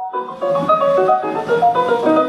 Thank 0.00 0.42
you. 2.06 2.27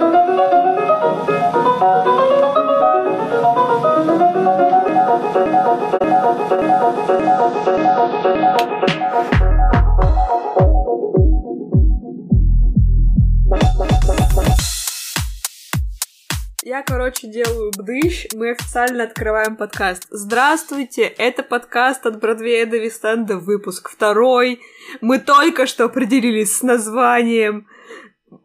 Я, 16.80 16.84
короче, 16.84 17.28
делаю 17.28 17.72
бдыщ, 17.78 18.28
мы 18.34 18.52
официально 18.52 19.04
открываем 19.04 19.58
подкаст. 19.58 20.08
Здравствуйте, 20.12 21.02
это 21.02 21.44
подкаст 21.44 22.06
от 22.06 22.22
Бродвея 22.22 22.66
до 22.66 22.78
Вистенда, 22.78 23.38
выпуск 23.38 23.90
второй. 23.90 24.62
Мы 25.02 25.20
только 25.20 25.66
что 25.66 25.84
определились 25.84 26.56
с 26.56 26.62
названием. 26.62 27.68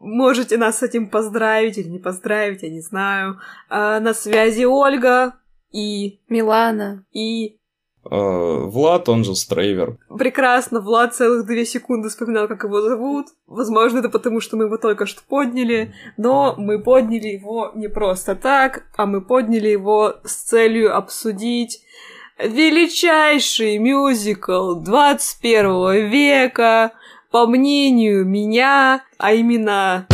Можете 0.01 0.57
нас 0.57 0.79
с 0.79 0.83
этим 0.83 1.09
поздравить 1.09 1.77
или 1.77 1.87
не 1.87 1.99
поздравить, 1.99 2.61
я 2.61 2.69
не 2.69 2.81
знаю. 2.81 3.39
А, 3.69 4.01
на 4.01 4.13
связи 4.13 4.65
Ольга 4.65 5.35
и... 5.71 6.19
Милана. 6.27 7.05
И... 7.13 7.61
Э, 8.09 8.59
Влад, 8.65 9.09
он 9.09 9.23
же 9.23 9.35
Стрейвер. 9.35 9.97
Прекрасно, 10.17 10.79
Влад 10.79 11.15
целых 11.15 11.45
две 11.45 11.65
секунды 11.65 12.09
вспоминал, 12.09 12.47
как 12.47 12.63
его 12.63 12.81
зовут. 12.81 13.27
Возможно, 13.47 13.99
это 13.99 14.09
потому, 14.09 14.41
что 14.41 14.57
мы 14.57 14.65
его 14.65 14.77
только 14.77 15.05
что 15.05 15.21
подняли, 15.27 15.93
но 16.17 16.55
мы 16.57 16.79
подняли 16.79 17.29
его 17.29 17.71
не 17.73 17.87
просто 17.87 18.35
так, 18.35 18.83
а 18.95 19.05
мы 19.05 19.21
подняли 19.21 19.69
его 19.69 20.15
с 20.23 20.35
целью 20.35 20.95
обсудить 20.95 21.81
величайший 22.37 23.77
мюзикл 23.77 24.75
21 24.75 26.09
века, 26.09 26.91
по 27.31 27.47
мнению 27.47 28.25
меня, 28.25 29.03
а 29.17 29.33
именно 29.33 30.07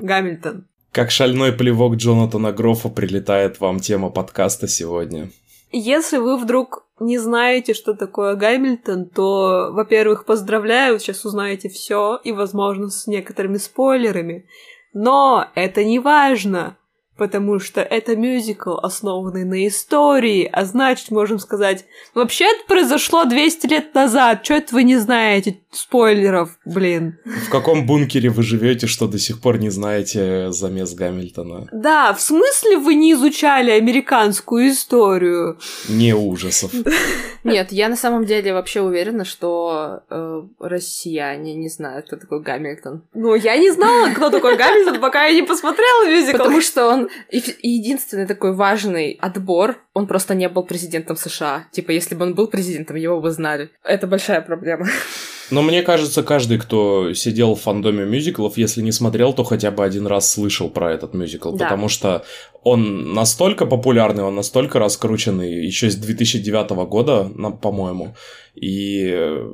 Гамильтон. 0.00 0.66
Как 0.90 1.10
шальной 1.12 1.52
плевок 1.52 1.94
Джонатана 1.94 2.50
Грофа 2.50 2.88
прилетает 2.88 3.60
вам 3.60 3.78
тема 3.78 4.10
подкаста 4.10 4.66
сегодня. 4.66 5.30
Если 5.72 6.18
вы 6.18 6.36
вдруг 6.36 6.84
не 6.98 7.18
знаете, 7.18 7.74
что 7.74 7.94
такое 7.94 8.34
Гамильтон, 8.34 9.06
то, 9.06 9.70
во-первых, 9.72 10.24
поздравляю, 10.24 10.98
сейчас 10.98 11.24
узнаете 11.24 11.68
все 11.68 12.20
и, 12.24 12.32
возможно, 12.32 12.88
с 12.90 13.06
некоторыми 13.06 13.56
спойлерами. 13.56 14.46
Но 14.92 15.46
это 15.54 15.84
не 15.84 15.98
важно, 15.98 16.76
потому 17.20 17.60
что 17.60 17.82
это 17.82 18.16
мюзикл, 18.16 18.78
основанный 18.78 19.44
на 19.44 19.68
истории, 19.68 20.48
а 20.50 20.64
значит, 20.64 21.10
можем 21.10 21.38
сказать, 21.38 21.84
вообще 22.14 22.46
это 22.46 22.64
произошло 22.66 23.26
200 23.26 23.66
лет 23.66 23.94
назад, 23.94 24.42
что 24.42 24.54
это 24.54 24.74
вы 24.74 24.84
не 24.84 24.96
знаете 24.96 25.58
спойлеров, 25.70 26.58
блин. 26.64 27.18
В 27.24 27.50
каком 27.50 27.84
бункере 27.84 28.30
вы 28.30 28.42
живете, 28.42 28.86
что 28.86 29.06
до 29.06 29.18
сих 29.18 29.42
пор 29.42 29.58
не 29.58 29.68
знаете 29.68 30.50
замес 30.50 30.94
Гамильтона? 30.94 31.68
Да, 31.72 32.14
в 32.14 32.22
смысле 32.22 32.78
вы 32.78 32.94
не 32.94 33.12
изучали 33.12 33.70
американскую 33.70 34.70
историю? 34.70 35.58
Не 35.90 36.14
ужасов. 36.14 36.72
Нет, 37.44 37.70
я 37.70 37.90
на 37.90 37.96
самом 37.96 38.24
деле 38.24 38.54
вообще 38.54 38.80
уверена, 38.80 39.26
что 39.26 40.00
э, 40.08 40.42
россияне 40.58 41.54
не 41.54 41.68
знают, 41.68 42.06
кто 42.06 42.16
такой 42.16 42.40
Гамильтон. 42.40 43.02
Ну, 43.12 43.34
я 43.34 43.58
не 43.58 43.70
знала, 43.70 44.08
кто 44.14 44.30
такой 44.30 44.56
Гамильтон, 44.56 45.00
пока 45.00 45.26
я 45.26 45.34
не 45.34 45.42
посмотрела 45.42 46.08
мюзикл. 46.08 46.38
Потому 46.38 46.62
что 46.62 46.88
он 46.88 47.09
и 47.30 47.68
единственный 47.68 48.26
такой 48.26 48.54
важный 48.54 49.18
отбор, 49.20 49.76
он 49.94 50.06
просто 50.06 50.34
не 50.34 50.48
был 50.48 50.62
президентом 50.64 51.16
США. 51.16 51.64
Типа, 51.72 51.90
если 51.92 52.14
бы 52.14 52.24
он 52.24 52.34
был 52.34 52.46
президентом, 52.46 52.96
его 52.96 53.20
бы 53.20 53.30
знали. 53.30 53.70
Это 53.84 54.06
большая 54.06 54.40
проблема. 54.40 54.86
Но 55.50 55.62
мне 55.62 55.82
кажется, 55.82 56.22
каждый, 56.22 56.58
кто 56.58 57.12
сидел 57.12 57.54
в 57.56 57.60
фандоме 57.60 58.04
мюзиклов, 58.04 58.56
если 58.56 58.82
не 58.82 58.92
смотрел, 58.92 59.32
то 59.32 59.42
хотя 59.42 59.72
бы 59.72 59.84
один 59.84 60.06
раз 60.06 60.30
слышал 60.30 60.70
про 60.70 60.92
этот 60.92 61.12
мюзикл, 61.14 61.50
Да. 61.56 61.64
потому 61.64 61.88
что 61.88 62.24
он 62.62 63.14
настолько 63.14 63.66
популярный, 63.66 64.22
он 64.22 64.36
настолько 64.36 64.78
раскрученный, 64.78 65.66
еще 65.66 65.90
с 65.90 65.96
2009 65.96 66.86
года, 66.86 67.28
на- 67.34 67.50
по-моему, 67.50 68.14
и 68.54 69.10
э, 69.12 69.52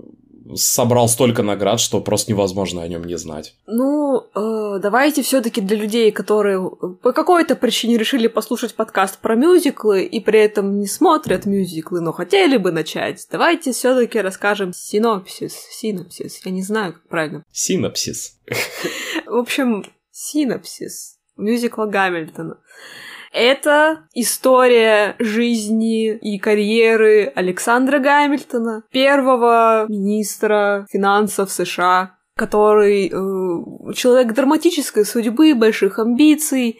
собрал 0.55 1.09
столько 1.09 1.43
наград, 1.43 1.81
что 1.81 2.01
просто 2.01 2.33
невозможно 2.33 2.83
о 2.83 2.89
нем 2.89 3.05
не 3.05 3.17
знать. 3.19 3.55
Ну, 3.67 4.27
э, 4.35 4.79
давайте 4.81 5.23
все-таки 5.23 5.61
для 5.61 5.77
людей, 5.77 6.13
которые 6.13 6.71
по 7.03 7.13
какой-то 7.13 7.57
причине 7.57 7.97
решили 7.99 8.27
послушать 8.27 8.75
подкаст 8.75 9.19
про 9.19 9.35
мюзиклы 9.35 10.05
и 10.05 10.21
при 10.21 10.41
этом 10.41 10.79
не 10.79 10.87
смотрят 10.87 11.47
мюзиклы, 11.47 12.01
но 12.01 12.13
хотели 12.13 12.57
бы 12.57 12.73
начать, 12.73 13.27
давайте 13.31 13.73
все-таки 13.73 14.21
расскажем 14.21 14.73
синопсис. 14.73 15.55
Синопсис, 15.71 16.41
я 16.45 16.53
не 16.53 16.63
знаю, 16.63 16.95
как 16.95 17.09
правильно. 17.09 17.45
Синапсис. 17.53 18.39
В 19.27 19.37
общем, 19.37 19.85
синопсис 20.11 21.17
мюзикла 21.37 21.87
Гамильтона. 21.87 22.59
Это 23.39 23.99
история 24.15 25.15
жизни 25.19 26.17
и 26.17 26.39
карьеры 26.39 27.31
Александра 27.35 27.99
Гамильтона, 27.99 28.85
первого 28.91 29.85
министра 29.91 30.87
финансов 30.91 31.53
США, 31.53 32.17
который 32.35 33.09
э, 33.09 33.93
человек 33.93 34.33
драматической 34.33 35.05
судьбы, 35.05 35.55
больших 35.55 35.99
амбиций 35.99 36.79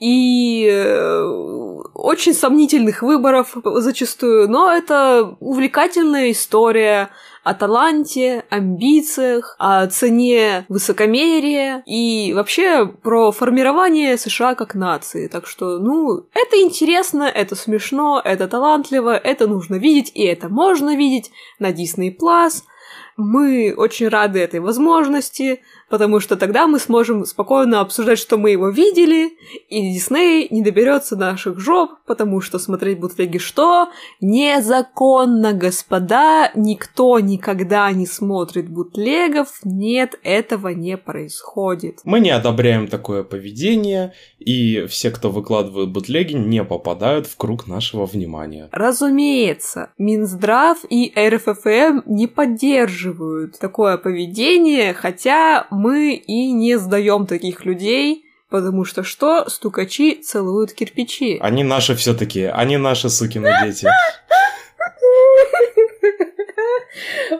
и 0.00 0.66
э, 0.68 1.71
очень 1.94 2.34
сомнительных 2.34 3.02
выборов 3.02 3.56
зачастую, 3.64 4.48
но 4.48 4.70
это 4.70 5.36
увлекательная 5.40 6.30
история 6.30 7.10
о 7.44 7.54
таланте, 7.54 8.44
амбициях, 8.50 9.56
о 9.58 9.86
цене 9.88 10.64
высокомерия 10.68 11.82
и 11.86 12.32
вообще 12.34 12.86
про 12.86 13.32
формирование 13.32 14.16
США 14.16 14.54
как 14.54 14.74
нации. 14.74 15.26
Так 15.26 15.46
что, 15.46 15.78
ну, 15.78 16.26
это 16.34 16.60
интересно, 16.60 17.24
это 17.24 17.56
смешно, 17.56 18.20
это 18.24 18.46
талантливо, 18.46 19.16
это 19.16 19.46
нужно 19.48 19.74
видеть, 19.74 20.12
и 20.14 20.24
это 20.24 20.48
можно 20.48 20.96
видеть 20.96 21.32
на 21.58 21.72
Disney+. 21.72 22.16
Мы 23.16 23.74
очень 23.76 24.08
рады 24.08 24.38
этой 24.38 24.60
возможности, 24.60 25.62
потому 25.92 26.20
что 26.20 26.38
тогда 26.38 26.66
мы 26.66 26.78
сможем 26.78 27.26
спокойно 27.26 27.80
обсуждать, 27.80 28.18
что 28.18 28.38
мы 28.38 28.52
его 28.52 28.70
видели, 28.70 29.36
и 29.68 29.92
Дисней 29.92 30.48
не 30.48 30.62
доберется 30.62 31.16
наших 31.16 31.60
жоп, 31.60 31.90
потому 32.06 32.40
что 32.40 32.58
смотреть 32.58 32.98
бутлеги 32.98 33.36
что? 33.36 33.90
Незаконно, 34.22 35.52
господа, 35.52 36.50
никто 36.54 37.20
никогда 37.20 37.92
не 37.92 38.06
смотрит 38.06 38.70
бутлегов, 38.70 39.60
нет, 39.64 40.18
этого 40.22 40.68
не 40.68 40.96
происходит. 40.96 41.98
Мы 42.04 42.20
не 42.20 42.30
одобряем 42.30 42.88
такое 42.88 43.22
поведение, 43.22 44.14
и 44.38 44.86
все, 44.86 45.10
кто 45.10 45.30
выкладывают 45.30 45.90
бутлеги, 45.90 46.32
не 46.32 46.64
попадают 46.64 47.26
в 47.26 47.36
круг 47.36 47.66
нашего 47.66 48.06
внимания. 48.06 48.70
Разумеется, 48.72 49.90
Минздрав 49.98 50.78
и 50.88 51.12
РФФМ 51.14 52.00
не 52.06 52.28
поддерживают 52.28 53.58
такое 53.58 53.98
поведение, 53.98 54.94
хотя 54.94 55.66
мы 55.82 56.14
и 56.14 56.52
не 56.52 56.78
сдаем 56.78 57.26
таких 57.26 57.64
людей, 57.64 58.24
потому 58.48 58.84
что 58.84 59.02
что? 59.02 59.50
Стукачи 59.50 60.22
целуют 60.22 60.72
кирпичи. 60.72 61.38
Они 61.40 61.64
наши 61.64 61.96
все-таки, 61.96 62.44
они 62.44 62.76
наши 62.76 63.10
сукины 63.10 63.52
дети. 63.64 63.88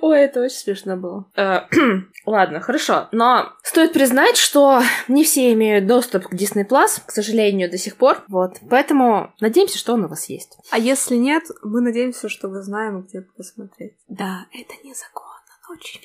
Ой, 0.00 0.22
это 0.22 0.40
очень 0.40 0.56
смешно 0.56 0.96
было. 0.96 1.26
Э, 1.36 1.60
Ладно, 2.26 2.60
хорошо. 2.60 3.08
Но 3.12 3.52
стоит 3.62 3.92
признать, 3.92 4.36
что 4.36 4.82
не 5.06 5.22
все 5.22 5.52
имеют 5.52 5.86
доступ 5.86 6.26
к 6.26 6.34
Disney 6.34 6.66
Plus, 6.68 7.00
к 7.06 7.12
сожалению, 7.12 7.70
до 7.70 7.78
сих 7.78 7.96
пор. 7.96 8.24
Вот. 8.28 8.56
Поэтому 8.68 9.32
надеемся, 9.40 9.78
что 9.78 9.92
он 9.92 10.04
у 10.04 10.08
вас 10.08 10.28
есть. 10.28 10.58
А 10.70 10.78
если 10.78 11.14
нет, 11.14 11.44
мы 11.62 11.80
надеемся, 11.80 12.28
что 12.28 12.48
вы 12.48 12.62
знаем, 12.62 13.02
где 13.02 13.20
посмотреть. 13.20 13.94
Да, 14.08 14.46
это 14.52 14.74
незаконно, 14.82 15.28
но 15.68 15.74
очень. 15.76 16.00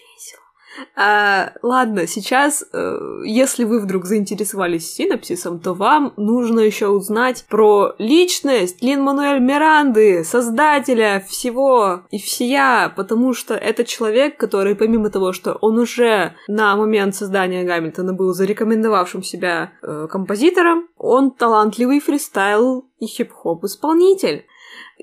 А, 0.95 1.53
ладно, 1.61 2.07
сейчас, 2.07 2.63
э, 2.71 3.21
если 3.25 3.63
вы 3.63 3.79
вдруг 3.79 4.05
заинтересовались 4.05 4.93
синапсисом, 4.93 5.59
то 5.59 5.73
вам 5.73 6.13
нужно 6.17 6.59
еще 6.59 6.87
узнать 6.87 7.45
про 7.49 7.93
личность 7.97 8.81
Лин 8.81 9.01
Мануэль 9.01 9.39
Миранды, 9.39 10.23
создателя 10.23 11.23
всего 11.27 12.01
и 12.11 12.19
всея, 12.19 12.93
потому 12.95 13.33
что 13.33 13.53
это 13.53 13.83
человек, 13.85 14.37
который, 14.37 14.75
помимо 14.75 15.09
того, 15.09 15.33
что 15.33 15.53
он 15.61 15.77
уже 15.79 16.35
на 16.47 16.75
момент 16.75 17.15
создания 17.15 17.63
Гамильтона 17.63 18.13
был 18.13 18.33
зарекомендовавшим 18.33 19.23
себя 19.23 19.71
э, 19.81 20.07
композитором, 20.09 20.87
он 20.97 21.31
талантливый 21.31 21.99
фристайл 21.99 22.85
и 22.99 23.05
хип-хоп 23.05 23.63
исполнитель. 23.65 24.45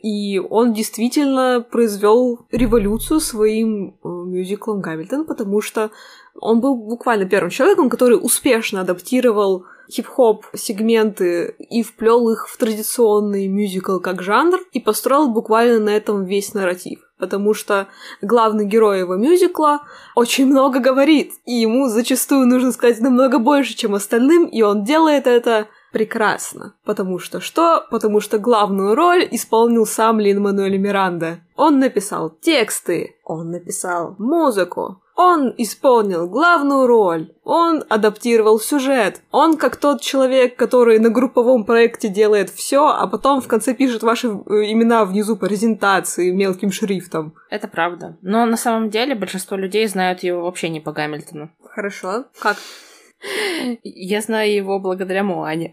И 0.03 0.39
он 0.39 0.73
действительно 0.73 1.65
произвел 1.69 2.47
революцию 2.51 3.21
своим 3.21 3.97
э, 4.03 4.09
мюзиклом 4.09 4.81
Гамильтон, 4.81 5.25
потому 5.25 5.61
что 5.61 5.91
он 6.41 6.61
был 6.61 6.77
буквально 6.77 7.27
первым 7.27 7.51
человеком, 7.51 7.89
который 7.89 8.19
успешно 8.21 8.81
адаптировал 8.81 9.65
хип-хоп 9.91 10.47
сегменты 10.55 11.55
и 11.59 11.83
вплел 11.83 12.31
их 12.31 12.49
в 12.49 12.57
традиционный 12.57 13.47
мюзикл 13.49 13.99
как 13.99 14.23
жанр 14.23 14.61
и 14.73 14.81
построил 14.81 15.29
буквально 15.29 15.79
на 15.79 15.91
этом 15.91 16.25
весь 16.25 16.55
нарратив. 16.55 17.01
потому 17.19 17.55
что 17.55 17.87
главный 18.21 18.67
герой 18.67 18.99
его 18.99 19.17
мюзикла 19.17 19.83
очень 20.15 20.47
много 20.47 20.81
говорит, 20.81 21.33
и 21.47 21.55
ему 21.55 21.89
зачастую 21.89 22.47
нужно 22.47 22.73
сказать 22.73 23.01
намного 23.01 23.39
больше, 23.39 23.75
чем 23.75 23.95
остальным, 23.95 24.47
и 24.47 24.61
он 24.63 24.85
делает 24.85 25.27
это 25.27 25.69
прекрасно. 25.95 26.75
Потому 26.85 27.19
что 27.21 27.41
что? 27.41 27.87
Потому 27.91 28.21
что 28.21 28.39
главную 28.39 28.95
роль 28.95 29.27
исполнил 29.31 29.87
сам 29.87 30.19
Лин-Мануэль 30.19 30.77
Миранда. 30.77 31.39
Он 31.57 31.79
написал 31.79 32.31
тексты, 32.31 33.15
он 33.25 33.53
написал 33.53 34.17
музыку, 34.19 35.01
он 35.15 35.55
исполнил 35.57 36.29
главную 36.29 36.89
роль, 36.89 37.33
он 37.45 37.85
адаптировал 37.89 38.59
сюжет, 38.59 39.23
он 39.31 39.57
как 39.57 39.77
тот 39.77 40.01
человек, 40.01 40.57
который 40.57 40.99
на 40.99 41.11
групповом 41.11 41.65
проекте 41.65 42.09
делает 42.09 42.51
все, 42.51 42.89
а 42.89 43.07
потом 43.07 43.41
в 43.41 43.47
конце 43.47 43.73
пишет 43.73 44.03
ваши 44.03 44.27
э, 44.27 44.31
имена 44.73 45.05
внизу 45.05 45.37
по 45.37 45.47
презентации 45.47 46.33
мелким 46.33 46.73
шрифтом. 46.73 47.35
Это 47.51 47.69
правда. 47.69 48.17
Но 48.21 48.45
на 48.47 48.57
самом 48.57 48.91
деле 48.91 49.15
большинство 49.15 49.57
людей 49.57 49.87
знают 49.87 50.25
его 50.25 50.43
вообще 50.43 50.69
не 50.69 50.81
по 50.81 50.91
Гамильтону. 50.91 51.51
Хорошо. 51.63 52.25
Как? 52.41 52.57
Я 53.83 54.21
знаю 54.21 54.55
его 54.55 54.79
благодаря 54.79 55.23
Моане. 55.23 55.73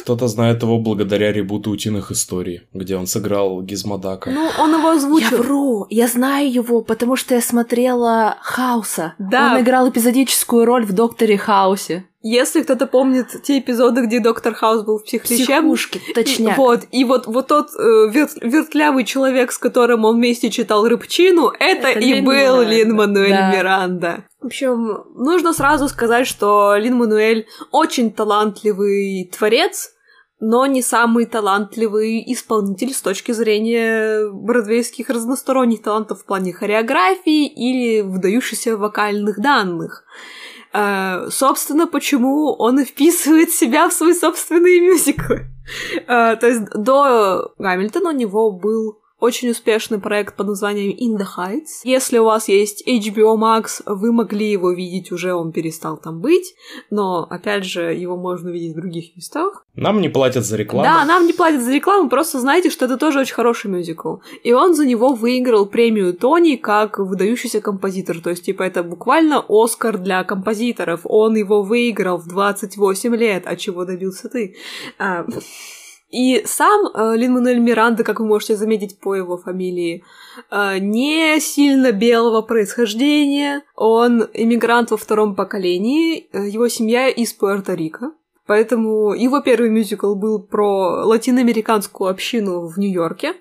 Кто-то 0.00 0.26
знает 0.26 0.62
его 0.62 0.78
благодаря 0.78 1.32
ребуту 1.32 1.70
«Утиных 1.70 2.10
историй», 2.10 2.62
где 2.72 2.96
он 2.96 3.06
сыграл 3.06 3.62
Гизмодака. 3.62 4.30
Ну, 4.30 4.50
он 4.58 4.74
его 4.74 4.90
озвучил. 4.90 5.36
Я 5.36 5.42
вру, 5.42 5.86
я 5.90 6.08
знаю 6.08 6.52
его, 6.52 6.82
потому 6.82 7.16
что 7.16 7.34
я 7.34 7.40
смотрела 7.40 8.36
Хауса. 8.42 9.14
Да. 9.18 9.54
Он 9.54 9.60
играл 9.60 9.88
эпизодическую 9.88 10.64
роль 10.64 10.84
в 10.84 10.92
Докторе 10.92 11.38
Хаусе. 11.38 12.04
Если 12.22 12.62
кто-то 12.62 12.86
помнит 12.86 13.26
те 13.42 13.58
эпизоды, 13.58 14.06
где 14.06 14.20
доктор 14.20 14.54
Хаус 14.54 14.82
был 14.84 14.98
в 14.98 15.04
психлечебном, 15.04 15.74
Психушки, 15.74 16.00
точняк. 16.14 16.56
Вот, 16.56 16.80
и 16.92 17.04
вот, 17.04 17.26
вот 17.26 17.48
тот 17.48 17.70
э, 17.76 17.82
вер- 18.10 18.38
вертлявый 18.40 19.04
человек, 19.04 19.50
с 19.50 19.58
которым 19.58 20.04
он 20.04 20.16
вместе 20.16 20.48
читал 20.50 20.86
Рыбчину, 20.86 21.48
это, 21.58 21.88
Это 21.88 21.98
и 21.98 22.14
Лин 22.14 22.24
был 22.24 22.32
Миранда. 22.32 22.70
Лин-Мануэль 22.70 23.30
Да. 23.30 23.52
Миранда. 23.52 24.24
В 24.40 24.46
общем, 24.46 25.04
нужно 25.16 25.52
сразу 25.52 25.88
сказать, 25.88 26.26
что 26.28 26.76
Лин-Мануэль 26.76 27.46
очень 27.72 28.12
талантливый 28.12 29.30
творец, 29.36 29.90
но 30.38 30.66
не 30.66 30.82
самый 30.82 31.26
талантливый 31.26 32.22
исполнитель 32.32 32.92
с 32.92 33.00
точки 33.00 33.32
зрения 33.32 34.28
бродвейских 34.32 35.08
разносторонних 35.08 35.82
талантов 35.82 36.20
в 36.20 36.24
плане 36.24 36.52
хореографии 36.52 37.46
или 37.46 38.00
выдающихся 38.00 38.76
вокальных 38.76 39.40
данных. 39.40 40.04
Э, 40.72 41.28
собственно, 41.30 41.86
почему 41.86 42.54
он 42.58 42.84
вписывает 42.84 43.50
себя 43.50 43.88
в 43.88 43.92
свои 43.92 44.14
собственные 44.14 44.80
мюзиклы. 44.80 45.46
Э, 46.06 46.36
то 46.36 46.46
есть 46.46 46.64
до 46.74 47.52
Гамильтона 47.58 48.10
у 48.10 48.12
него 48.12 48.50
был 48.50 49.01
очень 49.22 49.50
успешный 49.50 50.00
проект 50.00 50.36
под 50.36 50.48
названием 50.48 50.90
In 50.90 51.16
the 51.16 51.26
Heights. 51.38 51.82
Если 51.84 52.18
у 52.18 52.24
вас 52.24 52.48
есть 52.48 52.82
HBO 52.88 53.36
Max, 53.38 53.80
вы 53.86 54.12
могли 54.12 54.50
его 54.50 54.72
видеть 54.72 55.12
уже, 55.12 55.32
он 55.32 55.52
перестал 55.52 55.96
там 55.96 56.20
быть, 56.20 56.56
но, 56.90 57.24
опять 57.30 57.64
же, 57.64 57.94
его 57.94 58.16
можно 58.16 58.48
видеть 58.48 58.72
в 58.72 58.80
других 58.80 59.14
местах. 59.14 59.64
Нам 59.76 60.00
не 60.00 60.08
платят 60.08 60.44
за 60.44 60.56
рекламу. 60.56 60.88
Да, 60.88 61.04
нам 61.04 61.26
не 61.28 61.32
платят 61.32 61.62
за 61.62 61.72
рекламу, 61.72 62.08
просто 62.08 62.40
знайте, 62.40 62.68
что 62.68 62.86
это 62.86 62.96
тоже 62.96 63.20
очень 63.20 63.34
хороший 63.34 63.70
мюзикл. 63.70 64.16
И 64.42 64.52
он 64.52 64.74
за 64.74 64.84
него 64.84 65.14
выиграл 65.14 65.66
премию 65.66 66.14
Тони 66.14 66.56
как 66.56 66.98
выдающийся 66.98 67.60
композитор. 67.60 68.20
То 68.20 68.30
есть, 68.30 68.44
типа, 68.44 68.64
это 68.64 68.82
буквально 68.82 69.44
Оскар 69.48 69.98
для 69.98 70.24
композиторов. 70.24 71.02
Он 71.04 71.36
его 71.36 71.62
выиграл 71.62 72.18
в 72.18 72.26
28 72.26 73.14
лет. 73.14 73.44
А 73.46 73.54
чего 73.54 73.84
добился 73.84 74.28
ты? 74.28 74.56
А, 74.98 75.24
И 76.12 76.42
сам 76.44 76.88
э, 76.88 77.16
Лин-Мануэль 77.16 77.58
Миранда, 77.58 78.04
как 78.04 78.20
вы 78.20 78.26
можете 78.26 78.54
заметить 78.54 79.00
по 79.00 79.14
его 79.14 79.38
фамилии, 79.38 80.04
э, 80.50 80.78
не 80.78 81.40
сильно 81.40 81.90
белого 81.90 82.42
происхождения. 82.42 83.62
Он 83.74 84.28
иммигрант 84.34 84.90
во 84.90 84.98
втором 84.98 85.34
поколении. 85.34 86.28
Э, 86.32 86.46
Его 86.46 86.68
семья 86.68 87.08
из 87.08 87.34
Пуэрто-Рико. 87.34 88.12
Поэтому 88.46 89.14
его 89.14 89.40
первый 89.40 89.70
мюзикл 89.70 90.14
был 90.14 90.42
про 90.42 91.06
латиноамериканскую 91.06 92.10
общину 92.10 92.66
в 92.66 92.78
Нью-Йорке. 92.78 93.34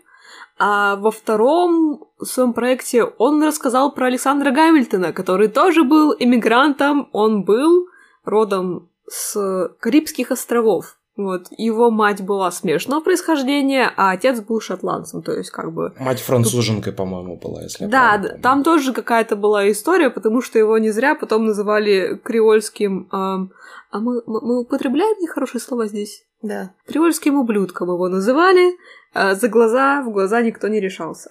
А 0.57 0.95
во 0.95 1.11
втором 1.11 2.05
своем 2.23 2.53
проекте 2.53 3.03
он 3.03 3.43
рассказал 3.43 3.91
про 3.93 4.05
Александра 4.05 4.51
Гамильтона, 4.51 5.11
который 5.11 5.49
тоже 5.49 5.83
был 5.83 6.15
иммигрантом. 6.17 7.09
Он 7.11 7.43
был 7.43 7.87
родом 8.23 8.89
с 9.09 9.73
Карибских 9.79 10.31
островов. 10.31 10.97
Вот. 11.17 11.47
Его 11.57 11.91
мать 11.91 12.21
была 12.21 12.49
смешанного 12.51 13.01
происхождения, 13.01 13.91
а 13.97 14.11
отец 14.11 14.39
был 14.39 14.61
шотландцем, 14.61 15.21
то 15.21 15.33
есть 15.33 15.51
как 15.51 15.73
бы... 15.73 15.93
Мать 15.99 16.21
француженкой, 16.21 16.93
по-моему, 16.93 17.37
была, 17.37 17.63
если 17.63 17.83
я 17.83 17.89
Да, 17.89 18.17
д- 18.17 18.27
помню. 18.29 18.41
там 18.41 18.63
тоже 18.63 18.93
какая-то 18.93 19.35
была 19.35 19.69
история, 19.69 20.09
потому 20.09 20.41
что 20.41 20.57
его 20.57 20.77
не 20.77 20.91
зря 20.91 21.15
потом 21.15 21.45
называли 21.45 22.19
креольским... 22.23 23.07
ам, 23.11 23.51
а 23.91 23.99
мы, 23.99 24.21
мы, 24.25 24.61
употребляем 24.61 25.17
нехорошие 25.19 25.59
слова 25.59 25.85
здесь? 25.87 26.23
Да. 26.41 26.71
Креольским 26.87 27.35
ублюдком 27.37 27.89
его 27.89 28.07
называли. 28.07 28.77
а 29.13 29.35
за 29.35 29.49
глаза, 29.49 30.01
в 30.01 30.11
глаза 30.11 30.41
никто 30.41 30.69
не 30.69 30.79
решался. 30.79 31.29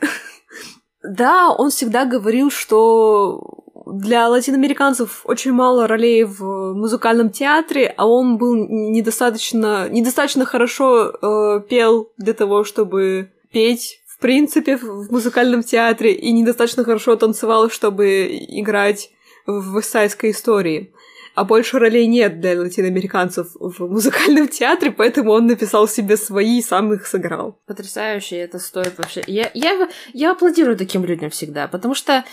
Да, 1.02 1.50
он 1.50 1.70
всегда 1.70 2.05
говорил, 2.05 2.50
что 2.50 3.61
для 3.87 4.29
латиноамериканцев 4.29 5.23
очень 5.25 5.52
мало 5.52 5.87
ролей 5.87 6.25
в 6.25 6.75
музыкальном 6.75 7.31
театре, 7.31 7.93
а 7.97 8.06
он 8.06 8.37
был 8.37 8.55
недостаточно, 8.55 9.88
недостаточно 9.88 10.44
хорошо 10.44 11.11
э, 11.11 11.61
пел 11.69 12.11
для 12.19 12.35
того, 12.35 12.64
чтобы 12.64 13.31
петь 13.50 14.00
в 14.06 14.19
принципе 14.19 14.76
в 14.76 15.11
музыкальном 15.11 15.62
театре, 15.62 16.12
и 16.12 16.31
недостаточно 16.31 16.85
хорошо 16.85 17.17
танцевал, 17.17 17.70
чтобы 17.70 18.26
играть 18.49 19.11
в 19.47 19.76
вестсайдской 19.76 20.31
истории. 20.31 20.93
А 21.34 21.44
больше 21.44 21.78
ролей 21.78 22.06
нет 22.06 22.40
для 22.40 22.58
латиноамериканцев 22.60 23.48
в 23.54 23.86
музыкальном 23.88 24.48
театре, 24.48 24.90
поэтому 24.90 25.32
он 25.32 25.46
написал 25.46 25.88
себе 25.88 26.16
свои 26.16 26.58
и 26.58 26.62
сам 26.62 26.92
их 26.92 27.06
сыграл. 27.06 27.58
Потрясающе, 27.66 28.36
это 28.36 28.58
стоит 28.58 28.98
вообще. 28.98 29.22
Я, 29.26 29.50
я, 29.54 29.88
я 30.12 30.32
аплодирую 30.32 30.76
таким 30.76 31.04
людям 31.04 31.30
всегда, 31.30 31.68
потому 31.68 31.94
что 31.94 32.24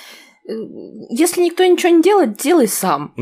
э, 0.47 0.51
если 1.09 1.41
никто 1.41 1.63
ничего 1.65 1.89
не 1.89 2.01
делает, 2.01 2.37
делай 2.37 2.67
сам. 2.67 3.13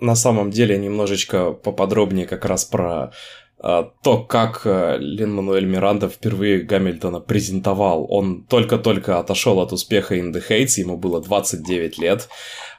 На 0.00 0.14
самом 0.14 0.50
деле, 0.50 0.78
немножечко 0.78 1.52
поподробнее 1.52 2.26
как 2.26 2.44
раз 2.44 2.64
про 2.64 3.12
а, 3.58 3.90
то, 4.02 4.22
как 4.22 4.62
э, 4.64 4.98
Лин-Мануэль 4.98 5.64
Миранда 5.64 6.08
впервые 6.08 6.62
Гамильтона 6.62 7.20
презентовал. 7.20 8.06
Он 8.08 8.44
только-только 8.44 9.18
отошел 9.18 9.60
от 9.60 9.72
успеха 9.72 10.16
In 10.16 10.32
the 10.32 10.42
Heights, 10.46 10.78
ему 10.78 10.98
было 10.98 11.22
29 11.22 11.98
лет. 11.98 12.28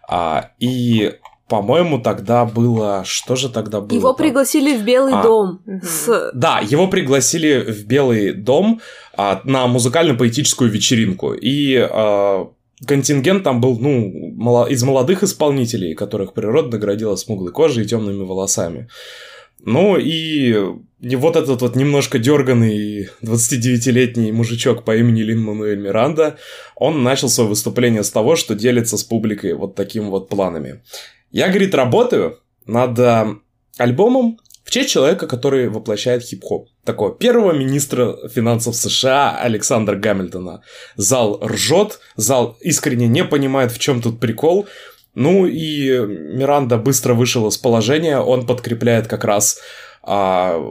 А, 0.08 0.52
и, 0.60 1.14
по-моему, 1.48 2.00
тогда 2.00 2.46
было... 2.46 3.04
Что 3.06 3.36
же 3.36 3.50
тогда 3.50 3.80
было? 3.80 3.98
Его 3.98 4.14
пригласили 4.14 4.78
в 4.78 4.84
Белый 4.84 5.14
А. 5.14 5.24
дом 5.24 5.62
с 5.82 6.32
Да, 6.34 6.60
его 6.60 6.88
пригласили 6.88 7.72
в 7.72 7.86
Белый 7.86 8.34
дом 8.34 8.82
а, 9.16 9.42
на 9.46 9.68
музыкально-поэтическую 9.68 10.70
вечеринку. 10.70 11.34
И 11.34 11.76
а, 11.78 12.50
контингент 12.86 13.44
там 13.44 13.62
был, 13.62 13.80
ну, 13.80 14.12
мало- 14.36 14.68
из 14.68 14.84
молодых 14.84 15.24
исполнителей, 15.24 15.96
которых 15.96 16.34
природа 16.34 16.70
наградила 16.70 17.16
смуглой 17.16 17.54
кожей 17.54 17.86
и 17.86 17.88
темными 17.88 18.24
волосами. 18.24 18.90
Ну 19.60 19.98
и, 19.98 20.56
и 21.02 21.16
вот 21.16 21.36
этот 21.36 21.62
вот 21.62 21.76
немножко 21.76 22.20
дерганный 22.20 23.10
29-летний 23.24 24.32
мужичок 24.32 24.84
по 24.84 24.96
имени 24.96 25.22
Лин 25.22 25.42
Мануэль 25.44 25.80
Миранда, 25.80 26.38
он 26.76 27.04
начал 27.04 27.28
свое 27.30 27.50
выступление 27.50 28.04
с 28.04 28.12
того, 28.12 28.36
что 28.36 28.54
делится 28.54 28.98
с 28.98 29.04
публикой 29.04 29.54
вот 29.54 29.76
такими 29.76 30.06
вот 30.06 30.30
планами. 30.30 30.82
Я, 31.32 31.50
говорит, 31.50 31.76
работаю 31.76 32.40
над 32.66 33.00
а, 33.00 33.36
альбомом 33.78 34.40
в 34.64 34.72
честь 34.72 34.90
человека, 34.90 35.28
который 35.28 35.70
воплощает 35.70 36.24
хип-хоп. 36.24 36.68
Такого 36.84 37.16
первого 37.16 37.54
министра 37.54 38.18
финансов 38.28 38.76
США 38.76 39.38
Александра 39.38 39.96
Гамильтона. 39.96 40.62
Зал 40.96 41.40
ржет, 41.42 42.00
зал 42.16 42.58
искренне 42.62 43.08
не 43.08 43.24
понимает, 43.24 43.72
в 43.72 43.80
чем 43.80 44.02
тут 44.02 44.20
прикол. 44.20 44.68
Ну 45.16 45.46
и 45.46 46.00
Миранда 46.00 46.78
быстро 46.78 47.14
вышел 47.14 47.48
из 47.48 47.58
положения, 47.58 48.20
он 48.20 48.46
подкрепляет 48.46 49.08
как 49.08 49.24
раз 49.24 49.60
а, 50.04 50.62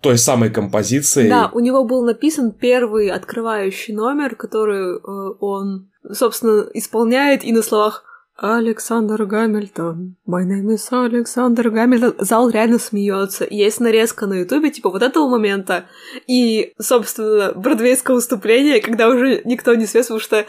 той 0.00 0.18
самой 0.18 0.50
композицией. 0.50 1.30
Да, 1.30 1.50
у 1.52 1.60
него 1.60 1.84
был 1.84 2.04
написан 2.04 2.52
первый 2.52 3.08
открывающий 3.08 3.94
номер, 3.94 4.34
который 4.34 4.96
э, 4.96 5.34
он, 5.40 5.90
собственно, 6.10 6.66
исполняет 6.74 7.44
и 7.44 7.52
на 7.52 7.62
словах 7.62 8.04
Александр 8.42 9.24
Гамильтон. 9.24 10.16
My 10.26 10.44
name 10.44 10.74
is 10.74 10.88
Александр 10.90 11.70
Гамильтон. 11.70 12.16
Зал 12.18 12.50
реально 12.50 12.80
смеется. 12.80 13.46
Есть 13.48 13.78
нарезка 13.78 14.26
на 14.26 14.40
Ютубе, 14.40 14.70
типа 14.70 14.90
вот 14.90 15.00
этого 15.00 15.28
момента. 15.28 15.86
И, 16.26 16.72
собственно, 16.76 17.52
бродвейское 17.54 18.16
выступление, 18.16 18.80
когда 18.80 19.08
уже 19.08 19.42
никто 19.44 19.76
не 19.76 19.86
свет, 19.86 20.06
потому 20.06 20.18
что 20.18 20.44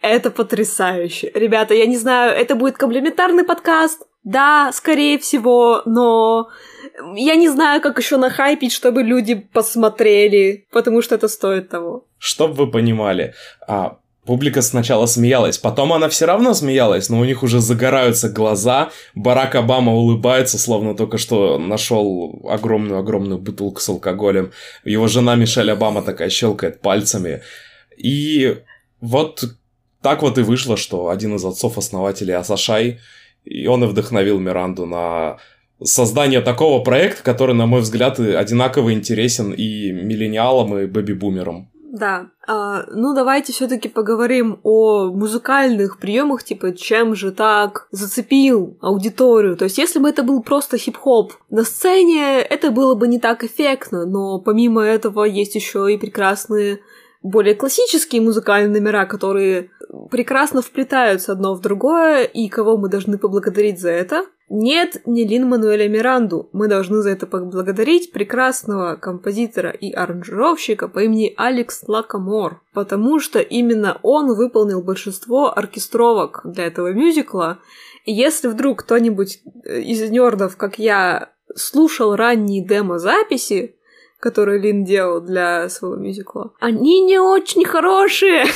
это 0.00 0.30
потрясающе. 0.30 1.30
Ребята, 1.34 1.74
я 1.74 1.84
не 1.84 1.98
знаю, 1.98 2.34
это 2.34 2.54
будет 2.54 2.78
комплементарный 2.78 3.44
подкаст. 3.44 4.06
Да, 4.24 4.70
скорее 4.72 5.18
всего, 5.18 5.82
но 5.84 6.48
я 7.14 7.36
не 7.36 7.50
знаю, 7.50 7.82
как 7.82 7.98
еще 7.98 8.16
нахайпить, 8.16 8.72
чтобы 8.72 9.02
люди 9.02 9.34
посмотрели, 9.34 10.66
потому 10.72 11.02
что 11.02 11.16
это 11.16 11.28
стоит 11.28 11.68
того. 11.68 12.06
Чтоб 12.16 12.52
вы 12.52 12.70
понимали, 12.70 13.34
а, 13.68 13.98
Публика 14.30 14.62
сначала 14.62 15.06
смеялась, 15.06 15.58
потом 15.58 15.92
она 15.92 16.08
все 16.08 16.24
равно 16.24 16.54
смеялась, 16.54 17.08
но 17.08 17.18
у 17.18 17.24
них 17.24 17.42
уже 17.42 17.58
загораются 17.58 18.28
глаза. 18.28 18.92
Барак 19.16 19.56
Обама 19.56 19.92
улыбается, 19.92 20.56
словно 20.56 20.94
только 20.94 21.18
что 21.18 21.58
нашел 21.58 22.40
огромную-огромную 22.48 23.40
бутылку 23.40 23.80
с 23.80 23.88
алкоголем. 23.88 24.52
Его 24.84 25.08
жена 25.08 25.34
Мишель 25.34 25.72
Обама 25.72 26.02
такая 26.02 26.30
щелкает 26.30 26.80
пальцами. 26.80 27.42
И 27.96 28.58
вот 29.00 29.42
так 30.00 30.22
вот 30.22 30.38
и 30.38 30.42
вышло, 30.42 30.76
что 30.76 31.08
один 31.08 31.34
из 31.34 31.44
отцов-основателей 31.44 32.34
Асашай, 32.34 33.00
и 33.44 33.66
он 33.66 33.82
и 33.82 33.88
вдохновил 33.88 34.38
Миранду 34.38 34.86
на 34.86 35.38
создание 35.82 36.40
такого 36.40 36.84
проекта, 36.84 37.24
который, 37.24 37.56
на 37.56 37.66
мой 37.66 37.80
взгляд, 37.80 38.20
одинаково 38.20 38.92
интересен 38.92 39.50
и 39.50 39.90
миллениалам, 39.90 40.78
и 40.78 40.86
бэби-бумерам. 40.86 41.69
Да. 41.92 42.30
А, 42.46 42.84
ну, 42.88 43.14
давайте 43.14 43.52
все-таки 43.52 43.88
поговорим 43.88 44.60
о 44.62 45.10
музыкальных 45.10 45.98
приемах, 45.98 46.44
типа, 46.44 46.72
чем 46.72 47.16
же 47.16 47.32
так 47.32 47.88
зацепил 47.90 48.78
аудиторию. 48.80 49.56
То 49.56 49.64
есть, 49.64 49.76
если 49.76 49.98
бы 49.98 50.08
это 50.08 50.22
был 50.22 50.40
просто 50.42 50.78
хип-хоп 50.78 51.32
на 51.50 51.64
сцене, 51.64 52.42
это 52.42 52.70
было 52.70 52.94
бы 52.94 53.08
не 53.08 53.18
так 53.18 53.42
эффектно, 53.42 54.06
но 54.06 54.38
помимо 54.38 54.82
этого 54.82 55.24
есть 55.24 55.56
еще 55.56 55.92
и 55.92 55.98
прекрасные 55.98 56.78
более 57.22 57.54
классические 57.54 58.22
музыкальные 58.22 58.80
номера, 58.80 59.06
которые 59.06 59.70
прекрасно 60.10 60.62
вплетаются 60.62 61.32
одно 61.32 61.54
в 61.54 61.60
другое, 61.60 62.24
и 62.24 62.48
кого 62.48 62.76
мы 62.76 62.88
должны 62.88 63.18
поблагодарить 63.18 63.80
за 63.80 63.90
это. 63.90 64.24
Нет, 64.52 65.02
не 65.06 65.24
Лин 65.24 65.48
Мануэля 65.48 65.88
Миранду. 65.88 66.48
Мы 66.52 66.66
должны 66.66 67.02
за 67.02 67.10
это 67.10 67.26
поблагодарить 67.26 68.10
прекрасного 68.10 68.96
композитора 68.96 69.70
и 69.70 69.92
аранжировщика 69.92 70.88
по 70.88 70.98
имени 71.00 71.32
Алекс 71.36 71.84
Лакамор, 71.86 72.60
потому 72.74 73.20
что 73.20 73.38
именно 73.38 74.00
он 74.02 74.34
выполнил 74.34 74.82
большинство 74.82 75.56
оркестровок 75.56 76.40
для 76.44 76.66
этого 76.66 76.92
мюзикла. 76.92 77.60
И 78.04 78.12
если 78.12 78.48
вдруг 78.48 78.80
кто-нибудь 78.80 79.40
э, 79.64 79.82
из 79.82 80.10
нердов, 80.10 80.56
как 80.56 80.80
я, 80.80 81.30
слушал 81.54 82.16
ранние 82.16 82.64
демо-записи, 82.66 83.76
которые 84.20 84.60
Лин 84.60 84.84
делал 84.84 85.20
для 85.20 85.68
своего 85.68 85.96
мюзикла, 85.96 86.52
они 86.60 87.00
не 87.00 87.18
очень 87.18 87.64
хорошие. 87.64 88.44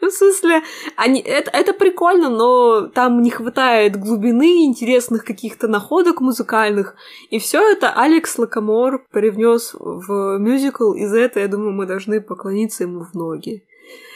Ну, 0.00 0.10
в 0.10 0.12
смысле, 0.12 0.62
они, 0.96 1.20
это, 1.20 1.50
это 1.50 1.72
прикольно, 1.72 2.30
но 2.30 2.82
там 2.86 3.20
не 3.20 3.30
хватает 3.30 3.96
глубины, 3.96 4.64
интересных 4.64 5.24
каких-то 5.24 5.66
находок 5.66 6.20
музыкальных. 6.20 6.94
И 7.30 7.40
все 7.40 7.72
это 7.72 7.90
Алекс 7.90 8.38
Лакамор 8.38 9.04
привнес 9.10 9.74
в 9.74 10.38
мюзикл, 10.38 10.92
и 10.92 11.04
за 11.04 11.18
это, 11.18 11.40
я 11.40 11.48
думаю, 11.48 11.72
мы 11.72 11.84
должны 11.84 12.20
поклониться 12.20 12.84
ему 12.84 13.04
в 13.04 13.14
ноги. 13.14 13.64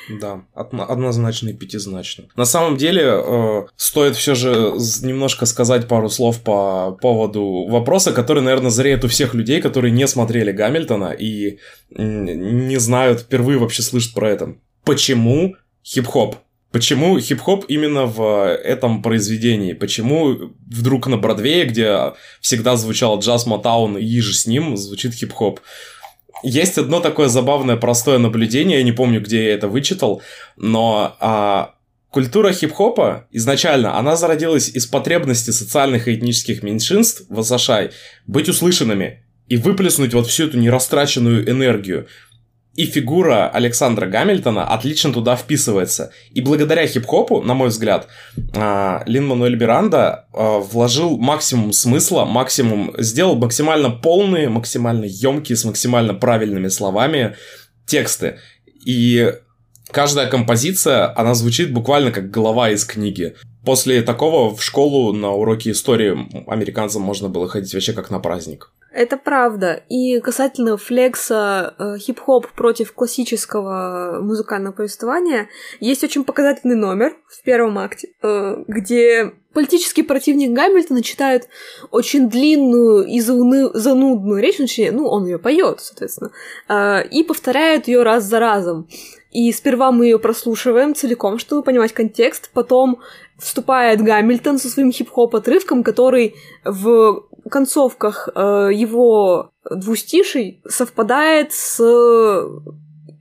Да, 0.08 0.44
однозначно 0.54 1.50
и 1.50 1.52
пятизначно. 1.52 2.24
На 2.36 2.44
самом 2.44 2.76
деле, 2.76 3.02
э, 3.04 3.62
стоит 3.76 4.16
все 4.16 4.34
же 4.34 4.74
немножко 5.02 5.46
сказать 5.46 5.88
пару 5.88 6.08
слов 6.08 6.40
по 6.42 6.96
поводу 7.00 7.66
вопроса, 7.68 8.12
который, 8.12 8.42
наверное, 8.42 8.70
зреет 8.70 9.04
у 9.04 9.08
всех 9.08 9.34
людей, 9.34 9.60
которые 9.60 9.90
не 9.90 10.06
смотрели 10.06 10.52
Гамильтона 10.52 11.12
и 11.12 11.58
не 11.90 12.78
знают, 12.78 13.20
впервые 13.20 13.58
вообще 13.58 13.82
слышат 13.82 14.14
про 14.14 14.30
это. 14.30 14.56
Почему 14.84 15.56
хип-хоп. 15.84 16.36
Почему 16.72 17.20
хип-хоп 17.20 17.66
именно 17.68 18.06
в 18.06 18.46
этом 18.46 19.02
произведении? 19.02 19.74
Почему 19.74 20.52
вдруг 20.66 21.06
на 21.06 21.18
Бродвее, 21.18 21.66
где 21.66 22.14
всегда 22.40 22.76
звучал 22.76 23.18
джаз 23.20 23.46
Мотаун 23.46 23.98
и 23.98 24.20
же 24.20 24.32
с 24.32 24.46
ним, 24.46 24.76
звучит 24.78 25.14
хип-хоп? 25.14 25.60
Есть 26.42 26.78
одно 26.78 27.00
такое 27.00 27.28
забавное 27.28 27.76
простое 27.76 28.18
наблюдение, 28.18 28.78
я 28.78 28.84
не 28.84 28.92
помню, 28.92 29.20
где 29.20 29.44
я 29.44 29.54
это 29.54 29.68
вычитал, 29.68 30.22
но 30.56 31.16
а, 31.20 31.74
культура 32.10 32.52
хип-хопа 32.52 33.26
изначально, 33.30 33.98
она 33.98 34.16
зародилась 34.16 34.68
из 34.68 34.86
потребности 34.86 35.50
социальных 35.50 36.08
и 36.08 36.14
этнических 36.14 36.62
меньшинств 36.62 37.24
в 37.28 37.42
США 37.42 37.90
быть 38.26 38.48
услышанными 38.48 39.24
и 39.48 39.56
выплеснуть 39.56 40.14
вот 40.14 40.26
всю 40.26 40.46
эту 40.46 40.58
нерастраченную 40.58 41.48
энергию. 41.48 42.06
И 42.74 42.86
фигура 42.86 43.50
Александра 43.50 44.06
Гамильтона 44.06 44.64
отлично 44.64 45.12
туда 45.12 45.36
вписывается. 45.36 46.10
И 46.30 46.40
благодаря 46.40 46.86
хип-хопу, 46.86 47.42
на 47.42 47.52
мой 47.52 47.68
взгляд, 47.68 48.08
а, 48.56 49.02
Лин 49.06 49.26
Мануэль 49.26 49.56
Миранда 49.56 50.26
а, 50.32 50.58
вложил 50.58 51.18
максимум 51.18 51.72
смысла, 51.72 52.24
максимум, 52.24 52.94
сделал 52.96 53.36
максимально 53.36 53.90
полные, 53.90 54.48
максимально 54.48 55.04
емкие, 55.04 55.56
с 55.56 55.64
максимально 55.66 56.14
правильными 56.14 56.68
словами 56.68 57.36
тексты. 57.86 58.38
И 58.86 59.34
каждая 59.90 60.28
композиция, 60.28 61.12
она 61.14 61.34
звучит 61.34 61.74
буквально 61.74 62.10
как 62.10 62.30
голова 62.30 62.70
из 62.70 62.86
книги. 62.86 63.34
После 63.64 64.02
такого 64.02 64.54
в 64.54 64.62
школу 64.62 65.12
на 65.12 65.30
уроки 65.30 65.70
истории 65.70 66.16
американцам 66.50 67.02
можно 67.02 67.28
было 67.28 67.48
ходить 67.48 67.72
вообще 67.72 67.92
как 67.92 68.10
на 68.10 68.18
праздник. 68.18 68.70
Это 68.92 69.16
правда. 69.16 69.82
И 69.88 70.20
касательно 70.20 70.76
флекса 70.76 71.74
э, 71.78 71.98
хип-хоп 71.98 72.48
против 72.48 72.92
классического 72.92 74.18
музыкального 74.20 74.72
повествования, 74.72 75.48
есть 75.80 76.04
очень 76.04 76.24
показательный 76.24 76.76
номер 76.76 77.16
в 77.26 77.42
первом 77.42 77.78
акте, 77.78 78.10
э, 78.22 78.56
где 78.68 79.32
политический 79.54 80.02
противник 80.02 80.50
Гамильтона 80.50 81.02
читает 81.02 81.48
очень 81.90 82.28
длинную 82.28 83.06
и 83.06 83.20
зауны... 83.20 83.70
занудную 83.72 84.42
речь, 84.42 84.58
ну, 84.92 85.08
он 85.08 85.24
ее 85.24 85.38
поет, 85.38 85.80
соответственно, 85.80 86.30
э, 86.68 87.06
и 87.08 87.22
повторяет 87.22 87.88
ее 87.88 88.02
раз 88.02 88.24
за 88.24 88.40
разом. 88.40 88.88
И 89.32 89.50
сперва 89.52 89.90
мы 89.92 90.04
ее 90.06 90.18
прослушиваем 90.18 90.94
целиком, 90.94 91.38
чтобы 91.38 91.62
понимать 91.62 91.92
контекст, 91.94 92.50
потом 92.52 93.00
вступает 93.38 94.02
Гамильтон 94.02 94.58
со 94.58 94.68
своим 94.68 94.92
хип-хоп 94.92 95.34
отрывком, 95.34 95.82
который 95.82 96.34
в 96.64 97.24
концовках 97.50 98.28
э, 98.34 98.68
его 98.72 99.50
двустишей 99.68 100.60
совпадает 100.68 101.52
с 101.52 101.82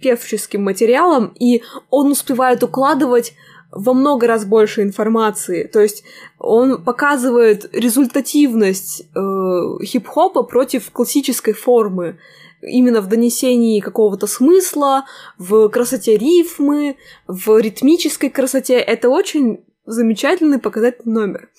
певческим 0.01 0.63
материалом, 0.63 1.33
и 1.39 1.63
он 1.89 2.11
успевает 2.11 2.61
укладывать 2.61 3.33
во 3.71 3.93
много 3.93 4.27
раз 4.27 4.43
больше 4.43 4.81
информации. 4.81 5.63
То 5.63 5.79
есть 5.79 6.03
он 6.37 6.83
показывает 6.83 7.69
результативность 7.73 9.03
э, 9.15 9.85
хип-хопа 9.85 10.43
против 10.43 10.91
классической 10.91 11.53
формы 11.53 12.19
именно 12.61 13.01
в 13.01 13.07
донесении 13.07 13.79
какого-то 13.79 14.27
смысла, 14.27 15.05
в 15.37 15.69
красоте 15.69 16.17
рифмы, 16.17 16.97
в 17.27 17.57
ритмической 17.59 18.29
красоте. 18.29 18.75
Это 18.75 19.09
очень 19.09 19.63
замечательный 19.85 20.59
показательный 20.59 21.13
номер. 21.13 21.49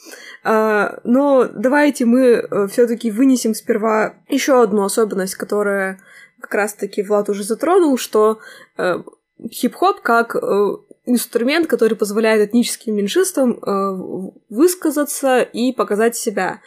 А, 0.44 1.00
но 1.04 1.48
давайте 1.52 2.04
мы 2.04 2.20
э, 2.20 2.66
все-таки 2.68 3.10
вынесем 3.10 3.54
сперва 3.54 4.14
еще 4.28 4.62
одну 4.62 4.84
особенность, 4.84 5.34
которая 5.34 6.00
как 6.40 6.54
раз-таки 6.54 7.02
Влад 7.02 7.28
уже 7.28 7.44
затронул, 7.44 7.96
что 7.98 8.38
э, 8.76 9.02
хип-хоп 9.50 10.00
как 10.00 10.36
э, 10.36 10.76
инструмент, 11.04 11.66
который 11.66 11.96
позволяет 11.96 12.48
этническим 12.48 12.94
меньшинствам 12.94 13.58
э, 13.58 14.32
высказаться 14.48 15.40
и 15.40 15.72
показать 15.72 16.16
себя. 16.16 16.60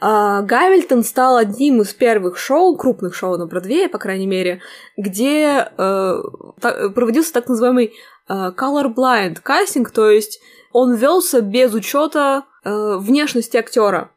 Э, 0.00 0.42
Гамильтон 0.42 1.02
стал 1.02 1.36
одним 1.36 1.80
из 1.80 1.94
первых 1.94 2.36
шоу, 2.36 2.76
крупных 2.76 3.14
шоу 3.14 3.36
на 3.38 3.46
Бродвее, 3.46 3.88
по 3.88 3.98
крайней 3.98 4.26
мере, 4.26 4.60
где 4.96 5.68
э, 5.76 6.22
та, 6.60 6.88
проводился 6.90 7.32
так 7.32 7.48
называемый 7.48 7.94
э, 8.28 8.52
colorblind 8.56 9.40
кастинг, 9.42 9.90
то 9.90 10.10
есть 10.10 10.40
он 10.72 10.94
велся 10.94 11.40
без 11.40 11.72
учета 11.72 12.44
э, 12.64 12.96
внешности 12.98 13.56
актера. 13.56 14.10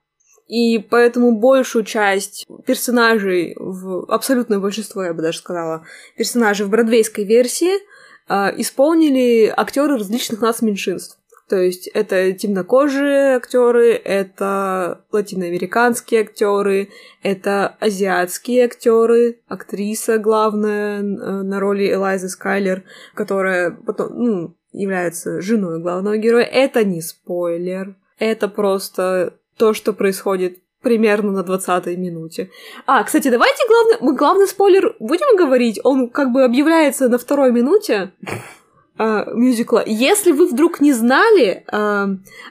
И 0.47 0.79
поэтому 0.79 1.39
большую 1.39 1.85
часть 1.85 2.45
персонажей, 2.67 3.55
в 3.57 4.03
абсолютное 4.11 4.59
большинство, 4.59 5.01
я 5.01 5.13
бы 5.13 5.21
даже 5.21 5.37
сказала, 5.37 5.85
персонажей 6.17 6.65
в 6.65 6.69
бродвейской 6.69 7.23
версии 7.23 7.71
исполнили 8.57 9.53
актеры 9.55 9.97
различных 9.97 10.41
нас 10.41 10.61
меньшинств. 10.61 11.17
То 11.51 11.57
есть 11.57 11.87
это 11.87 12.31
темнокожие 12.31 13.35
актеры, 13.35 13.91
это 13.91 15.03
латиноамериканские 15.11 16.21
актеры, 16.21 16.87
это 17.23 17.75
азиатские 17.81 18.63
актеры, 18.63 19.41
актриса 19.49 20.17
главная 20.17 20.99
э, 20.99 21.01
на 21.03 21.59
роли 21.59 21.91
Элайзы 21.91 22.29
Скайлер, 22.29 22.85
которая 23.15 23.71
потом, 23.71 24.13
ну, 24.15 24.55
является 24.71 25.41
женой 25.41 25.81
главного 25.81 26.15
героя. 26.15 26.45
Это 26.45 26.85
не 26.85 27.01
спойлер. 27.01 27.97
Это 28.17 28.47
просто 28.47 29.33
то, 29.57 29.73
что 29.73 29.91
происходит 29.91 30.59
примерно 30.81 31.31
на 31.31 31.39
20-й 31.41 31.95
минуте. 31.95 32.49
А, 32.85 33.03
кстати, 33.03 33.29
давайте 33.29 33.63
главный, 33.67 33.97
мы 34.01 34.15
главный 34.15 34.47
спойлер 34.47 34.95
будем 34.99 35.37
говорить. 35.37 35.79
Он 35.83 36.09
как 36.09 36.31
бы 36.31 36.43
объявляется 36.43 37.07
на 37.07 37.17
второй 37.17 37.51
минуте 37.51 38.11
э, 38.97 39.25
мюзикла. 39.33 39.83
Если 39.85 40.31
вы 40.31 40.47
вдруг 40.47 40.81
не 40.81 40.93
знали, 40.93 41.63
э, 41.71 42.07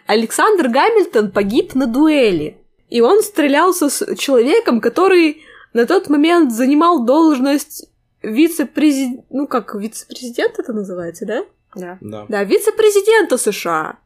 Александр 0.07 0.69
Гамильтон 0.69 1.31
погиб 1.33 1.75
на 1.75 1.87
дуэли. 1.87 2.57
И 2.89 3.01
он 3.01 3.23
стрелялся 3.23 3.89
с 3.89 4.17
человеком, 4.17 4.81
который 4.81 5.43
на 5.73 5.87
тот 5.87 6.09
момент 6.09 6.53
занимал 6.53 7.05
должность 7.05 7.89
вице-президент... 8.23 9.25
Ну, 9.31 9.47
как 9.47 9.75
вице-президент 9.75 10.59
это 10.59 10.73
называется, 10.73 11.27
да? 11.27 11.45
Да. 11.75 11.99
Да. 12.01 12.27
Да, 12.29 12.45
вице-президента 12.45 13.39
США. 13.39 13.99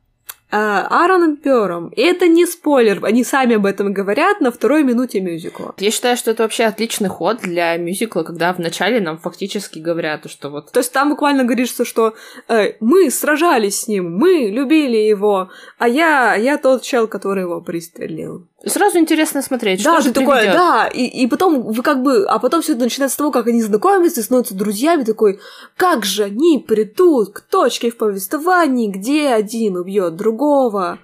А, 0.56 0.87
Аароном 0.88 1.37
Пёром. 1.37 1.88
И 1.88 2.00
это 2.00 2.28
не 2.28 2.46
спойлер, 2.46 3.04
они 3.04 3.25
сами 3.25 3.56
об 3.56 3.66
этом 3.66 3.92
говорят 3.92 4.40
на 4.40 4.52
второй 4.52 4.84
минуте 4.84 5.20
мюзикла. 5.20 5.75
Я 5.78 5.90
считаю, 5.90 6.16
что 6.16 6.30
это 6.30 6.44
вообще 6.44 6.64
отличный 6.64 7.08
ход 7.08 7.40
для 7.40 7.76
мюзикла, 7.76 8.23
когда 8.23 8.52
вначале 8.52 9.00
нам 9.00 9.18
фактически 9.18 9.80
говорят, 9.80 10.30
что 10.30 10.50
вот 10.50 10.70
То 10.70 10.78
есть 10.78 10.92
там 10.92 11.11
буквально 11.11 11.42
говорится, 11.42 11.84
что 11.84 12.14
э, 12.46 12.75
мы 12.78 13.11
сражались 13.11 13.80
с 13.80 13.88
ним, 13.88 14.16
мы 14.16 14.49
любили 14.49 14.96
его, 14.96 15.50
а 15.78 15.88
я, 15.88 16.37
я 16.37 16.56
тот 16.56 16.82
чел, 16.82 17.08
который 17.08 17.42
его 17.42 17.61
пристрелил. 17.61 18.46
Сразу 18.66 18.99
интересно 18.99 19.42
смотреть, 19.42 19.83
да, 19.83 19.94
что 19.94 20.02
же 20.02 20.09
ты 20.12 20.21
такой, 20.21 20.37
приведёт. 20.37 20.56
да, 20.56 20.87
и, 20.88 21.04
и 21.04 21.26
потом 21.26 21.62
вы 21.62 21.83
как 21.83 22.02
бы, 22.02 22.25
а 22.26 22.38
потом 22.38 22.62
все 22.62 22.73
это 22.73 22.83
начинается 22.83 23.14
с 23.14 23.18
того, 23.18 23.30
как 23.30 23.47
они 23.47 23.62
знакомятся, 23.62 24.23
становятся 24.23 24.54
друзьями, 24.54 25.04
такой, 25.04 25.40
как 25.76 26.04
же 26.04 26.25
они 26.25 26.64
придут 26.66 27.33
к 27.33 27.40
точке 27.40 27.90
в 27.90 27.97
повествовании, 27.97 28.90
где 28.90 29.28
один 29.28 29.76
убьет 29.76 30.16
другого. 30.16 30.99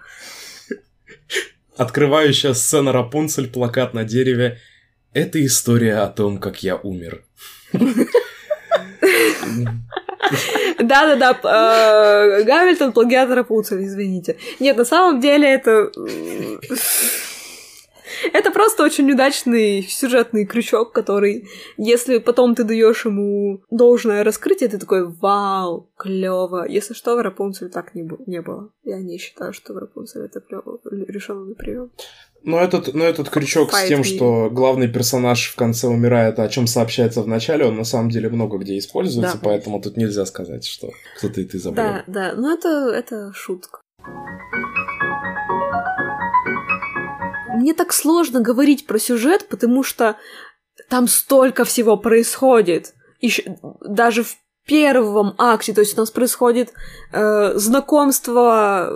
Открывающая 1.77 2.53
сцена 2.53 2.93
Рапунцель, 2.93 3.49
плакат 3.49 3.95
на 3.95 4.05
дереве. 4.05 4.59
Это 5.13 5.45
история 5.45 5.97
о 5.99 6.09
том, 6.09 6.39
как 6.39 6.63
я 6.63 6.77
умер. 6.77 7.25
Да-да-да, 10.79 11.33
э, 11.43 12.45
Гамильтон 12.45 12.93
плагиатор 12.93 13.37
Рапунцель, 13.37 13.85
извините. 13.85 14.37
Нет, 14.61 14.77
на 14.77 14.85
самом 14.85 15.21
деле 15.21 15.49
это... 15.49 15.91
Это 18.33 18.51
просто 18.51 18.85
очень 18.85 19.11
удачный 19.11 19.83
сюжетный 19.83 20.47
крючок, 20.47 20.93
который, 20.93 21.49
если 21.77 22.19
потом 22.19 22.55
ты 22.55 22.65
даешь 22.65 23.05
ему 23.05 23.63
должное 23.71 24.25
раскрытие, 24.25 24.69
ты 24.69 24.79
такой, 24.79 25.07
вау, 25.07 25.91
клево. 25.97 26.67
Если 26.69 26.95
что, 26.95 27.17
в 27.17 27.21
Рапунцель 27.21 27.71
так 27.71 27.95
не, 27.95 28.09
не 28.27 28.41
было. 28.41 28.71
Я 28.85 28.99
не 28.99 29.19
считаю, 29.19 29.53
что 29.53 29.73
в 29.73 29.79
Рапунцель 29.79 30.23
это 30.23 30.41
клево 30.41 30.81
решенный 30.91 31.55
прием. 31.55 31.91
Но 32.43 32.59
этот, 32.59 32.95
но 32.95 33.05
этот 33.05 33.29
крючок 33.29 33.71
с 33.71 33.75
Fight 33.75 33.89
тем, 33.89 34.01
me. 34.01 34.05
что 34.05 34.49
главный 34.51 34.89
персонаж 34.89 35.51
в 35.51 35.57
конце 35.57 35.89
умирает, 35.89 36.39
о 36.39 36.49
чем 36.49 36.67
сообщается 36.67 37.23
в 37.23 37.29
начале, 37.29 37.67
он 37.67 37.77
на 37.77 37.85
самом 37.85 38.09
деле 38.09 38.31
много 38.31 38.57
где 38.57 38.79
используется, 38.79 39.37
Да. 39.37 39.41
поэтому 39.43 39.81
тут 39.81 39.97
нельзя 39.99 40.25
сказать, 40.25 40.65
что 40.65 40.91
кто-то 41.19 41.41
и 41.41 41.45
ты 41.45 41.59
забыл. 41.59 41.77
Да, 41.77 42.05
да, 42.07 42.35
но 42.35 42.53
это, 42.55 42.69
это 42.95 43.33
шутка. 43.35 43.81
Мне 47.61 47.75
так 47.75 47.93
сложно 47.93 48.41
говорить 48.41 48.87
про 48.87 48.99
сюжет, 48.99 49.47
потому 49.51 49.83
что 49.83 50.17
там 50.89 51.07
столько 51.09 51.65
всего 51.65 51.99
происходит. 51.99 52.95
Ещё 53.21 53.43
даже 53.83 54.23
в 54.23 54.35
первом 54.65 55.35
акте, 55.37 55.75
то 55.75 55.83
есть 55.83 55.95
у 55.99 56.01
нас 56.01 56.11
происходит 56.11 56.73
э, 57.13 57.53
знакомство 57.59 58.91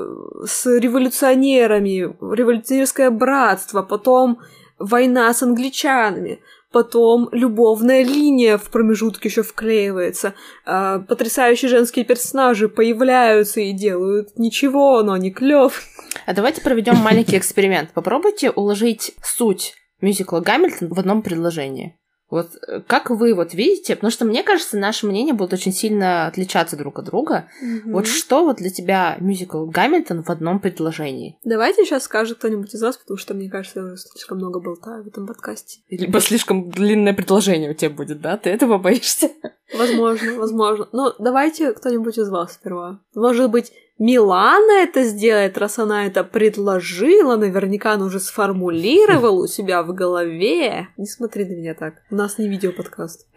с 0.46 0.64
революционерами, 0.64 2.16
революционерское 2.34 3.10
братство, 3.10 3.82
потом 3.82 4.38
война 4.78 5.34
с 5.34 5.42
англичанами, 5.42 6.40
потом 6.74 7.28
любовная 7.30 8.02
линия 8.02 8.58
в 8.58 8.68
промежутке 8.68 9.28
еще 9.28 9.44
вклеивается, 9.44 10.34
э, 10.66 10.98
потрясающие 11.08 11.68
женские 11.68 12.04
персонажи 12.04 12.68
появляются 12.68 13.60
и 13.60 13.72
делают 13.72 14.36
ничего, 14.36 15.00
но 15.04 15.12
они 15.12 15.30
клёв. 15.30 15.80
А 16.26 16.34
давайте 16.34 16.62
проведем 16.62 16.96
маленький 16.96 17.38
эксперимент. 17.38 17.92
Попробуйте 17.92 18.50
уложить 18.50 19.14
суть 19.22 19.74
мюзикла 20.00 20.40
Гамильтон 20.40 20.88
в 20.88 20.98
одном 20.98 21.22
предложении. 21.22 21.96
Вот 22.30 22.50
э, 22.66 22.80
как 22.86 23.10
вы 23.10 23.34
вот 23.34 23.54
видите, 23.54 23.94
потому 23.94 24.10
что 24.10 24.24
мне 24.24 24.42
кажется, 24.42 24.78
наши 24.78 25.06
мнения 25.06 25.32
будут 25.32 25.52
очень 25.52 25.72
сильно 25.72 26.26
отличаться 26.26 26.76
друг 26.76 26.98
от 26.98 27.06
друга. 27.06 27.48
Вот 27.84 28.06
что 28.06 28.44
вот 28.44 28.56
для 28.56 28.70
тебя 28.70 29.16
мюзикл 29.20 29.66
Гамильтон 29.66 30.22
в 30.22 30.30
одном 30.30 30.58
предложении? 30.58 31.38
Давайте 31.44 31.84
сейчас 31.84 32.04
скажет 32.04 32.38
кто-нибудь 32.38 32.74
из 32.74 32.82
вас, 32.82 32.96
потому 32.96 33.18
что 33.18 33.34
мне 33.34 33.50
кажется, 33.50 33.80
я 33.80 33.86
уже 33.86 33.96
слишком 33.96 34.38
много 34.38 34.60
болтаю 34.60 35.04
в 35.04 35.06
этом 35.06 35.26
подкасте. 35.26 35.80
Либо 35.90 36.20
слишком 36.20 36.70
длинное 36.70 37.14
предложение 37.14 37.70
у 37.70 37.74
тебя 37.74 37.90
будет, 37.90 38.20
да? 38.20 38.36
Ты 38.36 38.50
этого 38.50 38.78
боишься? 38.84 39.30
Возможно, 39.76 40.34
возможно. 40.34 40.88
Но 40.92 41.14
давайте 41.18 41.72
кто-нибудь 41.72 42.18
из 42.18 42.28
вас 42.28 42.54
сперва. 42.54 43.00
Может 43.14 43.50
быть, 43.50 43.72
Милана 43.98 44.82
это 44.82 45.04
сделает, 45.04 45.56
раз 45.56 45.78
она 45.78 46.06
это 46.06 46.24
предложила, 46.24 47.36
наверняка 47.36 47.92
она 47.92 48.06
уже 48.06 48.18
сформулировала 48.18 49.44
у 49.44 49.46
себя 49.46 49.82
в 49.84 49.94
голове. 49.94 50.88
Не 50.96 51.06
смотри 51.06 51.44
на 51.44 51.52
меня 51.52 51.74
так. 51.74 52.02
У 52.10 52.16
нас 52.16 52.38
не 52.38 52.48
видеоподкаст. 52.48 53.28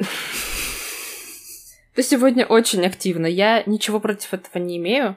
Ты 1.96 2.04
сегодня 2.04 2.46
очень 2.46 2.86
активно. 2.86 3.28
Я 3.28 3.64
ничего 3.66 4.00
против 4.00 4.34
этого 4.34 4.62
не 4.62 4.78
имею. 4.78 5.16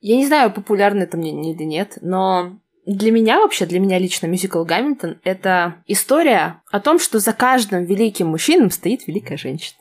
Я 0.00 0.16
не 0.16 0.26
знаю, 0.26 0.52
популярно 0.52 1.02
это 1.02 1.16
мнение 1.16 1.54
или 1.54 1.62
нет, 1.62 1.98
но 2.00 2.58
для 2.86 3.10
меня 3.10 3.40
вообще, 3.40 3.64
для 3.64 3.80
меня 3.80 3.98
лично 3.98 4.26
мюзикл 4.26 4.62
Гамильтон— 4.64 5.18
это 5.24 5.76
история 5.86 6.62
о 6.70 6.80
том, 6.80 6.98
что 6.98 7.18
за 7.18 7.32
каждым 7.32 7.84
великим 7.84 8.26
мужчином 8.26 8.70
стоит 8.70 9.06
великая 9.06 9.38
женщина. 9.38 9.78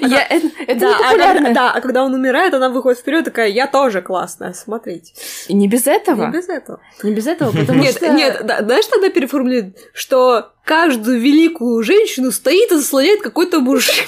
Я- 0.00 0.26
Это 0.26 0.48
это 0.66 0.80
да, 0.80 0.98
а 1.02 1.52
да, 1.52 1.72
а 1.72 1.80
когда 1.80 2.04
он 2.04 2.14
умирает, 2.14 2.54
она 2.54 2.68
выходит 2.68 3.00
вперед 3.00 3.24
такая, 3.24 3.48
я 3.48 3.66
тоже 3.66 4.00
классная, 4.02 4.52
смотрите. 4.52 5.12
И 5.48 5.54
Не 5.54 5.68
без 5.68 5.86
этого. 5.86 6.26
Не 6.26 6.32
без 6.32 6.48
этого. 6.48 6.80
Не 7.02 7.12
без 7.12 7.26
этого, 7.26 7.50
потому 7.52 7.82
Нет, 7.82 7.96
что... 7.96 8.08
нет, 8.08 8.42
да, 8.44 8.62
знаешь, 8.62 8.86
тогда 8.86 9.10
переформулируют, 9.10 9.76
что 9.92 10.52
каждую 10.64 11.20
великую 11.20 11.82
женщину 11.82 12.32
стоит 12.32 12.70
и 12.72 12.76
заслоняет 12.76 13.22
какой-то 13.22 13.60
мужик. 13.60 14.06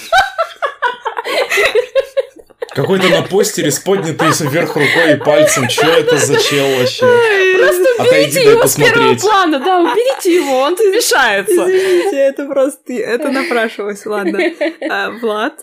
Какой-то 2.74 3.09
на 3.09 3.22
постере 3.22 3.70
с 3.70 3.78
поднятой 3.78 4.28
вверх 4.40 4.76
рукой 4.76 5.14
и 5.14 5.16
пальцем. 5.16 5.68
Че 5.68 5.87
это 5.87 6.18
за 6.18 6.38
чел 6.40 6.66
вообще? 6.78 7.07
Просто 7.59 7.85
Отойди, 7.98 8.40
уберите 8.40 8.50
его 8.50 8.66
с 8.66 8.74
первого 8.76 8.92
посмотреть. 8.92 9.20
плана, 9.22 9.59
да, 9.59 9.78
уберите 9.81 10.35
его, 10.35 10.59
он 10.59 10.72
мешается. 10.74 11.52
Извините, 11.52 12.16
это 12.16 12.46
просто... 12.46 12.92
Это 12.92 13.31
напрашивалось, 13.31 14.04
ладно. 14.07 14.38
А, 14.88 15.11
Влад? 15.11 15.54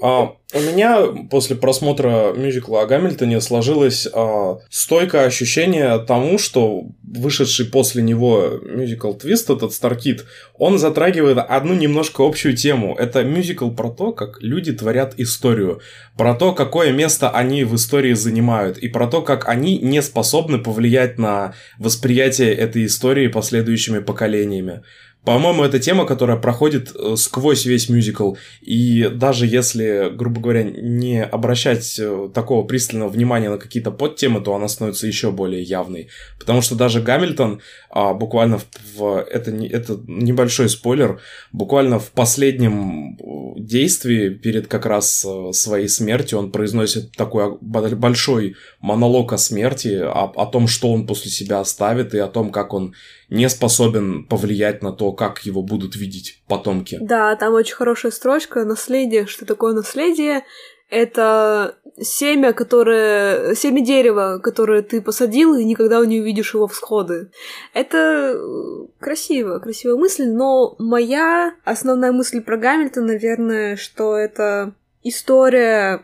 А, 0.00 0.32
у 0.54 0.60
меня 0.60 1.06
после 1.28 1.56
просмотра 1.56 2.32
мюзикла 2.32 2.82
о 2.82 2.86
Гамильтоне 2.86 3.40
сложилось 3.40 4.06
а, 4.12 4.58
стойкое 4.70 5.26
ощущение 5.26 5.98
тому, 5.98 6.38
что 6.38 6.84
вышедший 7.02 7.66
после 7.66 8.00
него 8.00 8.60
мюзикл 8.62 9.12
Твист, 9.12 9.50
этот 9.50 9.72
Старкит, 9.72 10.24
он 10.54 10.78
затрагивает 10.78 11.38
одну 11.38 11.74
немножко 11.74 12.24
общую 12.24 12.56
тему. 12.56 12.94
Это 12.96 13.24
мюзикл 13.24 13.70
про 13.70 13.90
то, 13.90 14.12
как 14.12 14.40
люди 14.40 14.72
творят 14.72 15.14
историю, 15.16 15.80
про 16.16 16.32
то, 16.34 16.52
какое 16.52 16.92
место 16.92 17.28
они 17.28 17.64
в 17.64 17.74
истории 17.74 18.12
занимают, 18.12 18.78
и 18.78 18.88
про 18.88 19.08
то, 19.08 19.22
как 19.22 19.48
они 19.48 19.78
не 19.78 20.00
способны 20.00 20.58
повлиять 20.58 21.18
на 21.18 21.54
восприятие 21.78 22.54
этой 22.54 22.86
истории 22.86 23.26
последующими 23.26 23.98
поколениями. 23.98 24.82
По-моему, 25.26 25.64
это 25.64 25.80
тема, 25.80 26.06
которая 26.06 26.36
проходит 26.36 26.94
э, 26.94 27.16
сквозь 27.16 27.66
весь 27.66 27.88
мюзикл. 27.88 28.34
И 28.60 29.08
даже 29.08 29.48
если, 29.48 30.08
грубо 30.14 30.40
говоря, 30.40 30.62
не 30.62 31.20
обращать 31.20 31.98
э, 31.98 32.30
такого 32.32 32.64
пристального 32.64 33.08
внимания 33.08 33.50
на 33.50 33.58
какие-то 33.58 33.90
подтемы, 33.90 34.40
то 34.40 34.54
она 34.54 34.68
становится 34.68 35.08
еще 35.08 35.32
более 35.32 35.64
явной. 35.64 36.10
Потому 36.38 36.62
что 36.62 36.76
даже 36.76 37.02
Гамильтон 37.02 37.60
а, 37.98 38.12
буквально 38.12 38.58
в, 38.58 38.66
в- 38.96 39.22
это, 39.30 39.50
не- 39.50 39.68
это 39.68 39.98
небольшой 40.06 40.68
спойлер, 40.68 41.18
буквально 41.52 41.98
в 41.98 42.10
последнем 42.10 43.16
э, 43.18 43.60
действии 43.60 44.28
перед 44.28 44.66
как 44.66 44.84
раз 44.86 45.24
э, 45.24 45.52
своей 45.52 45.88
смертью 45.88 46.38
он 46.38 46.50
произносит 46.52 47.12
такой 47.16 47.56
бо- 47.60 47.96
большой 47.96 48.54
монолог 48.80 49.32
о 49.32 49.38
смерти, 49.38 49.98
о, 50.02 50.24
о 50.36 50.46
том, 50.46 50.68
что 50.68 50.92
он 50.92 51.06
после 51.06 51.30
себя 51.30 51.60
оставит, 51.60 52.12
и 52.14 52.18
о 52.18 52.26
том, 52.28 52.50
как 52.52 52.74
он 52.74 52.94
не 53.30 53.48
способен 53.48 54.24
повлиять 54.24 54.82
на 54.82 54.92
то, 54.92 55.12
как 55.12 55.46
его 55.46 55.62
будут 55.62 55.96
видеть 55.96 56.42
потомки. 56.46 56.98
Да, 57.00 57.34
там 57.36 57.54
очень 57.54 57.74
хорошая 57.74 58.12
строчка. 58.12 58.64
Наследие. 58.64 59.26
Что 59.26 59.46
такое 59.46 59.72
наследие? 59.72 60.42
Это 60.88 61.76
семя, 62.00 62.52
которое... 62.52 63.54
Семя 63.54 63.80
дерева, 63.80 64.38
которое 64.42 64.82
ты 64.82 65.00
посадил, 65.00 65.54
и 65.54 65.64
никогда 65.64 66.04
не 66.04 66.20
увидишь 66.20 66.54
его 66.54 66.66
всходы. 66.66 67.30
Это 67.74 68.34
э, 68.36 68.86
красиво, 69.00 69.58
красивая 69.58 69.96
мысль, 69.96 70.28
но 70.28 70.76
моя 70.78 71.54
основная 71.64 72.12
мысль 72.12 72.40
про 72.40 72.56
Гамильтон, 72.56 73.06
наверное, 73.06 73.76
что 73.76 74.16
это 74.16 74.74
история 75.02 76.02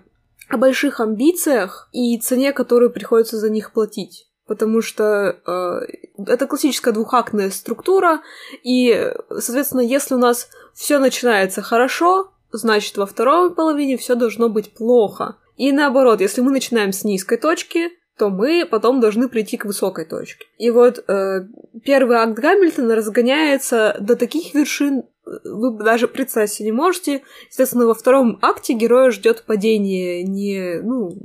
о 0.49 0.57
больших 0.57 1.01
амбициях 1.01 1.89
и 1.93 2.19
цене, 2.19 2.53
которую 2.53 2.91
приходится 2.91 3.39
за 3.39 3.51
них 3.51 3.73
платить. 3.73 4.29
Потому 4.47 4.83
что 4.83 5.37
э, 5.47 5.81
это 6.27 6.47
классическая 6.47 6.93
двухактная 6.93 7.51
структура, 7.51 8.23
и, 8.65 9.13
соответственно, 9.31 9.81
если 9.81 10.15
у 10.15 10.19
нас 10.19 10.49
все 10.75 10.99
начинается 10.99 11.63
хорошо, 11.63 12.32
значит, 12.53 12.97
во 12.97 13.07
второй 13.07 13.55
половине 13.55 13.97
все 13.97 14.15
должно 14.15 14.49
быть 14.49 14.73
плохо. 14.73 15.37
И 15.57 15.73
наоборот, 15.73 16.21
если 16.21 16.41
мы 16.41 16.51
начинаем 16.51 16.93
с 16.93 17.05
низкой 17.05 17.39
точки, 17.39 17.91
то 18.19 18.29
мы 18.29 18.67
потом 18.71 19.01
должны 19.01 19.29
прийти 19.29 19.57
к 19.57 19.65
высокой 19.65 20.05
точке. 20.05 20.47
И 20.59 20.71
вот 20.71 21.03
э, 21.09 21.47
первый 21.85 22.17
акт 22.17 22.35
Гамильтона 22.35 22.95
разгоняется 22.95 23.97
до 24.01 24.17
таких 24.17 24.55
вершин 24.55 25.05
вы 25.25 25.79
даже 25.79 26.09
представить 26.09 26.51
себе 26.51 26.67
не 26.67 26.73
можете. 26.73 27.23
Естественно, 27.49 27.87
во 27.87 27.95
втором 27.95 28.39
акте 28.43 28.73
героя 28.73 29.11
ждет 29.11 29.45
падение. 29.45 30.25
Не, 30.25 30.81
ну, 30.83 31.17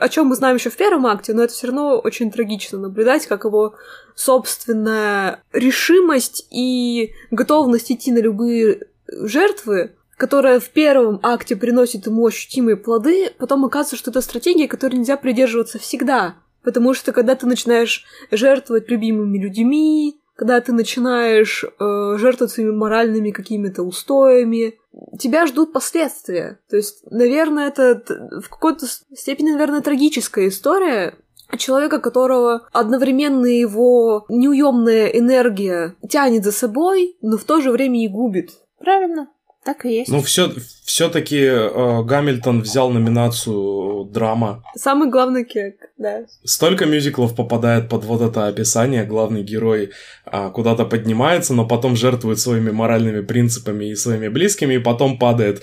о 0.00 0.08
чем 0.08 0.26
мы 0.26 0.34
знаем 0.34 0.56
еще 0.56 0.70
в 0.70 0.76
первом 0.76 1.06
акте, 1.06 1.32
но 1.32 1.44
это 1.44 1.52
все 1.52 1.68
равно 1.68 1.98
очень 1.98 2.30
трагично 2.30 2.78
наблюдать, 2.78 3.26
как 3.26 3.44
его 3.44 3.74
собственная 4.14 5.42
решимость 5.52 6.46
и 6.50 7.12
готовность 7.30 7.92
идти 7.92 8.10
на 8.10 8.18
любые 8.18 8.88
жертвы 9.08 9.95
которая 10.16 10.60
в 10.60 10.68
первом 10.70 11.20
акте 11.22 11.56
приносит 11.56 12.06
ему 12.06 12.26
ощутимые 12.26 12.76
плоды, 12.76 13.30
потом 13.38 13.64
оказывается, 13.64 13.96
что 13.96 14.10
это 14.10 14.20
стратегия, 14.20 14.68
которой 14.68 14.96
нельзя 14.96 15.16
придерживаться 15.16 15.78
всегда. 15.78 16.36
Потому 16.62 16.94
что 16.94 17.12
когда 17.12 17.34
ты 17.34 17.46
начинаешь 17.46 18.04
жертвовать 18.30 18.90
любимыми 18.90 19.38
людьми, 19.38 20.20
когда 20.34 20.60
ты 20.60 20.72
начинаешь 20.72 21.64
э, 21.64 22.16
жертвовать 22.18 22.52
своими 22.52 22.72
моральными 22.72 23.30
какими-то 23.30 23.82
устоями, 23.82 24.74
тебя 25.18 25.46
ждут 25.46 25.72
последствия. 25.72 26.60
То 26.68 26.76
есть, 26.76 27.00
наверное, 27.10 27.68
это 27.68 28.02
в 28.42 28.48
какой-то 28.48 28.86
степени, 28.86 29.52
наверное, 29.52 29.80
трагическая 29.80 30.48
история 30.48 31.14
человека, 31.56 32.00
которого 32.00 32.68
одновременно 32.72 33.46
его 33.46 34.26
неуемная 34.28 35.06
энергия 35.06 35.94
тянет 36.08 36.44
за 36.44 36.52
собой, 36.52 37.16
но 37.22 37.38
в 37.38 37.44
то 37.44 37.60
же 37.60 37.70
время 37.70 38.04
и 38.04 38.08
губит. 38.08 38.50
Правильно. 38.78 39.28
Так 39.66 39.84
и 39.84 39.94
есть. 39.96 40.12
Ну, 40.12 40.22
все, 40.22 40.52
все-таки 40.84 41.40
э, 41.40 42.02
Гамильтон 42.04 42.60
взял 42.60 42.88
номинацию 42.90 44.04
драма. 44.04 44.62
Самый 44.76 45.10
главный 45.10 45.44
кек, 45.44 45.90
да. 45.98 46.20
Столько 46.44 46.86
мюзиклов 46.86 47.34
попадает 47.34 47.88
под 47.88 48.04
вот 48.04 48.22
это 48.22 48.46
описание. 48.46 49.02
Главный 49.02 49.42
герой 49.42 49.90
э, 50.24 50.50
куда-то 50.54 50.84
поднимается, 50.84 51.52
но 51.52 51.66
потом 51.66 51.96
жертвует 51.96 52.38
своими 52.38 52.70
моральными 52.70 53.22
принципами 53.22 53.86
и 53.86 53.96
своими 53.96 54.28
близкими, 54.28 54.74
и 54.74 54.78
потом 54.78 55.18
падает. 55.18 55.62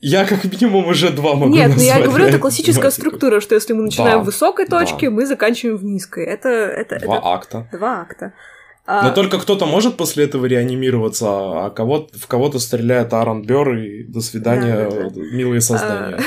Я 0.00 0.24
как 0.24 0.44
минимум 0.44 0.86
уже 0.86 1.10
два 1.10 1.34
могу 1.34 1.52
Нет, 1.52 1.72
ну 1.76 1.82
я 1.82 2.00
говорю, 2.00 2.26
это 2.26 2.38
классическая 2.38 2.80
тематику. 2.80 3.00
структура, 3.08 3.40
что 3.40 3.56
если 3.56 3.72
мы 3.72 3.82
начинаем 3.82 4.18
да, 4.18 4.22
в 4.22 4.26
высокой 4.26 4.66
точке, 4.66 5.08
да. 5.08 5.16
мы 5.16 5.26
заканчиваем 5.26 5.78
в 5.78 5.84
низкой. 5.84 6.26
Это, 6.26 6.48
это, 6.48 7.00
два 7.00 7.16
это... 7.16 7.26
акта. 7.26 7.68
Два 7.72 8.00
акта. 8.02 8.34
Но 8.86 9.08
а... 9.08 9.10
только 9.10 9.38
кто-то 9.38 9.66
может 9.66 9.96
после 9.96 10.24
этого 10.24 10.46
реанимироваться, 10.46 11.26
а 11.28 11.70
кого 11.70 12.08
в 12.12 12.26
кого-то 12.26 12.58
стреляет 12.58 13.12
Аарон 13.12 13.42
Бёр, 13.42 13.74
и 13.76 14.02
до 14.02 14.20
свидания, 14.20 14.88
да, 14.90 14.96
да, 14.96 15.10
да. 15.10 15.20
милые 15.20 15.60
создания. 15.60 16.16
А... 16.16 16.20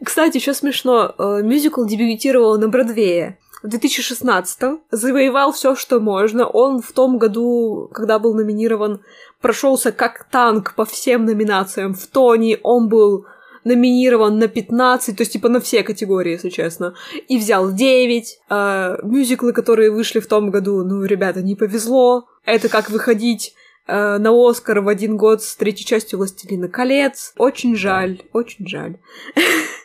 Кстати, 0.04 0.38
еще 0.38 0.54
смешно, 0.54 1.14
э, 1.18 1.42
мюзикл 1.42 1.84
дебютировал 1.84 2.58
на 2.58 2.68
Бродвее 2.68 3.38
в 3.62 3.68
2016 3.68 4.80
завоевал 4.90 5.52
все, 5.52 5.74
что 5.76 6.00
можно. 6.00 6.46
Он 6.46 6.82
в 6.82 6.92
том 6.92 7.18
году, 7.18 7.88
когда 7.92 8.18
был 8.18 8.34
номинирован, 8.34 9.00
прошелся 9.40 9.92
как 9.92 10.26
танк 10.30 10.74
по 10.74 10.84
всем 10.84 11.24
номинациям. 11.24 11.94
В 11.94 12.06
Тони 12.06 12.58
он 12.62 12.88
был 12.88 13.26
номинирован 13.64 14.38
на 14.38 14.48
15, 14.48 15.16
то 15.16 15.22
есть 15.22 15.32
типа 15.32 15.48
на 15.48 15.60
все 15.60 15.82
категории, 15.82 16.32
если 16.32 16.50
честно, 16.50 16.94
и 17.28 17.38
взял 17.38 17.72
9. 17.72 18.38
Э, 18.50 18.96
мюзиклы, 19.02 19.52
которые 19.52 19.90
вышли 19.90 20.20
в 20.20 20.26
том 20.26 20.50
году, 20.50 20.84
ну, 20.84 21.04
ребята, 21.04 21.42
не 21.42 21.54
повезло. 21.54 22.28
Это 22.44 22.68
как 22.68 22.90
выходить 22.90 23.54
э, 23.86 24.18
на 24.18 24.30
Оскар 24.30 24.80
в 24.80 24.88
один 24.88 25.16
год 25.16 25.42
с 25.42 25.56
третьей 25.56 25.86
частью 25.86 26.18
«Властелина 26.18 26.68
колец». 26.68 27.32
Очень 27.36 27.76
жаль, 27.76 28.22
очень 28.32 28.66
жаль. 28.66 28.96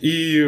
И 0.00 0.44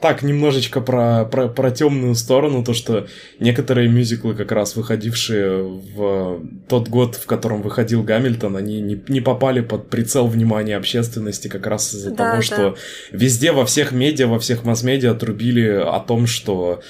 так, 0.00 0.22
немножечко 0.22 0.80
про, 0.80 1.24
про, 1.24 1.48
про 1.48 1.70
темную 1.70 2.14
сторону, 2.14 2.64
то, 2.64 2.74
что 2.74 3.06
некоторые 3.38 3.88
мюзиклы, 3.88 4.34
как 4.34 4.52
раз 4.52 4.76
выходившие 4.76 5.62
в 5.62 6.42
тот 6.68 6.88
год, 6.88 7.14
в 7.14 7.26
котором 7.26 7.62
выходил 7.62 8.02
Гамильтон, 8.02 8.56
они 8.56 8.80
не, 8.80 9.02
не 9.08 9.20
попали 9.20 9.60
под 9.60 9.90
прицел 9.90 10.26
внимания 10.26 10.76
общественности 10.76 11.48
как 11.48 11.66
раз 11.66 11.94
из-за 11.94 12.10
да, 12.10 12.16
того, 12.16 12.36
да. 12.36 12.42
что 12.42 12.76
везде, 13.12 13.52
во 13.52 13.64
всех 13.64 13.92
медиа, 13.92 14.26
во 14.26 14.38
всех 14.38 14.64
масс-медиа 14.64 15.12
отрубили 15.12 15.68
о 15.68 16.00
том, 16.00 16.26
что 16.26 16.82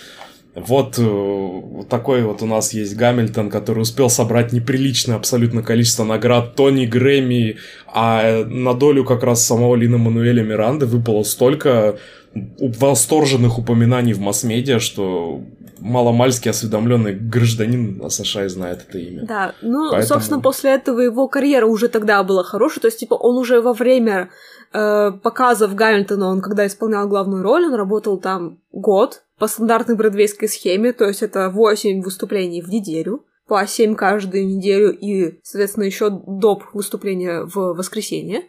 вот 0.56 0.94
э, 0.98 1.62
такой 1.90 2.22
вот 2.22 2.40
у 2.40 2.46
нас 2.46 2.72
есть 2.72 2.96
Гамильтон, 2.96 3.50
который 3.50 3.80
успел 3.80 4.08
собрать 4.08 4.52
неприличное 4.52 5.16
абсолютно 5.16 5.62
количество 5.62 6.02
наград 6.02 6.54
Тони 6.54 6.86
Грэмми, 6.86 7.58
а 7.86 8.42
на 8.46 8.72
долю 8.72 9.04
как 9.04 9.22
раз 9.22 9.44
самого 9.44 9.76
Лина 9.76 9.98
Мануэля 9.98 10.42
Миранды 10.42 10.86
выпало 10.86 11.24
столько 11.24 11.98
восторженных 12.34 13.58
упоминаний 13.58 14.14
в 14.14 14.20
масс-медиа, 14.20 14.78
что 14.78 15.42
маломальски 15.78 16.48
осведомленный 16.48 17.14
гражданин 17.14 18.08
США 18.08 18.48
знает 18.48 18.86
это 18.88 18.98
имя. 18.98 19.26
Да, 19.26 19.54
ну, 19.60 19.90
Поэтому... 19.90 20.06
собственно, 20.06 20.40
после 20.40 20.70
этого 20.70 21.00
его 21.00 21.28
карьера 21.28 21.66
уже 21.66 21.88
тогда 21.88 22.22
была 22.22 22.42
хорошая, 22.42 22.80
то 22.80 22.88
есть, 22.88 22.98
типа, 23.00 23.14
он 23.14 23.36
уже 23.36 23.60
во 23.60 23.74
время 23.74 24.30
э, 24.72 25.12
показов 25.22 25.74
Гамильтона, 25.74 26.28
он 26.28 26.40
когда 26.40 26.66
исполнял 26.66 27.06
главную 27.08 27.42
роль, 27.42 27.66
он 27.66 27.74
работал 27.74 28.16
там 28.18 28.58
год, 28.72 29.22
по 29.38 29.48
стандартной 29.48 29.96
бродвейской 29.96 30.48
схеме, 30.48 30.92
то 30.92 31.06
есть 31.06 31.22
это 31.22 31.50
8 31.50 32.02
выступлений 32.02 32.62
в 32.62 32.68
неделю, 32.68 33.24
по 33.46 33.64
7 33.66 33.94
каждую 33.94 34.46
неделю 34.46 34.96
и, 34.96 35.38
соответственно, 35.42 35.84
еще 35.84 36.10
доп. 36.10 36.64
выступления 36.72 37.42
в 37.44 37.74
воскресенье. 37.74 38.44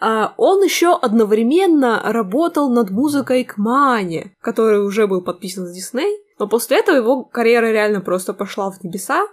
А 0.00 0.34
он 0.36 0.62
еще 0.62 0.96
одновременно 0.96 2.00
работал 2.04 2.70
над 2.70 2.90
музыкой 2.90 3.44
к 3.44 3.56
Мане, 3.56 4.36
который 4.40 4.84
уже 4.84 5.06
был 5.06 5.22
подписан 5.22 5.66
с 5.66 5.72
Дисней, 5.72 6.18
но 6.38 6.48
после 6.48 6.78
этого 6.78 6.96
его 6.96 7.24
карьера 7.24 7.72
реально 7.72 8.00
просто 8.00 8.34
пошла 8.34 8.70
в 8.70 8.82
небеса. 8.84 9.26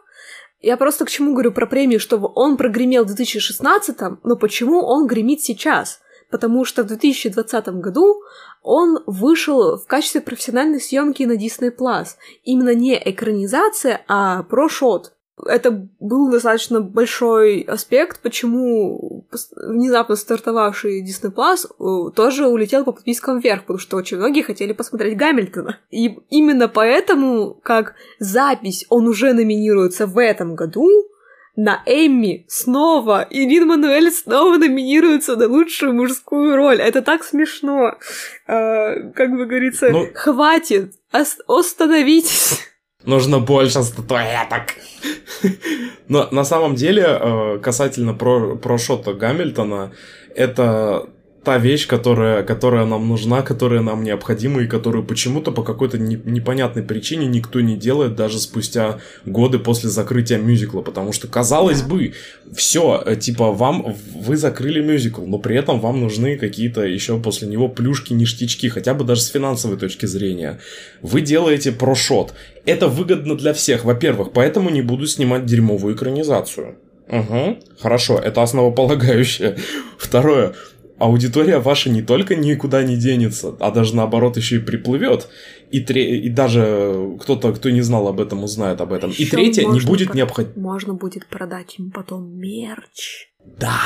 Я 0.61 0.77
просто 0.77 1.03
к 1.05 1.09
чему 1.09 1.33
говорю 1.33 1.51
про 1.51 1.67
премию, 1.67 1.99
чтобы 1.99 2.31
он 2.33 2.55
прогремел 2.55 3.03
в 3.03 3.07
2016, 3.07 3.97
но 4.23 4.37
почему 4.37 4.81
он 4.81 5.07
гремит 5.07 5.41
сейчас? 5.41 5.99
Потому 6.33 6.65
что 6.65 6.81
в 6.81 6.87
2020 6.87 7.67
году 7.75 8.23
он 8.63 9.03
вышел 9.05 9.77
в 9.77 9.85
качестве 9.85 10.19
профессиональной 10.19 10.81
съемки 10.81 11.21
на 11.21 11.33
Disney 11.33 11.71
Plus. 11.71 12.15
Именно 12.43 12.73
не 12.73 12.95
экранизация, 12.95 14.01
а 14.07 14.41
прошот. 14.41 15.13
Это 15.45 15.87
был 15.99 16.31
достаточно 16.31 16.81
большой 16.81 17.61
аспект, 17.61 18.23
почему 18.23 19.27
внезапно 19.55 20.15
стартовавший 20.15 21.05
Disney 21.07 21.31
Plus 21.31 21.67
э, 21.67 22.11
тоже 22.15 22.47
улетел 22.47 22.83
по 22.83 22.93
подпискам 22.93 23.39
вверх, 23.39 23.61
потому 23.61 23.77
что 23.77 23.97
очень 23.97 24.17
многие 24.17 24.41
хотели 24.41 24.73
посмотреть 24.73 25.15
Гамильтона. 25.15 25.77
И 25.91 26.17
именно 26.31 26.67
поэтому, 26.67 27.59
как 27.61 27.93
запись, 28.17 28.87
он 28.89 29.07
уже 29.07 29.33
номинируется 29.33 30.07
в 30.07 30.17
этом 30.17 30.55
году, 30.55 30.89
на 31.55 31.83
Эмми 31.85 32.45
снова, 32.47 33.21
и 33.21 33.45
Лин 33.47 33.67
Мануэль 33.67 34.11
снова 34.11 34.57
номинируется 34.57 35.35
на 35.35 35.47
лучшую 35.47 35.93
мужскую 35.93 36.55
роль. 36.55 36.81
Это 36.81 37.01
так 37.01 37.23
смешно. 37.23 37.95
Э, 38.47 39.11
как 39.11 39.31
бы 39.31 39.45
говорится, 39.45 39.89
ну, 39.89 40.07
хватит, 40.13 40.93
остановитесь. 41.11 42.59
Нужно 43.05 43.39
больше 43.39 43.83
статуэток. 43.83 44.75
Но 46.07 46.27
на 46.31 46.43
самом 46.43 46.75
деле, 46.75 47.05
э, 47.05 47.59
касательно 47.61 48.13
про, 48.13 48.55
про 48.55 48.77
шота 48.77 49.13
Гамильтона, 49.13 49.93
это 50.35 51.09
та 51.43 51.57
вещь, 51.57 51.87
которая, 51.87 52.43
которая 52.43 52.85
нам 52.85 53.07
нужна, 53.07 53.41
которая 53.41 53.81
нам 53.81 54.03
необходима 54.03 54.61
и 54.61 54.67
которую 54.67 55.03
почему-то 55.03 55.51
по 55.51 55.63
какой-то 55.63 55.97
не, 55.97 56.15
непонятной 56.23 56.83
причине 56.83 57.27
никто 57.27 57.59
не 57.59 57.75
делает 57.75 58.15
даже 58.15 58.39
спустя 58.39 58.99
годы 59.25 59.59
после 59.59 59.89
закрытия 59.89 60.37
мюзикла, 60.37 60.81
потому 60.81 61.11
что, 61.11 61.27
казалось 61.27 61.81
бы, 61.81 62.13
все, 62.55 63.03
э, 63.05 63.15
типа, 63.17 63.51
вам, 63.51 63.95
вы 64.15 64.37
закрыли 64.37 64.81
мюзикл, 64.81 65.25
но 65.25 65.37
при 65.37 65.57
этом 65.57 65.79
вам 65.79 65.99
нужны 65.99 66.37
какие-то 66.37 66.83
еще 66.83 67.19
после 67.19 67.47
него 67.47 67.67
плюшки, 67.67 68.13
ништячки, 68.13 68.69
хотя 68.69 68.93
бы 68.93 69.03
даже 69.03 69.21
с 69.21 69.27
финансовой 69.27 69.77
точки 69.77 70.05
зрения. 70.05 70.59
Вы 71.01 71.21
делаете 71.21 71.71
прошот. 71.73 72.33
Это 72.65 72.87
выгодно 72.87 73.35
для 73.35 73.53
всех, 73.53 73.83
во-первых, 73.83 74.31
поэтому 74.31 74.69
не 74.69 74.81
буду 74.81 75.07
снимать 75.07 75.45
дерьмовую 75.45 75.95
экранизацию. 75.95 76.77
Угу, 77.09 77.59
хорошо, 77.79 78.17
это 78.17 78.41
основополагающее. 78.41 79.57
Второе, 79.97 80.53
аудитория 81.03 81.59
ваша 81.59 81.89
не 81.89 82.01
только 82.01 82.35
никуда 82.35 82.83
не 82.83 82.95
денется, 82.95 83.55
а 83.59 83.71
даже 83.71 83.95
наоборот 83.95 84.37
еще 84.37 84.57
и 84.57 84.59
приплывет. 84.59 85.27
И, 85.71 85.79
тре... 85.79 86.19
и 86.19 86.29
даже 86.29 87.17
кто-то, 87.19 87.51
кто 87.53 87.69
не 87.69 87.81
знал 87.81 88.07
об 88.07 88.19
этом, 88.19 88.43
узнает 88.43 88.79
об 88.81 88.93
этом. 88.93 89.09
Еще 89.09 89.23
и 89.23 89.29
третье, 89.29 89.65
не 89.65 89.79
будет 89.81 90.09
по... 90.09 90.15
необходимо. 90.15 90.53
Можно 90.55 90.93
будет 90.93 91.25
продать 91.27 91.75
им 91.79 91.91
потом 91.91 92.37
мерч. 92.37 93.27
Да. 93.59 93.79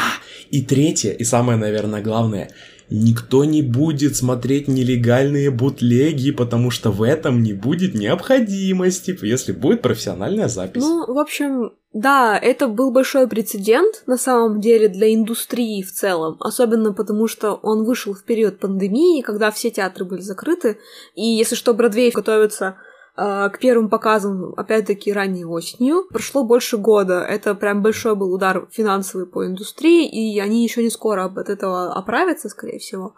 И 0.52 0.62
третье, 0.62 1.12
и 1.12 1.24
самое, 1.24 1.58
наверное, 1.58 2.02
главное, 2.02 2.52
никто 2.90 3.46
не 3.46 3.62
будет 3.62 4.16
смотреть 4.16 4.68
нелегальные 4.68 5.52
бутлеги, 5.52 6.32
потому 6.32 6.72
что 6.72 6.92
в 6.92 7.02
этом 7.02 7.42
не 7.42 7.54
будет 7.54 7.96
необходимости, 7.96 9.18
если 9.22 9.52
будет 9.52 9.82
профессиональная 9.82 10.48
запись. 10.48 10.84
Ну, 10.84 11.14
в 11.14 11.18
общем, 11.18 11.72
да, 12.00 12.38
это 12.38 12.68
был 12.68 12.92
большой 12.92 13.28
прецедент, 13.28 14.04
на 14.06 14.18
самом 14.18 14.62
деле, 14.62 14.88
для 14.88 15.12
индустрии 15.16 15.82
в 15.82 15.92
целом, 15.92 16.38
особенно 16.40 16.94
потому, 16.94 17.28
что 17.28 17.56
он 17.64 17.86
вышел 17.86 18.14
в 18.14 18.24
период 18.24 18.60
пандемии, 18.60 19.24
когда 19.24 19.50
все 19.50 19.72
театры 19.72 20.06
были 20.06 20.22
закрыты, 20.22 20.78
и 21.16 21.26
если 21.26 21.56
что, 21.56 21.74
Бродвей 21.74 22.12
готовится 22.12 22.78
э, 23.16 23.50
к 23.50 23.58
первым 23.60 23.90
показам, 23.90 24.54
опять-таки, 24.56 25.12
ранней 25.12 25.44
осенью. 25.44 26.06
Прошло 26.12 26.44
больше 26.44 26.78
года. 26.78 27.22
Это 27.22 27.56
прям 27.56 27.82
большой 27.82 28.16
был 28.16 28.32
удар 28.32 28.68
финансовый 28.72 29.26
по 29.26 29.48
индустрии, 29.48 30.08
и 30.08 30.40
они 30.40 30.62
еще 30.62 30.84
не 30.84 30.92
скоро 30.92 31.26
от 31.26 31.50
этого 31.50 31.94
оправятся, 31.94 32.50
скорее 32.50 32.78
всего. 32.78 33.16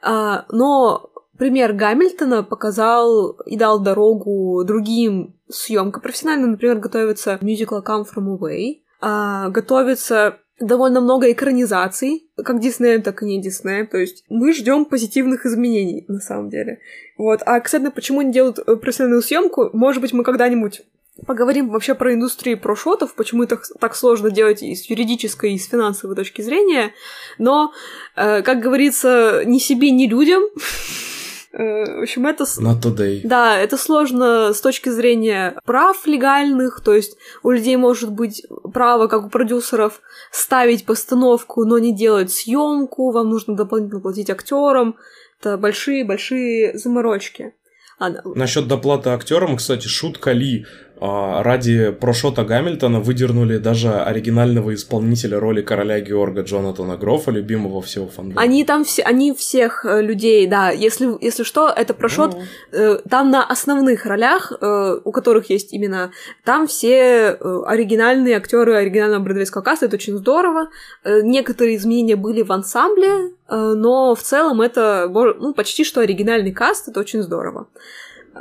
А, 0.00 0.46
но 0.48 1.10
пример 1.36 1.74
Гамильтона 1.74 2.42
показал 2.42 3.32
и 3.44 3.58
дал 3.58 3.80
дорогу 3.80 4.64
другим 4.64 5.37
съемкам. 5.50 6.02
Профессионально, 6.02 6.48
например, 6.48 6.78
готовится 6.78 7.38
мюзикл 7.40 7.78
Come 7.78 8.06
From 8.06 8.38
Away, 8.38 8.78
а, 9.00 9.48
готовится 9.48 10.38
довольно 10.60 11.00
много 11.00 11.30
экранизаций, 11.30 12.28
как 12.36 12.60
Диснеем, 12.60 13.02
так 13.02 13.22
и 13.22 13.26
не 13.26 13.40
Диснеем. 13.40 13.86
То 13.86 13.98
есть 13.98 14.24
мы 14.28 14.52
ждем 14.52 14.84
позитивных 14.84 15.46
изменений, 15.46 16.04
на 16.08 16.20
самом 16.20 16.50
деле. 16.50 16.80
Вот. 17.16 17.42
А, 17.46 17.60
кстати, 17.60 17.90
почему 17.90 18.22
не 18.22 18.32
делают 18.32 18.58
э, 18.58 18.76
профессиональную 18.76 19.22
съемку? 19.22 19.70
Может 19.72 20.02
быть, 20.02 20.12
мы 20.12 20.24
когда-нибудь 20.24 20.82
поговорим 21.26 21.68
вообще 21.70 21.94
про 21.94 22.14
индустрию, 22.14 22.60
про 22.60 22.76
шотов, 22.76 23.14
почему 23.14 23.42
это 23.42 23.58
так 23.80 23.94
сложно 23.94 24.30
делать 24.30 24.62
и 24.62 24.74
с 24.74 24.88
юридической, 24.88 25.54
и 25.54 25.58
с 25.58 25.68
финансовой 25.68 26.16
точки 26.16 26.42
зрения. 26.42 26.92
Но, 27.38 27.72
э, 28.16 28.42
как 28.42 28.60
говорится, 28.60 29.42
ни 29.44 29.58
себе, 29.58 29.90
ни 29.90 30.06
людям 30.06 30.42
в 31.52 32.02
общем, 32.02 32.26
это... 32.26 32.44
Not 32.44 32.82
today. 32.82 33.20
Да, 33.24 33.58
это 33.58 33.76
сложно 33.76 34.52
с 34.52 34.60
точки 34.60 34.90
зрения 34.90 35.58
прав 35.64 36.06
легальных, 36.06 36.80
то 36.84 36.94
есть 36.94 37.16
у 37.42 37.50
людей 37.50 37.76
может 37.76 38.12
быть 38.12 38.44
право, 38.72 39.06
как 39.06 39.26
у 39.26 39.30
продюсеров, 39.30 40.00
ставить 40.30 40.84
постановку, 40.84 41.64
но 41.64 41.78
не 41.78 41.94
делать 41.94 42.30
съемку, 42.30 43.10
вам 43.10 43.30
нужно 43.30 43.56
дополнительно 43.56 44.00
платить 44.00 44.30
актерам. 44.30 44.96
Это 45.40 45.56
большие-большие 45.56 46.76
заморочки. 46.76 47.54
Ладно. 48.00 48.22
Насчет 48.34 48.68
доплаты 48.68 49.10
актерам, 49.10 49.56
кстати, 49.56 49.88
шутка 49.88 50.32
Ли. 50.32 50.66
А, 51.00 51.42
ради 51.42 51.92
прошота 51.92 52.44
Гамильтона 52.44 53.00
выдернули 53.00 53.58
даже 53.58 53.94
оригинального 54.00 54.74
исполнителя 54.74 55.38
роли 55.38 55.62
короля 55.62 56.00
Георга 56.00 56.42
Джонатана 56.42 56.96
Грофа, 56.96 57.30
любимого 57.30 57.80
всего 57.82 58.08
фандома. 58.08 58.40
Они 58.40 58.64
там 58.64 58.84
все, 58.84 59.02
они 59.02 59.32
всех 59.32 59.84
э, 59.84 60.02
людей, 60.02 60.46
да, 60.46 60.70
если, 60.70 61.16
если 61.20 61.44
что, 61.44 61.68
это 61.68 61.94
прошот, 61.94 62.34
mm 62.34 62.38
э, 62.72 62.98
там 63.08 63.30
на 63.30 63.44
основных 63.44 64.06
ролях, 64.06 64.52
э, 64.60 65.00
у 65.04 65.12
которых 65.12 65.50
есть 65.50 65.72
именно, 65.72 66.10
там 66.44 66.66
все 66.66 67.30
оригинальные 67.30 68.36
актеры 68.36 68.74
оригинального 68.74 69.22
бродвейского 69.22 69.62
каста, 69.62 69.86
это 69.86 69.96
очень 69.96 70.16
здорово. 70.16 70.68
Некоторые 71.04 71.76
изменения 71.76 72.16
были 72.16 72.42
в 72.42 72.52
ансамбле, 72.52 73.32
но 73.48 74.14
в 74.14 74.22
целом 74.22 74.60
это 74.60 75.08
ну, 75.08 75.54
почти 75.54 75.84
что 75.84 76.00
оригинальный 76.00 76.52
каст, 76.52 76.88
это 76.88 77.00
очень 77.00 77.22
здорово. 77.22 77.68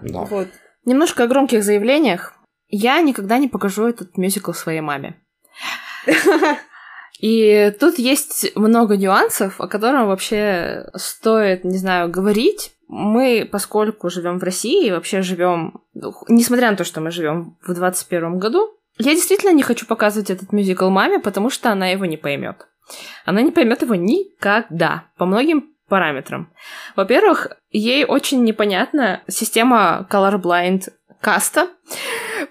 Да. 0.02 0.26
Вот. 0.30 0.48
Немножко 0.86 1.24
о 1.24 1.28
громких 1.28 1.64
заявлениях. 1.64 2.37
Я 2.70 3.02
никогда 3.02 3.38
не 3.38 3.48
покажу 3.48 3.88
этот 3.88 4.18
мюзикл 4.18 4.52
своей 4.52 4.82
маме. 4.82 5.16
И 7.20 7.74
тут 7.80 7.98
есть 7.98 8.56
много 8.56 8.96
нюансов, 8.96 9.60
о 9.60 9.68
которых 9.68 10.06
вообще 10.06 10.90
стоит, 10.96 11.64
не 11.64 11.78
знаю, 11.78 12.10
говорить. 12.10 12.74
Мы, 12.88 13.48
поскольку 13.52 14.10
живем 14.10 14.40
в 14.40 14.44
России 14.44 14.88
и 14.88 14.92
вообще 14.92 15.22
живем, 15.22 15.82
несмотря 16.28 16.72
на 16.72 16.78
то, 16.78 16.84
что 16.84 17.02
мы 17.02 17.12
живем 17.12 17.58
в 17.62 17.74
21 17.74 18.38
году, 18.40 18.70
я 19.00 19.14
действительно 19.14 19.52
не 19.52 19.64
хочу 19.64 19.86
показывать 19.86 20.30
этот 20.30 20.54
мюзикл 20.54 20.90
маме, 20.90 21.20
потому 21.20 21.50
что 21.50 21.72
она 21.72 21.88
его 21.88 22.06
не 22.06 22.18
поймет. 22.18 22.68
Она 23.26 23.42
не 23.42 23.52
поймет 23.52 23.82
его 23.82 23.96
никогда, 23.96 25.06
по 25.18 25.26
многим 25.26 25.72
параметрам. 25.90 26.52
Во-первых, 26.96 27.48
ей 27.72 28.06
очень 28.06 28.44
непонятна 28.44 29.22
система 29.28 30.08
colorblind 30.10 30.90
каста, 31.20 31.70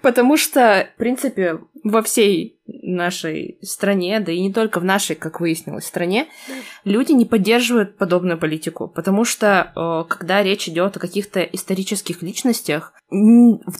потому 0.01 0.37
что, 0.37 0.89
в 0.95 0.97
принципе, 0.97 1.59
во 1.83 2.01
всей 2.01 2.59
нашей 2.65 3.57
стране, 3.61 4.19
да 4.19 4.31
и 4.31 4.41
не 4.41 4.51
только 4.51 4.79
в 4.79 4.83
нашей, 4.83 5.15
как 5.15 5.39
выяснилось, 5.39 5.85
стране, 5.85 6.27
люди 6.83 7.13
не 7.13 7.25
поддерживают 7.25 7.97
подобную 7.97 8.37
политику, 8.37 8.87
потому 8.87 9.25
что 9.25 9.71
э, 9.75 10.09
когда 10.09 10.43
речь 10.43 10.67
идет 10.67 10.97
о 10.97 10.99
каких-то 10.99 11.41
исторических 11.41 12.21
личностях, 12.21 12.93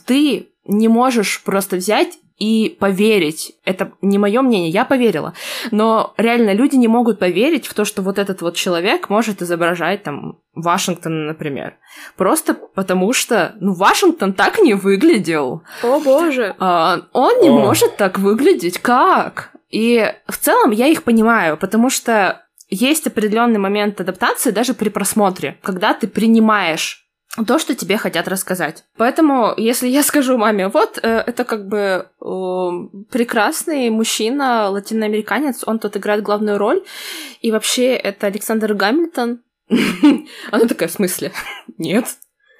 ты 0.06 0.48
не 0.64 0.88
можешь 0.88 1.42
просто 1.42 1.76
взять 1.76 2.18
и 2.38 2.76
поверить. 2.78 3.56
Это 3.64 3.92
не 4.00 4.16
мое 4.16 4.42
мнение, 4.42 4.70
я 4.70 4.84
поверила. 4.84 5.34
Но 5.72 6.14
реально 6.16 6.52
люди 6.52 6.76
не 6.76 6.88
могут 6.88 7.18
поверить 7.18 7.66
в 7.66 7.74
то, 7.74 7.84
что 7.84 8.02
вот 8.02 8.18
этот 8.18 8.42
вот 8.42 8.54
человек 8.54 9.10
может 9.10 9.42
изображать 9.42 10.04
там 10.04 10.38
Вашингтон, 10.54 11.26
например. 11.26 11.76
Просто 12.16 12.54
потому 12.54 13.12
что, 13.12 13.54
ну, 13.60 13.74
Вашингтон 13.74 14.32
так 14.32 14.58
не 14.60 14.74
выглядел. 14.74 15.62
О 15.82 15.98
боже. 15.98 16.54
А, 16.58 17.00
он 17.12 17.40
не 17.42 17.48
О. 17.48 17.52
может 17.52 17.96
так 17.96 18.18
выглядеть. 18.18 18.78
Как? 18.78 19.50
И 19.68 20.12
в 20.28 20.38
целом 20.38 20.70
я 20.70 20.86
их 20.86 21.02
понимаю, 21.02 21.56
потому 21.56 21.90
что 21.90 22.42
есть 22.70 23.06
определенный 23.06 23.58
момент 23.58 24.00
адаптации 24.00 24.50
даже 24.50 24.74
при 24.74 24.90
просмотре, 24.90 25.58
когда 25.62 25.92
ты 25.94 26.06
принимаешь 26.06 27.07
то, 27.46 27.58
что 27.58 27.74
тебе 27.74 27.96
хотят 27.98 28.26
рассказать. 28.28 28.84
Поэтому, 28.96 29.52
если 29.56 29.86
я 29.88 30.02
скажу 30.02 30.36
маме, 30.38 30.68
вот, 30.68 30.98
э, 31.02 31.24
это 31.26 31.44
как 31.44 31.68
бы 31.68 31.78
э, 31.78 33.04
прекрасный 33.10 33.90
мужчина, 33.90 34.70
латиноамериканец, 34.70 35.62
он 35.66 35.78
тут 35.78 35.96
играет 35.96 36.22
главную 36.22 36.58
роль, 36.58 36.82
и 37.40 37.52
вообще 37.52 37.94
это 37.94 38.26
Александр 38.26 38.74
Гамильтон. 38.74 39.42
Она 40.50 40.66
такая, 40.66 40.88
в 40.88 40.92
смысле? 40.92 41.32
Нет. 41.78 42.06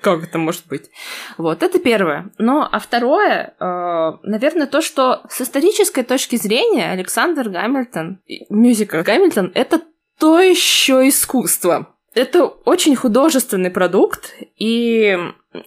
Как 0.00 0.22
это 0.22 0.38
может 0.38 0.66
быть? 0.68 0.90
Вот, 1.38 1.62
это 1.64 1.80
первое. 1.80 2.30
Ну, 2.38 2.60
а 2.60 2.78
второе, 2.78 3.54
э, 3.58 4.12
наверное, 4.22 4.66
то, 4.66 4.80
что 4.80 5.22
с 5.28 5.40
исторической 5.40 6.02
точки 6.04 6.36
зрения 6.36 6.92
Александр 6.92 7.48
Гамильтон, 7.48 8.20
мюзикл 8.48 8.98
Гамильтон, 9.02 9.50
это 9.54 9.82
то 10.18 10.38
еще 10.38 11.08
искусство. 11.08 11.96
Это 12.18 12.46
очень 12.46 12.96
художественный 12.96 13.70
продукт, 13.70 14.34
и 14.56 15.16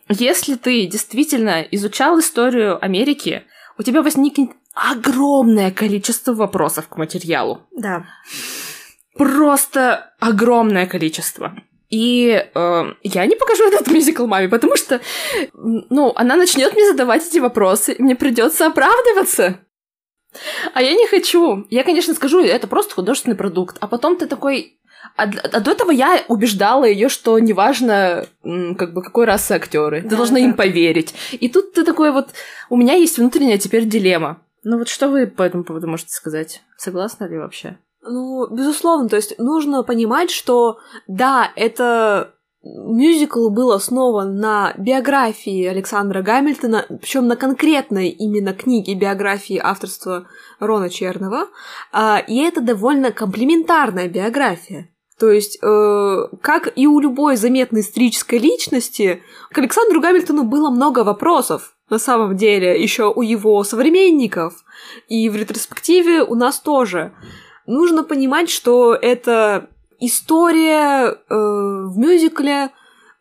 если 0.09 0.55
ты 0.55 0.85
действительно 0.85 1.61
изучал 1.71 2.19
историю 2.19 2.83
Америки, 2.83 3.43
у 3.77 3.83
тебя 3.83 4.01
возникнет 4.01 4.51
огромное 4.73 5.71
количество 5.71 6.33
вопросов 6.33 6.89
к 6.89 6.97
материалу. 6.97 7.61
Да. 7.71 8.05
Просто 9.15 10.13
огромное 10.19 10.87
количество. 10.87 11.55
И 11.89 12.29
э, 12.31 12.83
я 13.03 13.25
не 13.25 13.35
покажу 13.35 13.67
этот 13.67 13.87
мюзикл 13.87 14.25
маме, 14.27 14.49
потому 14.49 14.75
что, 14.75 14.99
ну, 15.53 16.11
она 16.15 16.35
начнет 16.35 16.73
мне 16.73 16.85
задавать 16.85 17.25
эти 17.25 17.39
вопросы, 17.39 17.95
мне 17.97 18.15
придется 18.15 18.67
оправдываться. 18.67 19.59
А 20.73 20.81
я 20.81 20.93
не 20.93 21.07
хочу. 21.07 21.65
Я, 21.69 21.83
конечно, 21.83 22.13
скажу, 22.13 22.41
это 22.41 22.67
просто 22.67 22.93
художественный 22.95 23.35
продукт. 23.35 23.77
А 23.79 23.87
потом 23.87 24.15
ты 24.15 24.27
такой, 24.27 24.79
а, 25.15 25.23
а 25.23 25.59
до 25.59 25.71
этого 25.71 25.91
я 25.91 26.23
убеждала 26.27 26.85
ее, 26.85 27.09
что 27.09 27.37
неважно, 27.39 28.25
как 28.43 28.93
бы 28.93 29.01
какой 29.01 29.25
расы 29.25 29.53
актеры, 29.53 30.01
ты 30.01 30.09
да, 30.09 30.17
должна 30.17 30.35
да. 30.35 30.45
им 30.45 30.53
поверить. 30.53 31.13
И 31.31 31.49
тут 31.49 31.73
ты 31.73 31.83
такой 31.83 32.11
вот, 32.11 32.29
у 32.69 32.77
меня 32.77 32.93
есть 32.93 33.17
внутренняя 33.17 33.57
теперь 33.57 33.85
дилемма. 33.85 34.41
Ну 34.63 34.77
вот 34.77 34.89
что 34.89 35.09
вы 35.09 35.27
по 35.27 35.43
этому 35.43 35.63
поводу 35.63 35.87
можете 35.87 36.11
сказать? 36.11 36.61
Согласны 36.77 37.25
ли 37.25 37.37
вообще? 37.37 37.77
Ну, 38.03 38.47
безусловно, 38.47 39.09
то 39.09 39.15
есть 39.15 39.37
нужно 39.37 39.83
понимать, 39.83 40.31
что 40.31 40.79
да, 41.07 41.51
это 41.55 42.33
мюзикл 42.63 43.49
был 43.49 43.71
основан 43.71 44.37
на 44.37 44.73
биографии 44.77 45.65
Александра 45.65 46.21
Гамильтона, 46.21 46.85
причем 47.01 47.27
на 47.27 47.35
конкретной 47.35 48.09
именно 48.09 48.53
книге 48.53 48.93
биографии 48.93 49.59
авторства 49.61 50.27
Рона 50.59 50.89
Черного, 50.89 51.47
а, 51.91 52.19
и 52.19 52.37
это 52.37 52.61
довольно 52.61 53.11
комплементарная 53.11 54.07
биография. 54.07 54.89
То 55.19 55.29
есть, 55.29 55.59
э, 55.61 56.27
как 56.41 56.73
и 56.75 56.87
у 56.87 56.99
любой 56.99 57.35
заметной 57.35 57.81
исторической 57.81 58.39
личности, 58.39 59.21
к 59.51 59.57
Александру 59.59 60.01
Гамильтону 60.01 60.43
было 60.43 60.71
много 60.71 61.03
вопросов, 61.03 61.75
на 61.91 61.99
самом 61.99 62.35
деле, 62.37 62.81
еще 62.81 63.11
у 63.15 63.21
его 63.21 63.63
современников, 63.63 64.63
и 65.07 65.29
в 65.29 65.35
ретроспективе 65.35 66.23
у 66.23 66.33
нас 66.33 66.59
тоже. 66.59 67.13
Нужно 67.67 68.03
понимать, 68.03 68.49
что 68.49 68.95
это 68.95 69.69
история 70.01 71.11
э, 71.11 71.15
в 71.29 71.97
мюзикле, 71.97 72.71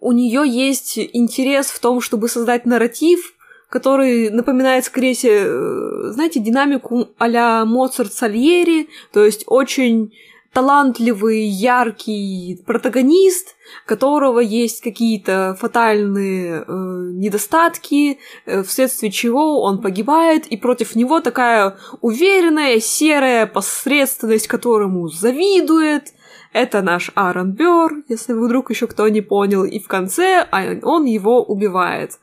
у 0.00 0.12
нее 0.12 0.42
есть 0.46 0.98
интерес 0.98 1.66
в 1.66 1.78
том, 1.78 2.00
чтобы 2.00 2.28
создать 2.28 2.66
нарратив, 2.66 3.34
который 3.68 4.30
напоминает 4.30 4.84
скорее, 4.84 5.14
э, 5.22 6.10
знаете, 6.12 6.40
динамику 6.40 7.10
а-ля 7.18 7.64
Моцарт 7.64 8.12
Сальери, 8.12 8.88
то 9.12 9.24
есть 9.24 9.44
очень 9.46 10.12
талантливый, 10.52 11.44
яркий 11.44 12.60
протагонист, 12.66 13.54
которого 13.86 14.40
есть 14.40 14.80
какие-то 14.80 15.56
фатальные 15.60 16.64
э, 16.66 16.72
недостатки, 17.14 18.18
э, 18.46 18.62
вследствие 18.64 19.12
чего 19.12 19.62
он 19.62 19.80
погибает, 19.80 20.46
и 20.48 20.56
против 20.56 20.96
него 20.96 21.20
такая 21.20 21.76
уверенная, 22.00 22.80
серая 22.80 23.46
посредственность, 23.46 24.48
которому 24.48 25.08
завидует 25.08 26.12
это 26.52 26.82
наш 26.82 27.10
Аарон 27.14 27.52
Бёр, 27.52 27.92
если 28.08 28.32
вдруг 28.32 28.70
еще 28.70 28.86
кто 28.86 29.08
не 29.08 29.20
понял, 29.20 29.64
и 29.64 29.78
в 29.78 29.86
конце 29.86 30.46
он 30.82 31.04
его 31.04 31.42
убивает. 31.42 32.18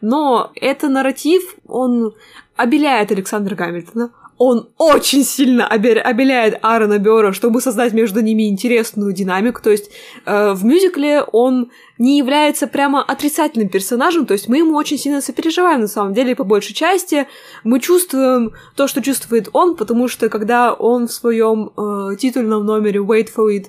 Но 0.00 0.50
это 0.54 0.88
нарратив, 0.88 1.54
он 1.66 2.14
обеляет 2.56 3.12
Александра 3.12 3.54
Гамильтона, 3.54 4.10
он 4.38 4.68
очень 4.78 5.24
сильно 5.24 5.66
обеляет 5.66 6.58
Аарона 6.62 6.98
Бёра, 6.98 7.32
чтобы 7.32 7.60
создать 7.60 7.92
между 7.92 8.20
ними 8.20 8.48
интересную 8.48 9.12
динамику. 9.12 9.60
То 9.60 9.70
есть 9.70 9.90
э, 10.24 10.52
в 10.52 10.64
мюзикле 10.64 11.22
он 11.22 11.70
не 11.98 12.18
является 12.18 12.68
прямо 12.68 13.02
отрицательным 13.02 13.68
персонажем, 13.68 14.24
то 14.26 14.32
есть 14.32 14.48
мы 14.48 14.58
ему 14.58 14.76
очень 14.76 14.98
сильно 14.98 15.20
сопереживаем 15.20 15.80
на 15.80 15.88
самом 15.88 16.14
деле, 16.14 16.36
по 16.36 16.44
большей 16.44 16.74
части 16.74 17.26
мы 17.64 17.80
чувствуем 17.80 18.52
то, 18.76 18.86
что 18.86 19.02
чувствует 19.02 19.48
он, 19.52 19.76
потому 19.76 20.06
что 20.06 20.28
когда 20.28 20.72
он 20.72 21.08
в 21.08 21.12
своем 21.12 21.72
э, 21.76 22.16
титульном 22.16 22.64
номере 22.64 23.00
Wait 23.00 23.28
for 23.36 23.48
It 23.48 23.66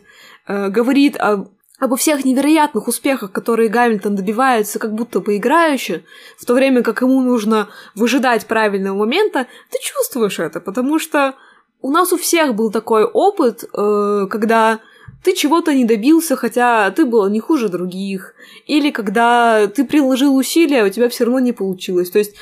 э, 0.48 0.70
говорит 0.70 1.18
о 1.18 1.48
обо 1.80 1.96
всех 1.96 2.26
невероятных 2.26 2.88
успехах, 2.88 3.32
которые 3.32 3.70
Гамильтон 3.70 4.16
добивается 4.16 4.80
как 4.80 4.94
будто 4.94 5.20
бы 5.20 5.38
играюще, 5.38 6.04
в 6.38 6.46
то 6.46 6.54
время 6.54 6.84
как 6.84 7.02
ему 7.02 7.22
нужно 7.22 7.70
выжидать 7.96 8.46
правильного 8.46 8.98
момента, 8.98 9.48
ты 9.72 9.80
чувствуешь 9.82 10.40
это, 10.40 10.60
потому 10.60 11.00
что 11.00 11.36
у 11.82 11.92
нас 11.92 12.12
у 12.12 12.18
всех 12.18 12.56
был 12.56 12.72
такой 12.72 13.06
опыт, 13.06 13.64
э, 13.64 14.28
когда 14.30 14.80
ты 15.24 15.34
чего-то 15.34 15.74
не 15.74 15.86
добился, 15.86 16.36
хотя 16.36 16.92
ты 16.92 17.06
был 17.06 17.28
не 17.30 17.40
хуже 17.40 17.70
других, 17.70 18.34
или 18.68 18.90
когда 18.90 19.68
ты 19.68 19.86
приложил 19.86 20.36
усилия, 20.36 20.84
а 20.84 20.86
у 20.86 20.90
тебя 20.90 21.10
все 21.10 21.26
равно 21.26 21.40
не 21.40 21.52
получилось. 21.52 22.10
То 22.10 22.20
есть, 22.20 22.36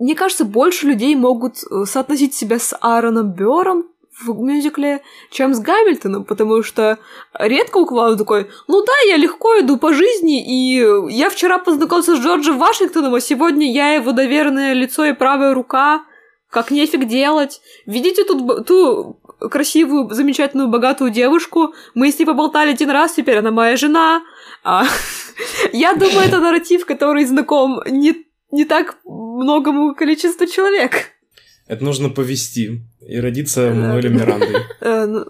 мне 0.00 0.14
кажется, 0.14 0.44
больше 0.44 0.86
людей 0.86 1.14
могут 1.14 1.58
э, 1.58 1.84
соотносить 1.84 2.34
себя 2.34 2.58
с 2.58 2.76
Аароном 2.80 3.32
Бёром, 3.32 3.86
в 4.20 4.40
мюзикле, 4.40 5.02
чем 5.30 5.54
с 5.54 5.60
Гамильтоном, 5.60 6.24
потому 6.24 6.62
что 6.62 6.98
редко 7.38 7.78
у 7.78 7.86
кого 7.86 8.16
такой, 8.16 8.50
ну 8.66 8.84
да, 8.84 8.92
я 9.06 9.16
легко 9.16 9.60
иду 9.60 9.76
по 9.76 9.92
жизни, 9.92 10.44
и 10.44 10.84
я 11.12 11.30
вчера 11.30 11.58
познакомился 11.58 12.16
с 12.16 12.20
Джорджем 12.20 12.58
Вашингтоном, 12.58 13.14
а 13.14 13.20
сегодня 13.20 13.70
я 13.72 13.94
его 13.94 14.12
доверенное 14.12 14.72
лицо 14.72 15.04
и 15.04 15.12
правая 15.12 15.54
рука, 15.54 16.04
как 16.50 16.70
нефиг 16.70 17.06
делать. 17.06 17.60
Видите 17.86 18.24
тут 18.24 18.66
ту 18.66 19.20
красивую, 19.38 20.10
замечательную, 20.10 20.68
богатую 20.68 21.10
девушку? 21.10 21.74
Мы 21.94 22.10
с 22.10 22.18
ней 22.18 22.24
поболтали 22.24 22.70
один 22.70 22.90
раз, 22.90 23.12
теперь 23.12 23.38
она 23.38 23.50
моя 23.50 23.76
жена. 23.76 24.22
А, 24.64 24.84
я 25.72 25.94
думаю, 25.94 26.26
это 26.26 26.40
нарратив, 26.40 26.86
который 26.86 27.24
знаком 27.24 27.82
не, 27.86 28.26
не 28.50 28.64
так 28.64 28.98
многому 29.04 29.94
количеству 29.94 30.46
человек. 30.46 31.12
Это 31.68 31.84
нужно 31.84 32.08
повести 32.08 32.82
и 33.06 33.20
родиться 33.20 33.70
Мануэлем 33.70 34.16
Мирандой. 34.16 34.56
Э, 34.80 35.06
ну, 35.06 35.24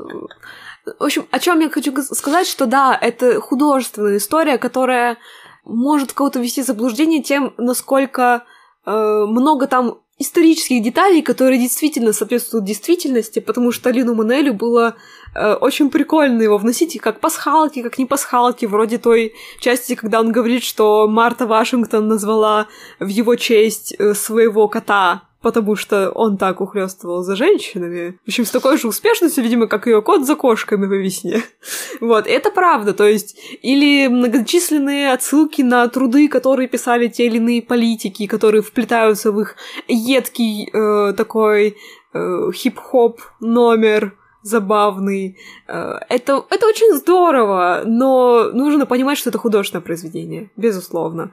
в 0.98 1.02
общем, 1.04 1.26
о 1.30 1.38
чем 1.38 1.60
я 1.60 1.68
хочу 1.68 1.92
сказать, 2.02 2.46
что 2.46 2.66
да, 2.66 2.96
это 2.98 3.40
художественная 3.40 4.16
история, 4.16 4.56
которая 4.56 5.18
может 5.64 6.12
кого-то 6.12 6.40
ввести 6.40 6.62
в 6.62 6.66
заблуждение 6.66 7.22
тем, 7.22 7.52
насколько 7.58 8.44
э, 8.86 8.90
много 8.90 9.66
там 9.66 9.98
исторических 10.18 10.82
деталей, 10.82 11.22
которые 11.22 11.60
действительно 11.60 12.12
соответствуют 12.12 12.64
действительности, 12.64 13.38
потому 13.38 13.70
что 13.70 13.90
Лину 13.90 14.14
Манелю 14.14 14.54
было 14.54 14.96
э, 15.34 15.54
очень 15.54 15.90
прикольно 15.90 16.42
его 16.42 16.58
вносить 16.58 16.98
как 17.00 17.20
пасхалки, 17.20 17.82
как 17.82 17.98
не 17.98 18.06
пасхалки, 18.06 18.66
вроде 18.66 18.98
той 18.98 19.34
части, 19.60 19.94
когда 19.94 20.20
он 20.20 20.32
говорит, 20.32 20.64
что 20.64 21.06
Марта 21.06 21.46
Вашингтон 21.46 22.08
назвала 22.08 22.66
в 22.98 23.08
его 23.08 23.36
честь 23.36 23.94
э, 23.98 24.14
своего 24.14 24.68
кота 24.68 25.27
потому 25.42 25.76
что 25.76 26.10
он 26.10 26.36
так 26.36 26.60
ухлёстывал 26.60 27.22
за 27.22 27.36
женщинами. 27.36 28.18
В 28.24 28.28
общем, 28.28 28.44
с 28.44 28.50
такой 28.50 28.76
же 28.78 28.88
успешностью, 28.88 29.44
видимо, 29.44 29.66
как 29.66 29.86
ее 29.86 30.02
кот 30.02 30.26
за 30.26 30.34
кошками 30.34 30.86
по 30.86 30.94
весне. 30.94 31.42
вот, 32.00 32.26
это 32.26 32.50
правда, 32.50 32.92
то 32.92 33.06
есть, 33.06 33.38
или 33.62 34.08
многочисленные 34.08 35.12
отсылки 35.12 35.62
на 35.62 35.86
труды, 35.88 36.28
которые 36.28 36.68
писали 36.68 37.08
те 37.08 37.26
или 37.26 37.36
иные 37.36 37.62
политики, 37.62 38.26
которые 38.26 38.62
вплетаются 38.62 39.32
в 39.32 39.40
их 39.40 39.56
едкий 39.86 40.70
э, 40.72 41.12
такой 41.14 41.76
э, 42.12 42.50
хип-хоп 42.52 43.20
номер, 43.40 44.16
забавный. 44.42 45.38
Э, 45.68 45.98
это, 46.08 46.44
это 46.50 46.66
очень 46.66 46.94
здорово, 46.96 47.82
но 47.84 48.50
нужно 48.52 48.86
понимать, 48.86 49.18
что 49.18 49.30
это 49.30 49.38
художественное 49.38 49.82
произведение, 49.82 50.50
безусловно. 50.56 51.32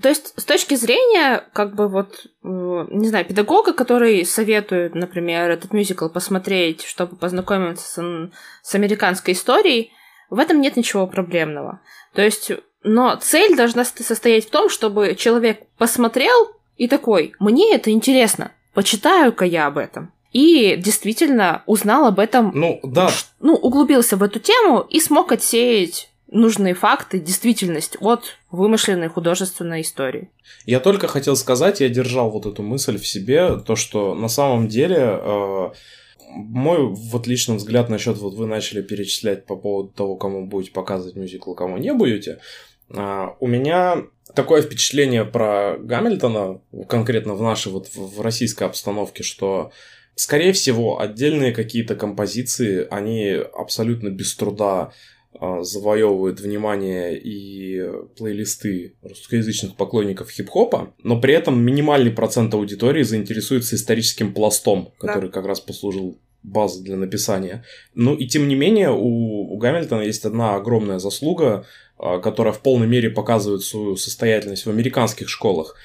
То 0.00 0.08
есть, 0.08 0.34
с 0.36 0.44
точки 0.44 0.74
зрения, 0.74 1.44
как 1.52 1.76
бы 1.76 1.88
вот, 1.88 2.26
э, 2.42 2.86
не 2.90 3.08
знаю, 3.08 3.24
педагога, 3.24 3.72
который 3.72 4.24
советует, 4.24 4.94
например, 4.94 5.50
этот 5.50 5.72
мюзикл 5.72 6.08
посмотреть, 6.08 6.82
чтобы 6.82 7.14
познакомиться 7.16 7.86
с, 7.86 8.30
с 8.62 8.74
американской 8.74 9.34
историей, 9.34 9.92
в 10.30 10.38
этом 10.40 10.60
нет 10.60 10.76
ничего 10.76 11.06
проблемного. 11.06 11.80
То 12.12 12.22
есть, 12.22 12.50
но 12.82 13.14
цель 13.16 13.56
должна 13.56 13.84
состоять 13.84 14.46
в 14.46 14.50
том, 14.50 14.68
чтобы 14.68 15.14
человек 15.14 15.60
посмотрел 15.78 16.50
и 16.76 16.88
такой, 16.88 17.32
мне 17.38 17.72
это 17.72 17.92
интересно, 17.92 18.50
почитаю-ка 18.74 19.44
я 19.44 19.66
об 19.66 19.78
этом. 19.78 20.12
И 20.32 20.74
действительно 20.76 21.62
узнал 21.66 22.06
об 22.06 22.18
этом. 22.18 22.50
Ну, 22.52 22.80
да. 22.82 23.10
Ну, 23.38 23.54
углубился 23.54 24.16
в 24.16 24.22
эту 24.24 24.40
тему 24.40 24.80
и 24.80 24.98
смог 24.98 25.30
отсеять 25.30 26.10
нужные 26.34 26.74
факты, 26.74 27.18
действительность 27.18 27.96
от 28.00 28.36
вымышленной 28.50 29.08
художественной 29.08 29.80
истории. 29.80 30.28
Я 30.66 30.80
только 30.80 31.08
хотел 31.08 31.36
сказать, 31.36 31.80
я 31.80 31.88
держал 31.88 32.30
вот 32.30 32.44
эту 32.44 32.62
мысль 32.62 32.98
в 32.98 33.06
себе, 33.06 33.56
то, 33.58 33.76
что 33.76 34.14
на 34.14 34.28
самом 34.28 34.68
деле 34.68 34.98
э, 34.98 35.70
мой 36.30 36.86
вот 36.86 37.26
личный 37.26 37.56
взгляд 37.56 37.88
насчет 37.88 38.18
вот 38.18 38.34
вы 38.34 38.46
начали 38.46 38.82
перечислять 38.82 39.46
по 39.46 39.56
поводу 39.56 39.90
того, 39.90 40.16
кому 40.16 40.46
будете 40.46 40.72
показывать 40.72 41.16
мюзикл, 41.16 41.54
кому 41.54 41.78
не 41.78 41.94
будете. 41.94 42.40
Э, 42.90 43.28
у 43.38 43.46
меня 43.46 44.02
такое 44.34 44.60
впечатление 44.60 45.24
про 45.24 45.76
Гамильтона, 45.78 46.60
конкретно 46.88 47.34
в 47.34 47.42
нашей 47.42 47.70
вот 47.70 47.88
в 47.94 48.20
российской 48.20 48.64
обстановке, 48.64 49.22
что 49.22 49.70
Скорее 50.16 50.52
всего, 50.52 51.00
отдельные 51.00 51.52
какие-то 51.52 51.96
композиции, 51.96 52.86
они 52.88 53.30
абсолютно 53.30 54.10
без 54.10 54.34
труда 54.36 54.92
завоевывает 55.40 56.40
внимание 56.40 57.18
и 57.18 57.82
плейлисты 58.16 58.94
русскоязычных 59.02 59.76
поклонников 59.76 60.30
хип-хопа, 60.30 60.94
но 61.02 61.20
при 61.20 61.34
этом 61.34 61.60
минимальный 61.60 62.10
процент 62.10 62.54
аудитории 62.54 63.02
заинтересуется 63.02 63.76
историческим 63.76 64.32
пластом, 64.32 64.92
который 64.98 65.28
да. 65.28 65.32
как 65.32 65.46
раз 65.46 65.60
послужил 65.60 66.18
базой 66.44 66.84
для 66.84 66.96
написания. 66.96 67.64
Ну 67.94 68.14
и 68.14 68.26
тем 68.26 68.46
не 68.46 68.54
менее 68.54 68.90
у, 68.90 69.52
у 69.52 69.56
Гамильтона 69.56 70.02
есть 70.02 70.24
одна 70.24 70.54
огромная 70.54 70.98
заслуга, 70.98 71.66
а, 71.98 72.18
которая 72.18 72.52
в 72.52 72.60
полной 72.60 72.86
мере 72.86 73.10
показывает 73.10 73.62
свою 73.62 73.96
состоятельность 73.96 74.66
в 74.66 74.70
американских 74.70 75.28
школах 75.28 75.76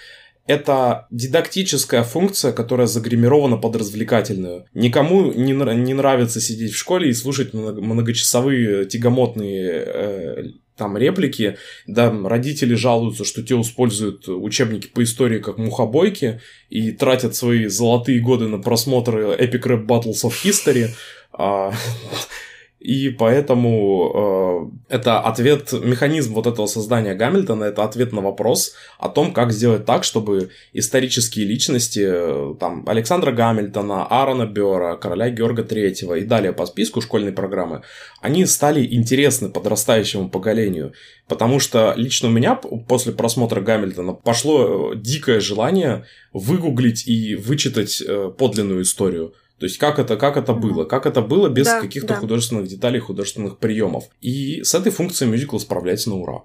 это 0.50 1.06
дидактическая 1.12 2.02
функция, 2.02 2.52
которая 2.52 2.88
загримирована 2.88 3.58
под 3.58 3.76
развлекательную. 3.76 4.66
Никому 4.74 5.32
не, 5.32 5.54
не 5.54 5.94
нравится 5.94 6.42
сидеть 6.42 6.74
в 6.74 6.78
школе 6.78 7.12
и 7.12 7.14
слушать 7.14 7.54
многочасовые 7.54 8.86
тягомотные 8.86 9.70
э, 9.70 10.44
там 10.76 10.98
реплики, 10.98 11.58
да, 11.86 12.12
родители 12.24 12.74
жалуются, 12.74 13.26
что 13.26 13.44
те 13.44 13.62
используют 13.62 14.28
учебники 14.28 14.88
по 14.88 15.04
истории 15.04 15.38
как 15.38 15.60
мухобойки 15.60 16.42
и 16.70 16.94
тратят 16.94 17.36
свои 17.36 17.68
золотые 17.68 18.20
годы 18.20 18.48
на 18.48 18.58
просмотр 18.58 19.18
Epic 19.18 19.62
Rap 19.62 19.86
Battles 19.86 20.24
of 20.24 20.34
History. 20.44 20.90
И 22.80 23.10
поэтому 23.10 24.72
э, 24.90 24.96
это 24.96 25.20
ответ, 25.20 25.74
механизм 25.74 26.34
вот 26.34 26.48
этого 26.48 26.66
создания 26.66 27.14
Гамильтона, 27.14 27.66
это 27.66 27.84
ответ 27.84 28.14
на 28.14 28.22
вопрос 28.22 28.74
о 28.98 29.10
том, 29.10 29.34
как 29.34 29.52
сделать 29.52 29.86
так, 29.86 30.06
чтобы 30.06 30.52
исторические 30.72 31.46
личности, 31.46 32.06
э, 32.06 32.56
там, 32.58 32.86
Александра 32.88 33.34
Гамильтона, 33.34 34.06
Аарона 34.06 34.46
Бёра, 34.46 34.96
короля 34.96 35.30
Георга 35.30 35.64
Третьего 35.64 36.14
и 36.14 36.24
далее 36.24 36.54
по 36.54 36.66
списку 36.66 37.02
школьной 37.02 37.34
программы, 37.34 37.82
они 38.22 38.46
стали 38.46 38.86
интересны 38.96 39.50
подрастающему 39.50 40.30
поколению. 40.30 40.94
Потому 41.28 41.60
что 41.60 41.94
лично 41.98 42.30
у 42.30 42.32
меня 42.32 42.56
после 42.56 43.12
просмотра 43.12 43.60
Гамильтона 43.60 44.14
пошло 44.14 44.94
э, 44.94 44.96
дикое 44.96 45.42
желание 45.42 46.06
выгуглить 46.32 47.06
и 47.08 47.36
вычитать 47.36 48.02
э, 48.02 48.32
подлинную 48.38 48.84
историю. 48.84 49.34
То 49.60 49.66
есть 49.66 49.78
как 49.78 50.00
это, 50.00 50.16
как 50.16 50.38
это 50.38 50.54
было? 50.54 50.86
Как 50.86 51.06
это 51.06 51.22
было 51.22 51.50
без 51.50 51.66
да, 51.66 51.82
каких-то 51.82 52.14
да. 52.14 52.16
художественных 52.16 52.68
деталей, 52.68 53.00
художественных 53.00 53.58
приемов. 53.58 54.06
И 54.22 54.64
с 54.64 54.74
этой 54.74 54.92
функцией 54.92 55.30
мюзикл 55.30 55.58
справляется 55.58 56.10
на 56.10 56.16
ура. 56.16 56.44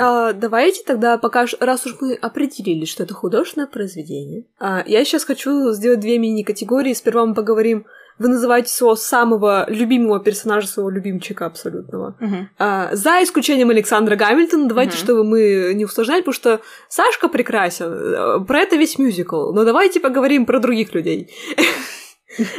А, 0.00 0.32
давайте 0.32 0.84
тогда, 0.84 1.18
пока 1.18 1.46
раз 1.60 1.86
уж 1.86 1.96
мы 2.00 2.14
определили, 2.14 2.84
что 2.84 3.02
это 3.02 3.14
художественное 3.14 3.66
произведение, 3.66 4.44
а, 4.58 4.84
я 4.86 5.04
сейчас 5.04 5.24
хочу 5.24 5.72
сделать 5.72 6.00
две 6.00 6.18
мини-категории. 6.18 6.92
Сперва 6.92 7.26
мы 7.26 7.34
поговорим 7.34 7.86
вы 8.18 8.28
называете 8.28 8.72
своего 8.72 8.96
самого 8.96 9.64
любимого 9.68 10.20
персонажа, 10.20 10.66
своего 10.66 10.90
любимчика 10.90 11.46
абсолютного. 11.46 12.16
Uh-huh. 12.20 12.46
А, 12.58 12.94
за 12.94 13.22
исключением 13.22 13.70
Александра 13.70 14.16
Гамильтона, 14.16 14.68
давайте, 14.68 14.96
uh-huh. 14.96 15.00
чтобы 15.00 15.24
мы 15.24 15.72
не 15.74 15.84
усложняли, 15.84 16.20
потому 16.20 16.34
что 16.34 16.60
Сашка 16.88 17.28
прекрасен, 17.28 17.92
э, 17.92 18.40
про 18.44 18.60
это 18.60 18.76
весь 18.76 18.98
мюзикл, 18.98 19.52
но 19.52 19.64
давайте 19.64 20.00
поговорим 20.00 20.46
про 20.46 20.58
других 20.58 20.94
людей. 20.94 21.30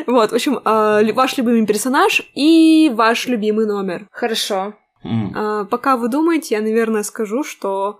Вот, 0.07 0.31
в 0.31 0.35
общем, 0.35 0.59
а, 0.65 1.01
ваш 1.13 1.37
любимый 1.37 1.65
персонаж 1.65 2.21
и 2.35 2.91
ваш 2.93 3.27
любимый 3.27 3.65
номер. 3.65 4.07
Хорошо. 4.11 4.73
А, 5.03 5.65
Пока 5.65 5.95
вы 5.95 6.09
думаете, 6.09 6.55
я, 6.55 6.61
наверное, 6.61 7.03
скажу, 7.03 7.43
что, 7.43 7.99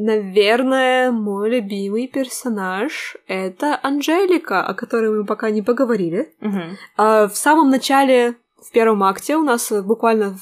наверное, 0.00 1.10
мой 1.12 1.50
любимый 1.50 2.08
персонаж— 2.08 3.16
это 3.26 3.78
Анжелика, 3.82 4.62
о 4.62 4.74
которой 4.74 5.10
мы 5.10 5.24
пока 5.24 5.50
не 5.50 5.62
поговорили. 5.62 6.34
Мгм. 6.40 6.76
А, 6.96 7.28
В 7.28 7.36
самом 7.36 7.70
начале, 7.70 8.34
в 8.60 8.72
первом 8.72 9.02
акте, 9.02 9.36
у 9.36 9.42
нас 9.42 9.70
буквально 9.70 10.38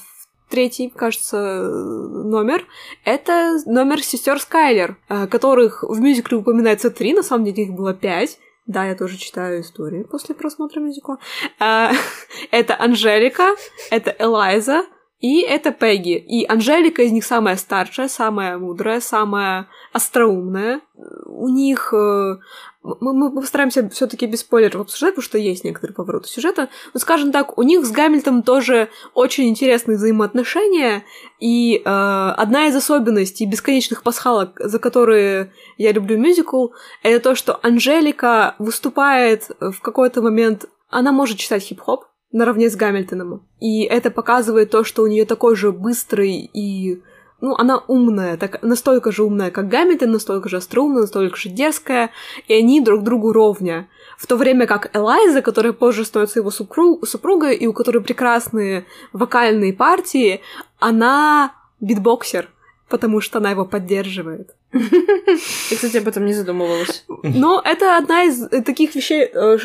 третий, 0.49 0.89
кажется, 0.89 1.37
номер, 1.63 2.65
это 3.05 3.59
номер 3.65 4.01
сестер 4.01 4.39
Скайлер, 4.39 4.97
э, 5.07 5.27
которых 5.27 5.83
в 5.83 5.99
мюзикле 5.99 6.37
упоминается 6.37 6.89
три, 6.89 7.13
на 7.13 7.23
самом 7.23 7.45
деле 7.45 7.63
их 7.63 7.73
было 7.73 7.93
пять. 7.93 8.39
Да, 8.65 8.85
я 8.85 8.95
тоже 8.95 9.17
читаю 9.17 9.61
истории 9.61 10.03
после 10.03 10.35
просмотра 10.35 10.79
мюзикла. 10.79 11.17
А, 11.59 11.91
Это 12.51 12.75
Анжелика, 12.79 13.55
это 13.91 14.15
Элайза 14.19 14.85
и 15.19 15.41
это 15.41 15.71
Пегги. 15.71 16.17
И 16.17 16.45
Анжелика 16.45 17.01
из 17.01 17.11
них 17.11 17.25
самая 17.25 17.57
старшая, 17.57 18.07
самая 18.07 18.57
мудрая, 18.57 19.01
самая 19.01 19.67
остроумная. 19.93 20.81
У 21.25 21.49
них... 21.49 21.93
э, 21.93 22.37
Мы, 22.83 23.13
мы 23.13 23.41
постараемся 23.41 23.89
все 23.89 24.07
таки 24.07 24.27
без 24.27 24.39
спойлеров 24.39 24.81
обсуждать, 24.81 25.15
потому 25.15 25.23
что 25.23 25.37
есть 25.37 25.65
некоторые 25.65 25.93
повороты 25.93 26.29
сюжета. 26.29 26.69
Но, 26.93 26.99
скажем 26.99 27.31
так, 27.31 27.57
у 27.57 27.63
них 27.63 27.85
с 27.85 27.91
Гамильтоном 27.91 28.43
тоже 28.43 28.87
очень 29.13 29.49
интересные 29.49 29.97
взаимоотношения. 29.97 31.03
И 31.39 31.81
э, 31.83 31.83
одна 31.83 32.67
из 32.67 32.75
особенностей 32.75 33.45
бесконечных 33.45 34.03
пасхалок, 34.03 34.59
за 34.59 34.79
которые 34.79 35.51
я 35.77 35.91
люблю 35.91 36.17
мюзикл, 36.17 36.69
это 37.03 37.19
то, 37.19 37.35
что 37.35 37.59
Анжелика 37.61 38.55
выступает 38.59 39.49
в 39.59 39.81
какой-то 39.81 40.21
момент... 40.21 40.65
Она 40.91 41.11
может 41.11 41.37
читать 41.37 41.61
хип-хоп, 41.61 42.05
наравне 42.31 42.69
с 42.69 42.75
Гамильтоном. 42.75 43.43
И 43.59 43.83
это 43.83 44.11
показывает 44.11 44.69
то, 44.69 44.83
что 44.83 45.03
у 45.03 45.07
нее 45.07 45.25
такой 45.25 45.55
же 45.55 45.71
быстрый 45.71 46.49
и 46.53 47.01
ну, 47.41 47.55
она 47.57 47.77
умная, 47.87 48.35
так, 48.35 48.61
настолько 48.63 49.11
же 49.11 49.23
умная, 49.23 49.49
как 49.49 49.69
Гамильтон, 49.69 50.11
настолько 50.11 50.49
же 50.49 50.57
остроумная, 50.57 51.03
настолько 51.03 51.37
же 51.37 51.49
дерзкая, 51.49 52.11
и 52.47 52.53
они 52.53 52.81
друг 52.81 53.03
другу 53.03 53.31
ровня. 53.31 53.87
В 54.17 54.27
то 54.27 54.35
время 54.35 54.67
как 54.67 54.93
Элайза, 54.93 55.41
которая 55.41 55.71
позже 55.71 56.03
становится 56.03 56.39
его 56.39 56.51
супруг, 56.51 57.07
супругой, 57.07 57.55
и 57.55 57.65
у 57.65 57.71
которой 57.71 57.99
прекрасные 57.99 58.85
вокальные 59.13 59.71
партии, 59.71 60.41
она 60.79 61.53
битбоксер, 61.79 62.49
потому 62.89 63.21
что 63.21 63.37
она 63.37 63.51
его 63.51 63.65
поддерживает. 63.65 64.55
Я, 64.71 65.75
кстати, 65.75 65.97
об 65.97 66.07
этом 66.07 66.25
не 66.25 66.33
задумывалась. 66.33 67.05
Но 67.23 67.61
это 67.63 67.97
одна 67.97 68.23
из 68.23 68.47
таких 68.63 68.95
вещей, 68.95 69.29
э. 69.33 69.57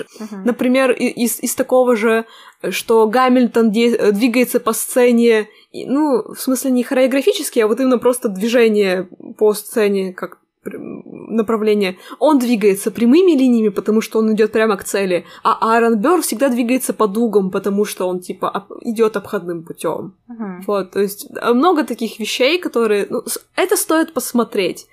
Например, 0.44 0.92
из, 0.92 1.40
из 1.40 1.54
такого 1.54 1.94
же, 1.94 2.24
что 2.70 3.06
Гамильтон 3.06 3.70
э, 3.70 4.12
двигается 4.12 4.60
по 4.60 4.72
сцене, 4.72 5.48
ну, 5.72 6.32
в 6.32 6.40
смысле 6.40 6.70
не 6.70 6.82
хореографически, 6.84 7.60
а 7.60 7.66
вот 7.66 7.80
именно 7.80 7.98
просто 7.98 8.28
движение 8.28 9.08
по 9.36 9.52
сцене, 9.52 10.12
как 10.14 10.38
направление. 10.64 11.96
Он 12.18 12.38
двигается 12.38 12.90
прямыми 12.90 13.32
линиями, 13.32 13.68
потому 13.68 14.00
что 14.00 14.18
он 14.18 14.32
идет 14.34 14.52
прямо 14.52 14.76
к 14.76 14.84
цели, 14.84 15.24
а 15.42 15.58
Аарон 15.60 15.98
Бёрр 15.98 16.22
всегда 16.22 16.48
двигается 16.48 16.92
по 16.92 17.06
дугам, 17.06 17.50
потому 17.50 17.84
что 17.84 18.08
он 18.08 18.20
типа 18.20 18.48
об- 18.48 18.72
идет 18.80 19.16
обходным 19.16 19.62
путем. 19.62 20.14
Мгм. 20.28 20.64
Вот, 20.66 20.90
то 20.92 21.00
есть 21.00 21.26
э, 21.30 21.52
много 21.52 21.84
таких 21.84 22.18
вещей, 22.18 22.58
которые... 22.58 23.06
ну, 23.10 23.22
это 23.56 23.76
стоит 23.76 24.14
посмотреть. 24.14 24.86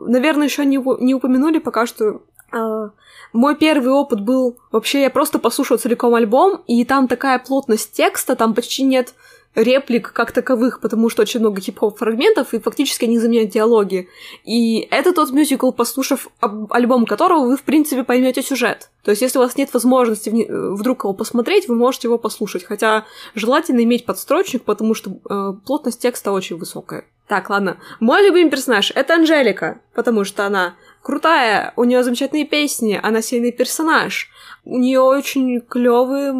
Наверное, 0.00 0.46
еще 0.46 0.64
не, 0.64 0.78
не 1.04 1.14
упомянули 1.14 1.58
пока 1.58 1.86
что... 1.86 2.22
э, 2.52 2.88
мой 3.32 3.56
первый 3.56 3.92
опыт 3.92 4.20
был... 4.20 4.58
Вообще, 4.70 5.02
я 5.02 5.10
просто 5.10 5.38
послушала 5.38 5.78
целиком 5.78 6.14
альбом, 6.14 6.62
и 6.66 6.84
там 6.84 7.08
такая 7.08 7.38
плотность 7.38 7.92
текста, 7.92 8.36
там 8.36 8.54
почти 8.54 8.82
нет 8.82 9.14
реплик 9.54 10.12
как 10.12 10.32
таковых, 10.32 10.80
потому 10.80 11.08
что 11.10 11.22
очень 11.22 11.40
много 11.40 11.60
хип-хоп 11.60 11.98
фрагментов, 11.98 12.54
и 12.54 12.60
фактически 12.60 13.04
они 13.04 13.18
заменяют 13.18 13.50
диалоги. 13.50 14.08
И 14.44 14.88
это 14.90 15.12
тот 15.12 15.30
мюзикл, 15.30 15.72
послушав 15.72 16.28
альбом 16.40 17.06
которого, 17.06 17.46
вы, 17.46 17.56
в 17.56 17.62
принципе, 17.62 18.04
поймете 18.04 18.42
сюжет. 18.42 18.90
То 19.02 19.10
есть, 19.10 19.22
если 19.22 19.38
у 19.38 19.42
вас 19.42 19.56
нет 19.56 19.72
возможности 19.74 20.30
вдруг 20.48 21.04
его 21.04 21.12
посмотреть, 21.12 21.68
вы 21.68 21.74
можете 21.74 22.08
его 22.08 22.18
послушать. 22.18 22.64
Хотя 22.64 23.04
желательно 23.34 23.80
иметь 23.80 24.06
подстрочник, 24.06 24.62
потому 24.62 24.94
что 24.94 25.10
э, 25.28 25.52
плотность 25.66 26.00
текста 26.00 26.32
очень 26.32 26.56
высокая. 26.56 27.04
Так, 27.26 27.50
ладно. 27.50 27.78
Мой 28.00 28.22
любимый 28.22 28.50
персонаж— 28.50 28.92
это 28.94 29.14
Анжелика, 29.14 29.80
потому 29.94 30.24
что 30.24 30.46
она 30.46 30.74
крутая, 31.02 31.72
у 31.76 31.84
нее 31.84 32.02
замечательные 32.02 32.46
песни, 32.46 32.98
она 33.02 33.22
сильный 33.22 33.52
персонаж. 33.52 34.28
У 34.64 34.78
нее 34.78 35.00
очень 35.00 35.60
клевые 35.60 36.32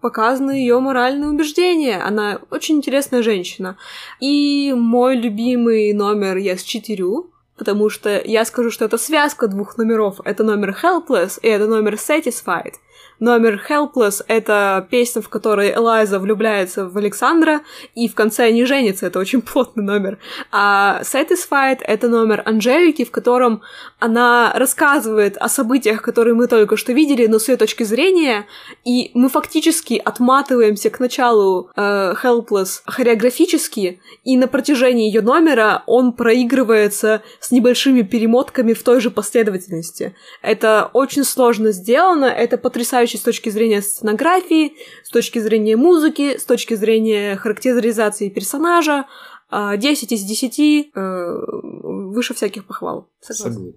показаны 0.00 0.52
ее 0.52 0.78
моральные 0.80 1.30
убеждения. 1.30 1.98
Она 1.98 2.40
очень 2.50 2.76
интересная 2.76 3.22
женщина. 3.22 3.78
И 4.20 4.74
мой 4.76 5.16
любимый 5.16 5.94
номер 5.94 6.36
я 6.36 6.58
считерю, 6.58 7.30
потому 7.56 7.88
что 7.88 8.20
я 8.22 8.44
скажу, 8.44 8.70
что 8.70 8.84
это 8.84 8.98
связка 8.98 9.48
двух 9.48 9.78
номеров. 9.78 10.20
Это 10.24 10.44
номер 10.44 10.76
Helpless 10.82 11.38
и 11.40 11.48
это 11.48 11.66
номер 11.66 11.94
Satisfied. 11.94 12.74
Номер 13.22 13.62
Helpless— 13.68 14.24
это 14.26 14.84
песня, 14.90 15.22
в 15.22 15.28
которой 15.28 15.72
Элайза 15.72 16.18
влюбляется 16.18 16.88
в 16.88 16.98
Александра, 16.98 17.60
и 17.94 18.08
в 18.08 18.16
конце 18.16 18.46
они 18.46 18.64
женятся. 18.64 19.06
Это 19.06 19.20
очень 19.20 19.42
плотный 19.52 19.84
номер. 19.84 20.18
А 20.50 21.02
Satisfied— 21.02 21.78
это 21.82 22.08
номер 22.08 22.42
Анжелики, 22.44 23.04
в 23.04 23.12
котором 23.12 23.62
она 24.02 24.52
рассказывает 24.56 25.36
о 25.36 25.48
событиях, 25.48 26.02
которые 26.02 26.34
мы 26.34 26.48
только 26.48 26.76
что 26.76 26.92
видели, 26.92 27.28
но 27.28 27.38
с 27.38 27.48
ее 27.48 27.56
точки 27.56 27.84
зрения, 27.84 28.46
и 28.84 29.12
мы 29.14 29.28
фактически 29.28 29.94
отматываемся 29.94 30.90
к 30.90 30.98
началу 30.98 31.70
э, 31.76 32.14
Helpless 32.20 32.80
хореографически, 32.84 34.00
и 34.24 34.36
на 34.36 34.48
протяжении 34.48 35.06
ее 35.06 35.20
номера 35.20 35.84
он 35.86 36.14
проигрывается 36.14 37.22
с 37.38 37.52
небольшими 37.52 38.02
перемотками 38.02 38.72
в 38.72 38.82
той 38.82 39.00
же 39.00 39.12
последовательности. 39.12 40.16
Это 40.42 40.90
очень 40.92 41.22
сложно 41.22 41.70
сделано, 41.70 42.24
это 42.24 42.58
потрясающе 42.58 43.18
с 43.18 43.22
точки 43.22 43.50
зрения 43.50 43.82
сценографии, 43.82 44.74
с 45.04 45.10
точки 45.10 45.38
зрения 45.38 45.76
музыки, 45.76 46.38
с 46.38 46.44
точки 46.44 46.74
зрения 46.74 47.36
характеризации 47.36 48.30
персонажа. 48.30 49.06
А, 49.54 49.76
10 49.76 50.10
из 50.10 50.22
10 50.22 50.90
э, 50.92 51.36
выше 51.62 52.32
всяких 52.34 52.64
похвал. 52.64 53.10
Согласен. 53.20 53.74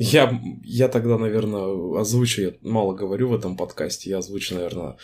Я, 0.00 0.40
я 0.62 0.86
тогда, 0.86 1.18
наверное, 1.18 2.00
озвучу, 2.00 2.42
я 2.42 2.52
мало 2.62 2.94
говорю 2.94 3.30
в 3.30 3.34
этом 3.34 3.56
подкасте, 3.56 4.10
я 4.10 4.18
озвучу, 4.18 4.54
наверное, 4.54 4.96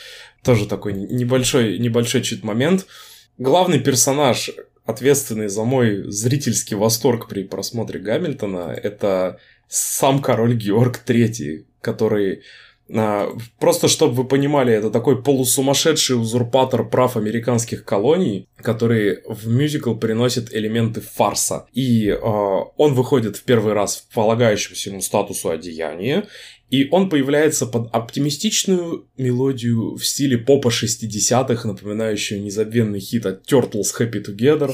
тоже 0.45 0.69
такой 0.69 0.93
небольшой, 0.93 1.81
небольшой 1.81 2.23
чуть 2.23 2.45
момент. 2.45 2.87
Главный 3.37 3.81
персонаж, 3.81 4.53
ответственный 4.85 5.49
за 5.49 5.65
мой 5.65 6.05
зрительский 6.13 6.77
восторг 6.77 7.29
при 7.29 7.43
просмотре 7.43 7.99
Гамильтона, 7.99 8.71
это 8.71 9.41
сам 9.67 10.23
король 10.23 10.55
Георг 10.55 10.99
Третий, 10.99 11.67
который 11.81 12.43
Просто 12.87 13.89
чтобы 13.89 14.15
вы 14.15 14.25
понимали, 14.25 14.75
это 14.75 14.91
такой 14.91 15.23
полусумасшедший 15.23 16.21
узурпатор 16.21 16.89
прав 16.89 17.17
американских 17.17 17.85
колоний, 17.85 18.49
который 18.57 19.21
в 19.27 19.49
мюзикл 19.49 19.95
приносит 19.95 20.55
элементы 20.55 21.01
фарса. 21.01 21.67
И 21.73 22.09
э, 22.09 22.19
он 22.21 22.93
выходит 22.95 23.37
в 23.37 23.45
первый 23.45 23.73
раз 23.73 23.97
в 23.97 24.15
полагающемся 24.15 24.91
ему 24.91 25.01
статусу 25.01 25.49
одеяния, 25.49 26.27
и 26.71 26.89
он 26.91 27.09
появляется 27.09 27.67
под 27.67 27.89
оптимистичную 27.95 29.07
мелодию 29.17 29.97
в 29.97 30.05
стиле 30.05 30.37
попа 30.37 30.69
60-х, 30.69 31.67
напоминающую 31.67 32.43
незабвенный 32.43 33.01
хит 33.01 33.25
от 33.27 33.51
Turtles 33.51 33.93
Happy 33.99 34.23
Together. 34.23 34.73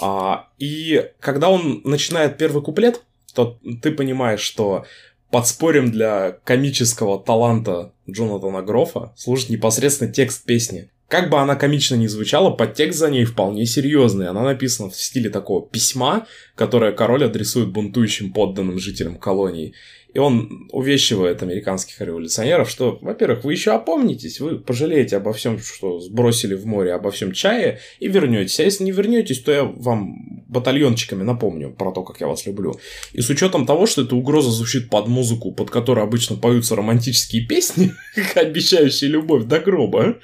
А, 0.00 0.48
и 0.58 1.10
когда 1.20 1.48
он 1.48 1.80
начинает 1.84 2.38
первый 2.38 2.62
куплет, 2.62 3.02
то 3.34 3.58
ты 3.82 3.92
понимаешь, 3.92 4.40
что 4.40 4.84
подспорьем 5.32 5.90
для 5.90 6.38
комического 6.44 7.18
таланта 7.18 7.92
Джонатана 8.08 8.62
Грофа 8.62 9.12
служит 9.16 9.48
непосредственно 9.48 10.12
текст 10.12 10.44
песни. 10.44 10.90
Как 11.08 11.30
бы 11.30 11.38
она 11.38 11.56
комично 11.56 11.94
ни 11.94 12.06
звучала, 12.06 12.50
подтекст 12.50 12.98
за 12.98 13.10
ней 13.10 13.24
вполне 13.24 13.66
серьезный. 13.66 14.28
Она 14.28 14.42
написана 14.42 14.90
в 14.90 14.96
стиле 14.96 15.30
такого 15.30 15.66
письма, 15.66 16.26
которое 16.54 16.92
король 16.92 17.24
адресует 17.24 17.70
бунтующим 17.70 18.32
подданным 18.32 18.78
жителям 18.78 19.16
колонии. 19.16 19.74
И 20.14 20.18
он 20.18 20.68
увещивает 20.72 21.42
американских 21.42 22.00
революционеров, 22.00 22.68
что, 22.68 22.98
во-первых, 23.00 23.44
вы 23.44 23.52
еще 23.52 23.72
опомнитесь, 23.72 24.40
вы 24.40 24.58
пожалеете 24.58 25.16
обо 25.16 25.32
всем, 25.32 25.58
что 25.58 26.00
сбросили 26.00 26.54
в 26.54 26.66
море, 26.66 26.92
обо 26.92 27.10
всем 27.10 27.32
чае, 27.32 27.80
и 28.00 28.08
вернетесь. 28.08 28.60
А 28.60 28.64
если 28.64 28.84
не 28.84 28.92
вернетесь, 28.92 29.40
то 29.40 29.52
я 29.52 29.64
вам 29.64 30.31
батальончиками 30.52 31.22
напомню 31.22 31.70
про 31.70 31.92
то, 31.92 32.02
как 32.02 32.20
я 32.20 32.26
вас 32.26 32.46
люблю. 32.46 32.78
И 33.12 33.20
с 33.20 33.30
учетом 33.30 33.66
того, 33.66 33.86
что 33.86 34.02
эта 34.02 34.14
угроза 34.14 34.50
звучит 34.50 34.90
под 34.90 35.08
музыку, 35.08 35.52
под 35.52 35.70
которой 35.70 36.04
обычно 36.04 36.36
поются 36.36 36.76
романтические 36.76 37.46
песни, 37.46 37.92
обещающие 38.34 39.10
любовь 39.10 39.44
до 39.44 39.58
гроба, 39.58 40.18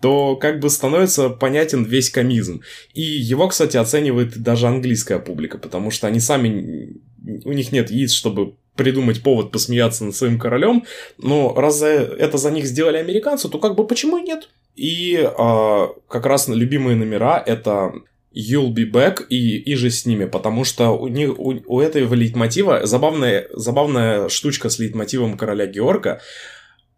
то 0.00 0.36
как 0.36 0.60
бы 0.60 0.70
становится 0.70 1.28
понятен 1.28 1.84
весь 1.84 2.10
комизм. 2.10 2.62
И 2.94 3.02
его, 3.02 3.48
кстати, 3.48 3.76
оценивает 3.76 4.38
даже 4.38 4.66
английская 4.66 5.18
публика, 5.18 5.58
потому 5.58 5.90
что 5.90 6.06
они 6.06 6.20
сами, 6.20 7.00
у 7.44 7.52
них 7.52 7.72
нет 7.72 7.90
яиц, 7.90 8.12
чтобы 8.12 8.54
придумать 8.76 9.22
повод 9.22 9.50
посмеяться 9.50 10.04
над 10.04 10.14
своим 10.14 10.38
королем. 10.38 10.84
Но 11.18 11.52
раз 11.54 11.82
это 11.82 12.38
за 12.38 12.50
них 12.50 12.64
сделали 12.64 12.96
американцы, 12.96 13.48
то 13.48 13.58
как 13.58 13.74
бы 13.74 13.86
почему 13.86 14.18
нет? 14.18 14.48
И 14.76 15.18
э, 15.20 15.86
как 16.08 16.26
раз 16.26 16.46
любимые 16.46 16.96
номера 16.96 17.42
это 17.44 17.92
You'll 18.34 18.72
Be 18.72 18.90
Back 18.90 19.26
и, 19.28 19.58
и 19.58 19.74
же 19.74 19.90
с 19.90 20.06
ними, 20.06 20.26
потому 20.26 20.64
что 20.64 20.90
у, 20.90 21.08
них, 21.08 21.38
у, 21.38 21.54
у 21.66 21.80
этого 21.80 22.14
лейтмотива 22.14 22.86
забавная, 22.86 23.48
забавная 23.52 24.28
штучка 24.28 24.68
с 24.68 24.78
лейтмотивом 24.78 25.36
короля 25.36 25.66
Георга, 25.66 26.20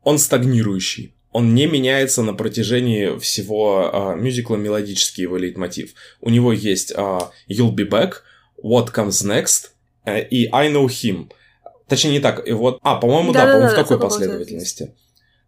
он 0.02 0.18
стагнирующий. 0.18 1.14
Он 1.32 1.54
не 1.54 1.66
меняется 1.66 2.22
на 2.22 2.34
протяжении 2.34 3.16
всего 3.20 3.90
а, 3.92 4.14
мюзикла 4.16 4.56
мелодический 4.56 5.22
его 5.22 5.36
лейтмотив. 5.36 5.94
У 6.20 6.30
него 6.30 6.52
есть 6.52 6.92
а, 6.96 7.30
You'll 7.48 7.74
Be 7.74 7.88
Back, 7.88 8.14
What 8.62 8.92
Comes 8.92 9.24
Next 9.24 9.68
а, 10.04 10.18
и 10.18 10.48
I 10.50 10.72
Know 10.72 10.86
Him. 10.86 11.30
Точнее, 11.88 12.12
не 12.12 12.20
так. 12.20 12.46
И 12.46 12.52
вот, 12.52 12.80
а, 12.82 12.96
по-моему, 12.96 13.32
да, 13.32 13.46
да, 13.46 13.52
по-моему, 13.52 13.68
да, 13.68 13.74
в 13.74 13.76
такой 13.76 14.00
последовательности. 14.00 14.94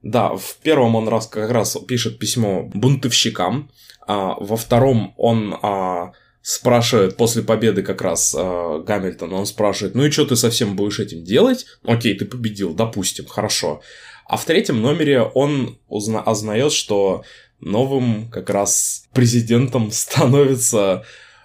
Да, 0.02 0.34
в 0.36 0.56
первом 0.62 0.96
он 0.96 1.08
раз 1.08 1.26
как 1.26 1.50
раз 1.50 1.76
пишет 1.86 2.18
письмо 2.18 2.68
бунтовщикам, 2.74 3.70
а, 4.06 4.34
во 4.38 4.56
втором 4.56 5.14
он 5.16 5.54
а, 5.62 6.12
спрашивает 6.42 7.16
после 7.16 7.42
победы 7.42 7.82
как 7.82 8.02
раз 8.02 8.34
а, 8.36 8.80
Гамильтон, 8.80 9.32
он 9.32 9.46
спрашивает, 9.46 9.94
ну 9.94 10.04
и 10.04 10.10
что 10.10 10.26
ты 10.26 10.36
совсем 10.36 10.76
будешь 10.76 11.00
этим 11.00 11.24
делать? 11.24 11.66
Окей, 11.84 12.14
ты 12.14 12.24
победил, 12.24 12.74
допустим, 12.74 13.26
хорошо. 13.26 13.80
А 14.26 14.36
в 14.36 14.44
третьем 14.44 14.80
номере 14.80 15.22
он 15.22 15.78
узна- 15.88 16.22
ознает, 16.22 16.72
что 16.72 17.22
новым 17.60 18.30
как 18.30 18.50
раз 18.50 19.04
президентом 19.12 19.90
становится... 19.92 21.04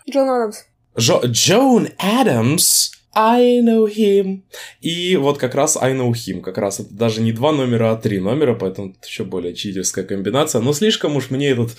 Джон 0.09 0.29
Адамс. 0.29 0.57
Джо- 0.97 1.25
Джон 1.25 1.89
Адамс, 1.97 2.91
I 3.13 3.61
know 3.61 3.87
him. 3.87 4.43
И 4.81 5.15
вот 5.15 5.37
как 5.37 5.55
раз 5.55 5.75
I 5.75 5.93
know 5.93 6.11
him. 6.11 6.41
Как 6.41 6.57
раз 6.57 6.79
это 6.79 6.93
даже 6.93 7.21
не 7.21 7.31
два 7.31 7.51
номера, 7.51 7.91
а 7.91 7.95
три 7.95 8.19
номера, 8.19 8.53
поэтому 8.53 8.91
это 8.91 9.07
еще 9.07 9.23
более 9.23 9.55
читерская 9.55 10.05
комбинация. 10.05 10.61
Но 10.61 10.71
слишком 10.73 11.15
уж 11.15 11.29
мне 11.29 11.49
этот 11.49 11.75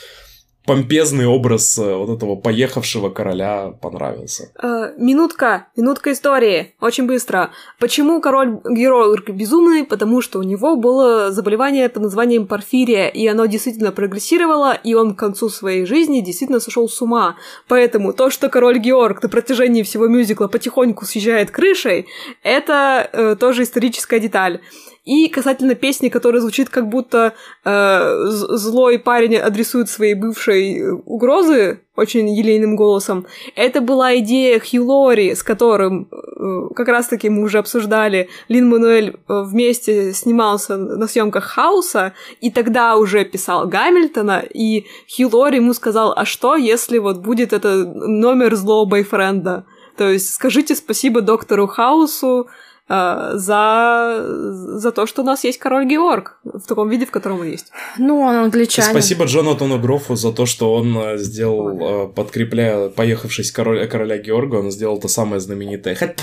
помпезный 0.69 1.27
образ 1.27 1.79
э, 1.79 1.95
вот 1.95 2.11
этого 2.11 2.37
поехавшего 2.37 3.09
короля 3.09 3.73
понравился. 3.81 4.53
Э, 4.63 4.93
минутка, 4.99 5.69
минутка 5.77 6.13
истории, 6.13 6.75
очень 6.79 7.07
быстро. 7.07 7.53
Почему 7.81 8.21
король 8.21 8.61
Георг 8.69 9.31
безумный? 9.31 9.85
Потому 9.85 10.21
что 10.21 10.39
у 10.39 10.43
него 10.43 10.77
было 10.77 11.33
заболевание 11.33 11.89
под 11.89 12.03
названием 12.03 12.47
порфирия, 12.47 13.09
и 13.09 13.27
оно 13.27 13.47
действительно 13.47 13.93
прогрессировало, 13.93 14.75
и 14.75 14.93
он 14.93 15.15
к 15.15 15.19
концу 15.19 15.49
своей 15.49 15.87
жизни 15.87 16.21
действительно 16.21 16.61
сошел 16.61 16.87
с 16.87 17.01
ума. 17.01 17.37
Поэтому 17.67 18.13
то, 18.13 18.29
что 18.29 18.51
король 18.51 18.79
Георг 18.79 19.23
на 19.23 19.31
протяжении 19.31 19.83
всего 19.83 20.07
мюзикла 20.07 20.49
потихоньку 20.49 21.07
съезжает 21.07 21.51
крышей, 21.51 22.09
это 22.43 23.09
э, 23.11 23.37
тоже 23.41 23.63
историческая 23.63 24.21
деталь. 24.21 24.61
И 25.09 25.29
касательно 25.29 25.75
песни, 25.75 26.11
которая 26.11 26.43
звучит 26.43 26.69
как 26.69 26.91
будто 26.91 27.33
э, 27.65 28.25
злой 28.27 28.99
парень 28.99 29.37
адресует 29.37 29.89
своей 29.89 30.13
бывшей 30.13 30.81
э, 30.81 30.93
угрозы 31.07 31.81
очень 31.97 32.29
елейным 32.29 32.77
голосом, 32.77 33.27
это 33.57 33.81
была 33.81 34.19
идея 34.19 34.61
Хью 34.61 34.85
Лори, 34.85 35.35
с 35.35 35.43
которым 35.43 36.11
э, 36.13 36.75
как 36.77 36.89
раз-таки 36.89 37.31
мы 37.31 37.45
уже 37.45 37.57
обсуждали, 37.57 38.29
Лин 38.49 38.69
Мануэль 38.69 39.17
э, 39.17 39.43
вместе 39.45 40.13
снимался 40.13 40.77
на 40.77 41.07
съемках 41.07 41.45
Хауса, 41.45 42.13
и 42.43 42.51
тогда 42.51 42.97
уже 42.97 43.25
писал 43.25 43.67
Гамильтона, 43.67 44.45
и 44.53 44.85
Хью 45.17 45.31
Лори 45.33 45.57
ему 45.57 45.73
сказал, 45.73 46.13
а 46.15 46.27
что, 46.27 46.55
если 46.55 46.99
вот 46.99 47.17
будет 47.17 47.55
это 47.55 47.87
номер 47.87 48.57
злого 48.57 48.85
бойфренда? 48.85 49.65
То 49.97 50.11
есть 50.11 50.35
скажите 50.35 50.75
спасибо 50.75 51.23
доктору 51.23 51.67
Хаусу, 51.67 52.49
Э, 52.89 53.33
за, 53.35 54.25
за 54.27 54.93
то, 54.93 55.07
что 55.07 55.23
у 55.23 55.25
нас 55.25 55.45
есть 55.45 55.59
король 55.59 55.85
Георг 55.85 56.39
в 56.45 56.67
таком 56.67 56.89
виде, 56.89 57.05
в 57.05 57.11
котором 57.11 57.41
он 57.41 57.47
есть. 57.47 57.71
Ну, 57.99 58.21
он 58.21 58.35
англичанин. 58.35 58.91
Спасибо 58.91 59.27
Джонатану 59.27 59.79
Грофу 59.79 60.17
за 60.17 60.33
то, 60.33 60.47
что 60.47 60.75
он 60.75 60.97
э, 60.97 61.19
сделал, 61.19 62.07
э, 62.07 62.09
подкрепляя, 62.09 62.89
поехавшись 62.89 63.53
король, 63.53 63.87
короля 63.89 64.17
Георга, 64.17 64.57
он 64.57 64.71
сделал 64.71 64.99
то 64.99 65.09
самое 65.09 65.41
знаменитое. 65.41 65.97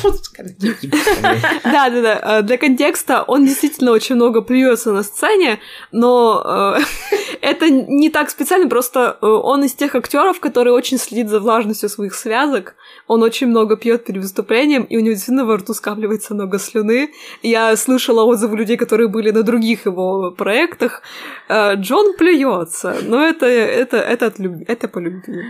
Да, 1.64 1.90
да, 1.90 2.02
да. 2.02 2.42
Для 2.42 2.58
контекста 2.58 3.24
он 3.24 3.46
действительно 3.46 3.92
очень 3.92 4.16
много 4.16 4.42
плюется 4.42 4.92
на 4.92 5.04
сцене, 5.04 5.60
но 5.92 6.78
это 7.42 7.70
не 7.70 8.10
так 8.10 8.30
специально, 8.30 8.68
просто 8.68 9.18
он 9.22 9.64
из 9.64 9.74
тех 9.74 9.96
актеров, 9.96 10.40
которые 10.40 10.74
очень 10.74 10.98
следит 10.98 11.30
за 11.30 11.40
влажностью 11.40 11.90
своих 11.90 12.14
связок, 12.16 12.76
он 13.08 13.24
очень 13.24 13.48
много 13.48 13.78
пьет 13.78 14.06
перед 14.06 14.22
выступлением, 14.22 14.84
и 14.84 14.98
у 14.98 15.00
него 15.00 15.14
действительно 15.14 15.46
во 15.46 15.58
рту 15.58 15.74
скапливается 15.74 16.34
много 16.34 16.55
слюны. 16.60 17.12
Я 17.42 17.76
слышала 17.76 18.24
отзывы 18.24 18.58
людей, 18.58 18.78
которые 18.78 19.08
были 19.08 19.32
на 19.32 19.44
других 19.44 19.86
его 19.86 20.32
проектах. 20.32 21.02
Э, 21.50 21.76
Джон 21.76 22.16
плюется, 22.18 22.96
но 23.04 23.24
это, 23.24 23.46
это, 23.46 23.98
это, 23.98 24.28
от 24.28 24.40
любви, 24.40 24.66
это 24.68 24.88
по 24.88 25.00
любви. 25.00 25.44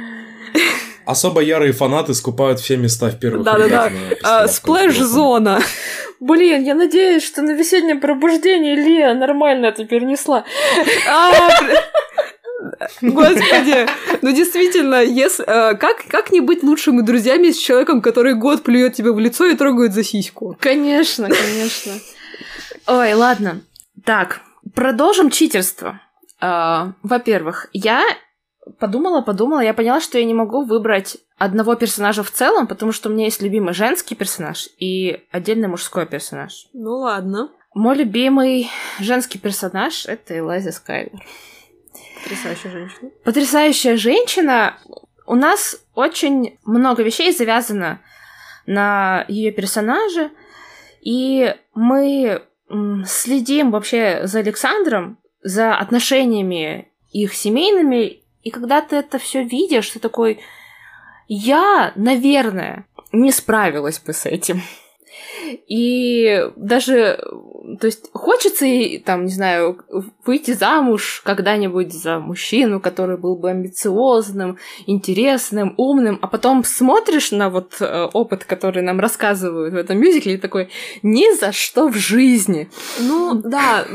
Особо 1.05 1.41
ярые 1.41 1.71
фанаты 1.71 2.13
скупают 2.13 2.59
все 2.59 2.77
места 2.77 3.09
в 3.09 3.19
первых 3.19 3.43
Да-да-да. 3.43 4.47
Сплэш-зона. 4.47 5.59
Блин, 6.19 6.63
я 6.63 6.73
надеюсь, 6.73 7.23
что 7.23 7.41
на 7.41 7.51
весеннее 7.51 7.95
пробуждение 7.95 8.75
Лия 8.75 9.13
нормально 9.13 9.67
это 9.67 9.85
перенесла. 9.85 10.45
Господи, 13.01 13.87
ну 14.21 14.31
действительно, 14.31 15.03
если, 15.03 15.43
э, 15.45 15.75
как, 15.75 16.05
как 16.07 16.31
не 16.31 16.41
быть 16.41 16.63
лучшими 16.63 17.01
друзьями 17.01 17.51
с 17.51 17.57
человеком, 17.57 18.01
который 18.01 18.35
год 18.35 18.63
плюет 18.63 18.93
тебе 18.93 19.11
в 19.11 19.19
лицо 19.19 19.45
и 19.45 19.55
трогает 19.55 19.93
за 19.93 20.03
сиську? 20.03 20.57
Конечно, 20.59 21.29
конечно. 21.29 21.93
Ой, 22.87 23.13
ладно. 23.13 23.61
Так, 24.03 24.41
продолжим 24.73 25.29
читерство. 25.29 26.01
Э, 26.41 26.91
во-первых, 27.03 27.69
я 27.73 28.03
подумала, 28.79 29.21
подумала, 29.21 29.59
я 29.59 29.73
поняла, 29.73 30.01
что 30.01 30.17
я 30.17 30.25
не 30.25 30.33
могу 30.33 30.63
выбрать 30.65 31.17
одного 31.37 31.75
персонажа 31.75 32.23
в 32.23 32.31
целом, 32.31 32.67
потому 32.67 32.91
что 32.91 33.09
у 33.09 33.11
меня 33.11 33.25
есть 33.25 33.41
любимый 33.41 33.73
женский 33.73 34.15
персонаж 34.15 34.69
и 34.79 35.23
отдельный 35.31 35.67
мужской 35.67 36.05
персонаж. 36.05 36.67
Ну 36.73 36.97
ладно. 36.97 37.49
Мой 37.73 37.97
любимый 37.97 38.69
женский 38.99 39.37
персонаж— 39.37 40.05
это 40.07 40.37
Элайза 40.39 40.71
Скайлер. 40.71 41.19
Потрясающая 42.25 42.71
женщина. 42.71 43.11
Потрясающая 43.23 43.97
женщина. 43.97 44.77
У 45.27 45.35
нас 45.35 45.79
очень 45.93 46.57
много 46.65 47.03
вещей 47.03 47.31
завязано 47.31 48.01
на 48.65 49.25
ее 49.27 49.51
персонаже, 49.51 50.31
и 51.01 51.55
мы 51.75 52.41
следим 53.05 53.69
вообще 53.69 54.21
за 54.23 54.39
Александром, 54.39 55.19
за 55.43 55.75
отношениями 55.75 56.91
их 57.11 57.35
семейными, 57.35 58.23
и 58.41 58.49
когда 58.49 58.81
ты 58.81 58.95
это 58.95 59.19
все 59.19 59.43
видишь, 59.43 59.91
ты 59.91 59.99
такой, 59.99 60.39
я, 61.27 61.93
наверное, 61.95 62.87
не 63.11 63.31
справилась 63.31 63.99
бы 63.99 64.13
с 64.13 64.25
этим. 64.25 64.61
И 65.67 66.43
даже, 66.55 67.23
то 67.79 67.87
есть, 67.87 68.09
хочется, 68.13 68.65
там, 69.05 69.25
не 69.25 69.31
знаю, 69.31 69.83
выйти 70.25 70.51
замуж 70.51 71.21
когда-нибудь 71.25 71.93
за 71.93 72.19
мужчину, 72.19 72.79
который 72.79 73.17
был 73.17 73.35
бы 73.35 73.49
амбициозным, 73.49 74.57
интересным, 74.85 75.73
умным, 75.77 76.19
а 76.21 76.27
потом 76.27 76.63
смотришь 76.63 77.31
на 77.31 77.49
вот 77.49 77.77
э, 77.79 78.03
опыт, 78.13 78.45
который 78.45 78.83
нам 78.83 78.99
рассказывают 78.99 79.73
в 79.73 79.77
этом 79.77 79.97
мюзикле, 79.97 80.35
и 80.35 80.37
такой, 80.37 80.69
ни 81.01 81.35
за 81.35 81.51
что 81.51 81.87
в 81.87 81.95
жизни. 81.95 82.69
Ну, 82.99 83.33
да, 83.33 83.85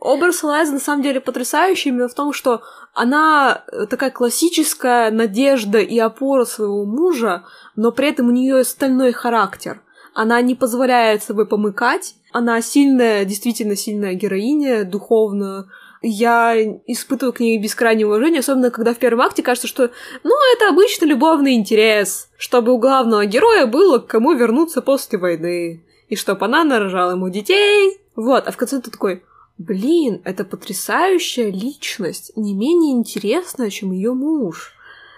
образ 0.00 0.42
Лайза 0.42 0.72
на 0.72 0.80
самом 0.80 1.02
деле 1.02 1.20
потрясающий 1.20 1.90
именно 1.90 2.08
в 2.08 2.14
том, 2.14 2.32
что 2.32 2.62
она 2.92 3.64
такая 3.88 4.10
классическая 4.10 5.10
надежда 5.10 5.78
и 5.78 5.98
опора 5.98 6.44
своего 6.44 6.84
мужа, 6.84 7.44
но 7.76 7.92
при 7.92 8.08
этом 8.08 8.28
у 8.28 8.32
нее 8.32 8.64
стальной 8.64 9.12
характер. 9.12 9.82
Она 10.16 10.40
не 10.40 10.54
позволяет 10.54 11.22
собой 11.22 11.46
помыкать. 11.46 12.14
Она 12.32 12.62
сильная, 12.62 13.26
действительно 13.26 13.76
сильная 13.76 14.14
героиня, 14.14 14.84
духовно. 14.84 15.70
Я 16.00 16.54
испытываю 16.86 17.34
к 17.34 17.40
ней 17.40 17.58
бескрайнее 17.58 18.06
уважение, 18.06 18.40
особенно 18.40 18.70
когда 18.70 18.94
в 18.94 18.96
первом 18.96 19.20
акте 19.20 19.42
кажется, 19.42 19.68
что, 19.68 19.90
ну, 20.24 20.34
это 20.54 20.70
обычный 20.70 21.08
любовный 21.08 21.52
интерес, 21.52 22.30
чтобы 22.38 22.72
у 22.72 22.78
главного 22.78 23.26
героя 23.26 23.66
было 23.66 23.98
к 23.98 24.06
кому 24.06 24.32
вернуться 24.32 24.80
после 24.80 25.18
войны, 25.18 25.84
и 26.08 26.16
чтобы 26.16 26.46
она 26.46 26.64
нарожала 26.64 27.10
ему 27.10 27.28
детей. 27.28 27.98
Вот, 28.14 28.48
а 28.48 28.52
в 28.52 28.56
конце 28.56 28.80
ты 28.80 28.90
такой, 28.90 29.22
блин, 29.58 30.22
это 30.24 30.44
потрясающая 30.44 31.50
личность, 31.50 32.32
не 32.36 32.54
менее 32.54 32.94
интересная, 32.94 33.68
чем 33.68 33.92
ее 33.92 34.14
муж. 34.14 34.75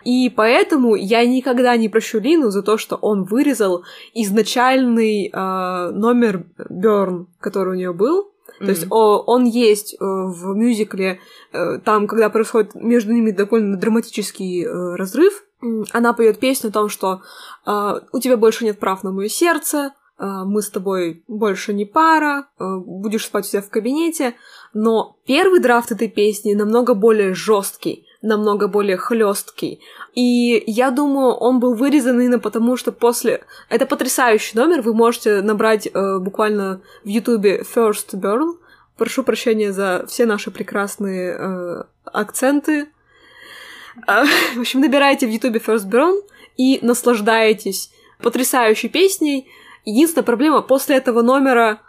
И 0.09 0.31
поэтому 0.31 0.95
я 0.95 1.27
никогда 1.27 1.77
не 1.77 1.91
прощу 1.91 2.19
Лину 2.19 2.49
за 2.49 2.63
то, 2.63 2.79
что 2.79 2.97
он 2.97 3.25
вырезал 3.25 3.85
изначальный 4.15 5.29
э, 5.29 5.91
номер 5.91 6.47
Берн, 6.71 7.27
который 7.41 7.75
у 7.75 7.77
нее 7.77 7.93
был. 7.93 8.23
Mm-hmm. 8.23 8.65
То 8.65 8.71
есть 8.71 8.87
о, 8.89 9.19
он 9.27 9.45
есть 9.45 9.93
э, 9.93 9.97
в 10.01 10.55
мюзикле, 10.57 11.21
э, 11.53 11.79
там, 11.85 12.07
когда 12.07 12.31
происходит 12.31 12.75
между 12.75 13.13
ними 13.13 13.33
довольно 13.33 13.77
драматический 13.77 14.65
э, 14.65 14.97
разрыв. 14.97 15.45
Она 15.93 16.15
поет 16.15 16.41
песню 16.41 16.71
о 16.71 16.73
том, 16.73 16.89
что 16.89 17.21
э, 17.67 18.01
у 18.11 18.19
тебя 18.19 18.39
больше 18.39 18.65
нет 18.65 18.79
прав 18.79 19.03
на 19.03 19.13
мое 19.13 19.29
сердце, 19.29 19.93
мы 20.21 20.63
с 20.63 20.71
тобой 20.71 21.23
больше 21.29 21.73
не 21.73 21.85
пара, 21.85 22.49
будешь 22.59 23.27
спать 23.27 23.45
у 23.45 23.49
себя 23.49 23.63
в 23.63 23.71
кабинете, 23.71 24.35
но 24.75 25.17
первый 25.27 25.61
драфт 25.61 25.93
этой 25.93 26.09
песни 26.09 26.55
намного 26.55 26.95
более 26.95 27.35
жесткий, 27.35 28.08
намного 28.23 28.67
более 28.69 28.97
хлесткий. 28.97 29.81
И 30.15 30.63
я 30.67 30.91
думаю, 30.91 31.35
он 31.35 31.61
был 31.61 31.75
вырезан 31.75 32.21
именно 32.21 32.39
потому, 32.39 32.77
что 32.77 32.93
после... 32.93 33.45
Это 33.69 33.87
потрясающий 33.87 34.57
номер, 34.57 34.83
вы 34.83 34.95
можете 34.95 35.41
набрать 35.41 35.87
э, 35.87 36.19
буквально 36.19 36.81
в 37.05 37.09
Ютубе 37.09 37.63
First 37.63 38.15
Burn. 38.15 38.55
Прошу 38.97 39.23
прощения 39.23 39.73
за 39.73 40.05
все 40.09 40.27
наши 40.27 40.51
прекрасные 40.51 41.37
э, 41.39 41.83
акценты. 42.05 42.89
Э, 44.07 44.25
в 44.57 44.61
общем, 44.61 44.81
набирайте 44.81 45.27
в 45.27 45.31
Ютубе 45.31 45.61
First 45.61 45.89
Burn 45.89 46.21
и 46.57 46.81
наслаждаетесь 46.83 47.91
потрясающей 48.21 48.89
песней. 48.89 49.49
Единственная 49.85 50.25
проблема, 50.25 50.61
после 50.63 50.97
этого 50.97 51.23
номера 51.23 51.81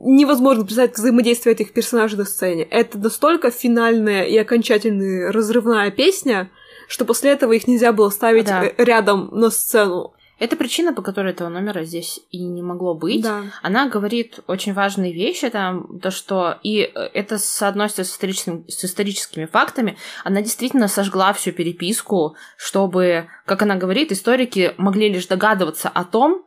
невозможно 0.00 0.64
представить 0.64 0.94
взаимодействие 0.94 1.54
этих 1.54 1.72
персонажей 1.72 2.18
на 2.18 2.24
сцене. 2.24 2.62
Это 2.64 2.98
настолько 2.98 3.50
финальная 3.50 4.24
и 4.24 4.36
окончательная 4.36 5.32
разрывная 5.32 5.90
песня, 5.90 6.50
что 6.88 7.04
после 7.04 7.32
этого 7.32 7.52
их 7.52 7.66
нельзя 7.66 7.92
было 7.92 8.10
ставить 8.10 8.46
да. 8.46 8.64
Э, 8.64 8.72
рядом 8.84 9.30
на 9.32 9.50
сцену. 9.50 10.14
Это 10.38 10.54
причина, 10.54 10.92
по 10.92 11.02
которой 11.02 11.32
этого 11.32 11.48
номера 11.48 11.82
здесь 11.82 12.20
и 12.30 12.44
не 12.44 12.62
могло 12.62 12.94
быть. 12.94 13.22
Да. 13.22 13.42
Она 13.60 13.88
говорит 13.88 14.38
очень 14.46 14.72
важные 14.72 15.12
вещи, 15.12 15.50
там, 15.50 15.98
то, 15.98 16.12
что... 16.12 16.58
И 16.62 16.78
это 16.78 17.38
соотносится 17.38 18.04
с, 18.04 18.12
историческими, 18.12 18.64
с 18.68 18.84
историческими 18.84 19.46
фактами. 19.46 19.96
Она 20.22 20.40
действительно 20.40 20.86
сожгла 20.86 21.32
всю 21.32 21.50
переписку, 21.50 22.36
чтобы, 22.56 23.26
как 23.46 23.62
она 23.62 23.74
говорит, 23.74 24.12
историки 24.12 24.74
могли 24.78 25.12
лишь 25.12 25.26
догадываться 25.26 25.88
о 25.88 26.04
том, 26.04 26.44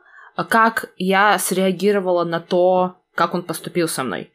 как 0.50 0.92
я 0.98 1.38
среагировала 1.38 2.24
на 2.24 2.40
то, 2.40 3.01
как 3.22 3.36
он 3.36 3.44
поступил 3.44 3.88
со 3.88 4.04
мной. 4.04 4.32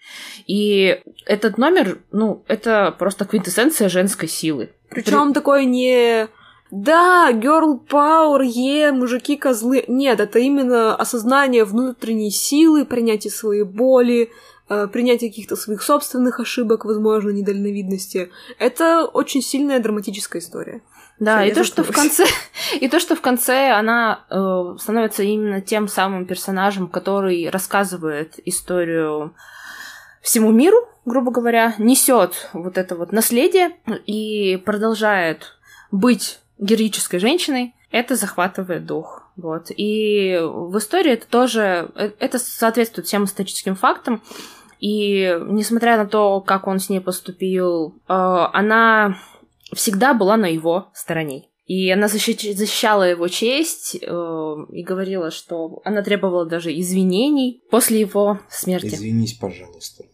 И 0.47 1.01
этот 1.25 1.59
номер, 1.59 1.99
ну, 2.13 2.45
это 2.47 2.95
просто 2.97 3.25
квинтэссенция 3.25 3.89
женской 3.89 4.29
силы. 4.29 4.71
Причем 4.91 5.29
При... 5.29 5.35
такой 5.35 5.65
не 5.65 6.29
да, 6.71 7.33
girl 7.33 7.81
power, 7.89 8.45
е, 8.45 8.93
мужики 8.93 9.37
козлы. 9.37 9.85
Нет, 9.89 10.21
это 10.21 10.39
именно 10.39 10.95
осознание 10.95 11.65
внутренней 11.65 12.31
силы, 12.31 12.85
принятие 12.85 13.33
своей 13.33 13.65
боли, 13.65 14.31
принятие 14.69 15.31
каких-то 15.31 15.57
своих 15.57 15.83
собственных 15.83 16.41
ошибок, 16.41 16.85
возможно, 16.85 17.31
недальновидности. 17.31 18.31
Это 18.59 19.05
очень 19.05 19.43
сильная 19.43 19.79
драматическая 19.79 20.43
история. 20.43 20.83
Да, 21.19 21.45
и 21.45 21.55
то, 21.55 21.65
что 21.65 21.83
в 21.83 21.93
конце, 21.93 22.27
и 22.81 22.89
то, 22.89 23.01
что 23.01 23.17
в 23.17 23.21
конце 23.21 23.71
она 23.71 24.25
э, 24.29 24.77
становится 24.79 25.23
именно 25.23 25.61
тем 25.61 25.89
самым 25.89 26.27
персонажем, 26.27 26.89
который 26.89 27.49
рассказывает 27.49 28.39
историю 28.45 29.35
всему 30.21 30.51
миру, 30.51 30.89
грубо 31.05 31.31
говоря, 31.31 31.75
несет 31.79 32.51
вот 32.53 32.77
это 32.77 32.97
вот 32.97 33.13
наследие 33.13 33.71
и 34.07 34.57
продолжает 34.57 35.57
быть 35.91 36.41
героической 36.59 37.19
женщиной, 37.19 37.75
это 37.91 38.17
захватывает 38.17 38.85
дух. 38.85 39.23
Вот. 39.37 39.67
И 39.75 40.39
в 40.43 40.77
истории 40.79 41.13
это 41.13 41.27
тоже, 41.27 41.91
э, 41.95 42.11
это 42.19 42.39
соответствует 42.39 43.07
всем 43.07 43.25
историческим 43.25 43.77
фактам. 43.77 44.23
И 44.81 45.39
несмотря 45.49 45.97
на 45.97 46.07
то, 46.07 46.41
как 46.41 46.67
он 46.67 46.79
с 46.79 46.89
ней 46.89 47.01
поступил, 47.01 47.95
э, 48.09 48.13
она 48.13 49.19
всегда 49.73 50.15
была 50.15 50.37
на 50.37 50.47
его 50.47 50.89
стороне. 50.95 51.45
И 51.67 51.91
она 51.91 52.07
защищала 52.07 53.03
его 53.03 53.27
честь 53.27 53.97
э, 54.01 54.07
и 54.73 54.83
говорила, 54.85 55.33
что 55.33 55.81
она 55.85 56.03
требовала 56.03 56.47
даже 56.47 56.73
извинений 56.79 57.63
после 57.71 58.01
его 58.01 58.39
смерти. 58.49 58.95
Извинись, 58.95 59.35
пожалуйста. 59.35 60.05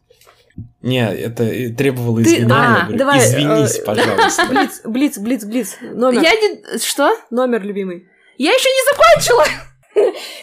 Не, 0.81 1.11
это 1.13 1.45
требовало 1.75 2.23
Ты... 2.23 2.23
извинения. 2.23 2.55
А, 2.55 2.83
говорю, 2.83 2.99
давай, 2.99 3.19
Извинись, 3.19 3.79
э, 3.79 3.85
пожалуйста. 3.85 4.47
Блиц, 4.49 4.81
блиц, 4.85 5.19
блиц, 5.19 5.45
блиц. 5.45 5.77
Номер. 5.81 6.23
Я 6.23 6.33
не... 6.33 6.79
Что? 6.79 7.15
Номер 7.31 7.63
любимый. 7.65 8.09
Я 8.39 8.53
еще 8.53 8.69
не 8.69 8.93
закончила! 8.93 9.72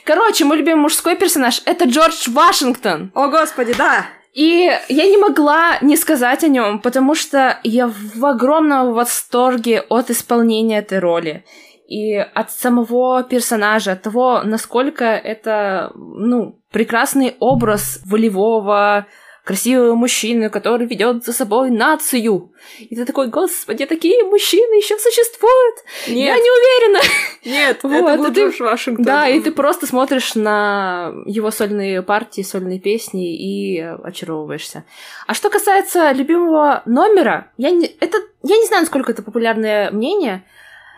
Короче, 0.04 0.46
мой 0.46 0.58
любимый 0.58 0.82
мужской 0.82 1.16
персонаж 1.16 1.62
это 1.66 1.86
Джордж 1.86 2.30
Вашингтон. 2.30 3.12
О, 3.14 3.28
господи, 3.28 3.74
да! 3.78 4.06
И 4.34 4.72
я 4.90 5.06
не 5.06 5.18
могла 5.18 5.80
не 5.82 5.98
сказать 5.98 6.44
о 6.44 6.48
нем, 6.48 6.80
потому 6.80 7.16
что 7.16 7.60
я 7.64 7.88
в 7.88 8.26
огромном 8.26 8.94
восторге 8.94 9.82
от 9.90 10.10
исполнения 10.12 10.80
этой 10.80 11.00
роли. 11.00 11.44
И 11.88 12.16
от 12.16 12.52
самого 12.52 13.24
персонажа, 13.24 13.94
от 13.94 14.04
того, 14.04 14.42
насколько 14.44 15.06
это, 15.06 15.92
ну, 15.96 16.62
прекрасный 16.72 17.36
образ 17.40 18.00
волевого, 18.06 19.08
красивого 19.44 19.96
мужчины, 19.96 20.50
который 20.50 20.86
ведет 20.86 21.26
за 21.26 21.34
собой 21.34 21.72
нацию. 21.72 22.52
И 22.80 22.96
ты 22.96 23.06
такой, 23.06 23.28
господи, 23.28 23.86
такие 23.86 24.24
мужчины 24.24 24.76
еще 24.76 24.98
существуют. 24.98 25.76
Нет. 26.08 26.28
Я 26.28 26.36
не 26.36 26.52
уверена. 26.52 27.00
Нет, 27.46 27.80
вот, 27.84 27.92
это 27.92 28.18
был 28.18 28.32
Джордж 28.32 28.62
Вашингтон. 28.62 29.06
Да, 29.06 29.28
и 29.28 29.40
ты 29.40 29.52
просто 29.52 29.88
смотришь 29.88 30.36
на 30.36 31.14
его 31.26 31.52
сольные 31.52 32.02
партии, 32.02 32.42
сольные 32.42 32.80
песни 32.80 33.36
и 33.36 33.80
очаровываешься. 33.80 34.84
А 35.26 35.34
что 35.34 35.50
касается 35.50 36.12
любимого 36.12 36.84
номера, 36.86 37.52
я 37.58 37.72
не, 37.72 37.88
это, 38.00 38.18
я 38.44 38.58
не 38.58 38.66
знаю, 38.66 38.84
насколько 38.84 39.12
это 39.12 39.24
популярное 39.24 39.92
мнение, 39.92 40.44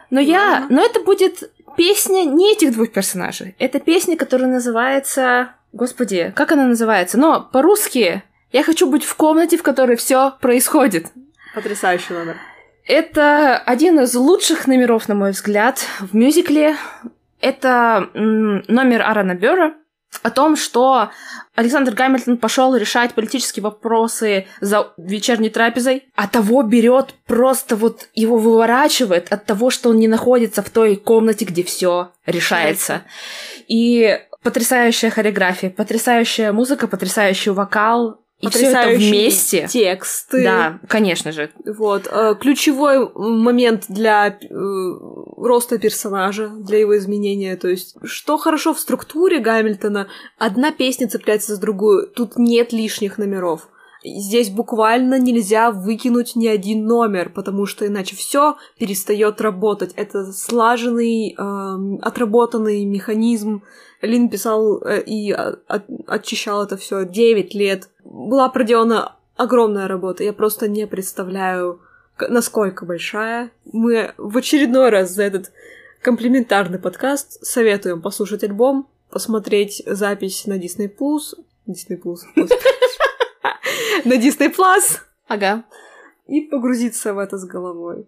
но 0.09 0.19
я, 0.19 0.67
но 0.69 0.83
это 0.83 0.99
будет 0.99 1.51
песня 1.77 2.25
не 2.25 2.51
этих 2.51 2.73
двух 2.73 2.91
персонажей. 2.91 3.55
Это 3.59 3.79
песня, 3.79 4.17
которая 4.17 4.49
называется 4.49 5.53
Господи, 5.73 6.33
как 6.35 6.51
она 6.51 6.65
называется? 6.65 7.17
Но 7.17 7.41
по-русски 7.41 8.23
я 8.51 8.63
хочу 8.63 8.89
быть 8.89 9.03
в 9.03 9.15
комнате, 9.15 9.57
в 9.57 9.63
которой 9.63 9.97
все 9.97 10.33
происходит. 10.41 11.07
Потрясающий 11.53 12.13
номер. 12.13 12.37
Это 12.85 13.57
один 13.57 13.99
из 13.99 14.15
лучших 14.15 14.67
номеров, 14.67 15.07
на 15.07 15.15
мой 15.15 15.31
взгляд, 15.31 15.85
в 15.99 16.15
мюзикле. 16.15 16.75
Это 17.39 18.09
номер 18.13 19.01
Аарона 19.01 19.35
Бёра 19.35 19.73
о 20.23 20.29
том, 20.29 20.55
что 20.55 21.09
Александр 21.55 21.93
Гамильтон 21.93 22.37
пошел 22.37 22.75
решать 22.75 23.13
политические 23.13 23.63
вопросы 23.63 24.47
за 24.59 24.91
вечерней 24.97 25.49
трапезой, 25.49 26.03
а 26.15 26.27
того 26.27 26.63
берет 26.63 27.15
просто 27.25 27.75
вот 27.75 28.09
его 28.13 28.37
выворачивает 28.37 29.31
от 29.31 29.45
того, 29.45 29.69
что 29.69 29.89
он 29.89 29.99
не 29.99 30.07
находится 30.07 30.61
в 30.61 30.69
той 30.69 30.95
комнате, 30.95 31.45
где 31.45 31.63
все 31.63 32.11
решается. 32.25 33.03
И 33.67 34.19
потрясающая 34.43 35.09
хореография, 35.09 35.69
потрясающая 35.69 36.51
музыка, 36.51 36.87
потрясающий 36.87 37.51
вокал, 37.51 38.19
и 38.41 38.49
все 38.49 38.67
это 38.67 38.89
вместе. 38.89 39.67
Тексты. 39.67 40.43
Да, 40.43 40.79
конечно 40.87 41.31
же. 41.31 41.51
Вот. 41.65 42.07
Э, 42.11 42.35
ключевой 42.39 43.09
момент 43.13 43.85
для 43.87 44.27
э, 44.27 44.35
роста 44.49 45.77
персонажа, 45.77 46.49
для 46.49 46.79
его 46.79 46.97
изменения. 46.97 47.55
То 47.55 47.67
есть, 47.67 47.95
что 48.03 48.37
хорошо 48.37 48.73
в 48.73 48.79
структуре 48.79 49.39
Гамильтона, 49.39 50.07
одна 50.37 50.71
песня 50.71 51.07
цепляется 51.07 51.55
за 51.55 51.61
другую. 51.61 52.07
Тут 52.07 52.37
нет 52.37 52.73
лишних 52.73 53.17
номеров. 53.17 53.69
Здесь 54.03 54.49
буквально 54.49 55.19
нельзя 55.19 55.69
выкинуть 55.69 56.35
ни 56.35 56.47
один 56.47 56.85
номер, 56.85 57.29
потому 57.29 57.67
что 57.67 57.85
иначе 57.85 58.15
все 58.15 58.57
перестает 58.79 59.39
работать. 59.41 59.93
Это 59.95 60.31
слаженный, 60.33 61.35
э, 61.37 61.97
отработанный 62.01 62.83
механизм. 62.85 63.61
Лин 64.01 64.29
писал 64.29 64.81
э, 64.81 65.03
и 65.03 65.31
от, 65.31 65.85
очищал 66.07 66.63
это 66.63 66.77
все 66.77 67.05
9 67.05 67.53
лет. 67.53 67.89
Была 68.03 68.49
проделана 68.49 69.15
огромная 69.35 69.87
работа. 69.87 70.23
Я 70.23 70.33
просто 70.33 70.67
не 70.67 70.87
представляю, 70.87 71.79
насколько 72.19 72.85
большая. 72.85 73.51
Мы 73.71 74.13
в 74.17 74.35
очередной 74.35 74.89
раз 74.89 75.11
за 75.11 75.23
этот 75.23 75.51
комплиментарный 76.01 76.79
подкаст 76.79 77.45
советуем 77.45 78.01
послушать 78.01 78.43
альбом, 78.43 78.87
посмотреть 79.11 79.83
запись 79.85 80.47
на 80.47 80.57
Disney 80.57 80.89
Plus. 80.89 81.35
Disney 81.67 82.01
Plus. 82.01 82.21
на 84.05 84.13
Disney 84.13 84.53
Plus. 84.53 84.99
Ага. 85.27 85.63
И 86.27 86.41
погрузиться 86.41 87.13
в 87.13 87.19
это 87.19 87.37
с 87.37 87.45
головой. 87.45 88.05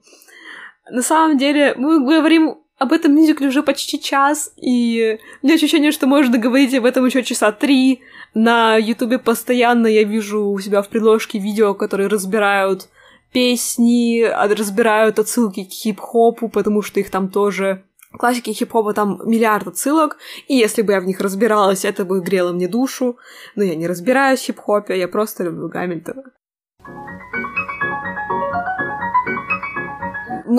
На 0.90 1.02
самом 1.02 1.38
деле, 1.38 1.74
мы 1.78 2.00
говорим 2.00 2.58
об 2.78 2.92
этом 2.92 3.16
мюзикле 3.16 3.48
уже 3.48 3.64
почти 3.64 4.00
час, 4.00 4.52
и 4.58 5.18
у 5.42 5.46
меня 5.46 5.56
ощущение, 5.56 5.92
что 5.92 6.08
можно 6.08 6.38
говорить 6.38 6.74
об 6.74 6.86
этом 6.86 7.06
еще 7.06 7.24
часа 7.24 7.52
три. 7.52 8.02
На 8.34 8.78
Ютубе 8.78 9.20
постоянно 9.20 9.88
я 9.88 10.04
вижу 10.04 10.46
у 10.46 10.60
себя 10.60 10.82
в 10.82 10.90
предложке 10.90 11.40
видео, 11.40 11.74
которые 11.74 12.08
разбирают 12.08 12.90
песни, 13.32 14.22
а, 14.22 14.48
разбирают 14.48 15.20
отсылки 15.20 15.64
к 15.64 15.72
хип-хопу, 15.72 16.50
потому 16.50 16.82
что 16.82 17.00
их 17.00 17.10
там 17.10 17.30
тоже 17.30 17.84
классики 18.18 18.52
хип-хопа 18.52 18.94
там 18.94 19.22
миллиард 19.26 19.68
отсылок, 19.68 20.18
и 20.48 20.56
если 20.56 20.82
бы 20.82 20.94
я 20.94 21.02
в 21.02 21.06
них 21.06 21.20
разбиралась, 21.20 21.86
это 21.86 22.06
бы 22.06 22.22
грело 22.22 22.52
мне 22.52 22.68
душу. 22.68 23.18
Но 23.56 23.64
я 23.64 23.76
не 23.76 23.88
разбираюсь 23.88 24.42
в 24.42 24.46
хип-хопе, 24.46 24.98
я 24.98 25.08
просто 25.08 25.44
люблю 25.44 25.70
Гамильтона. 25.70 26.24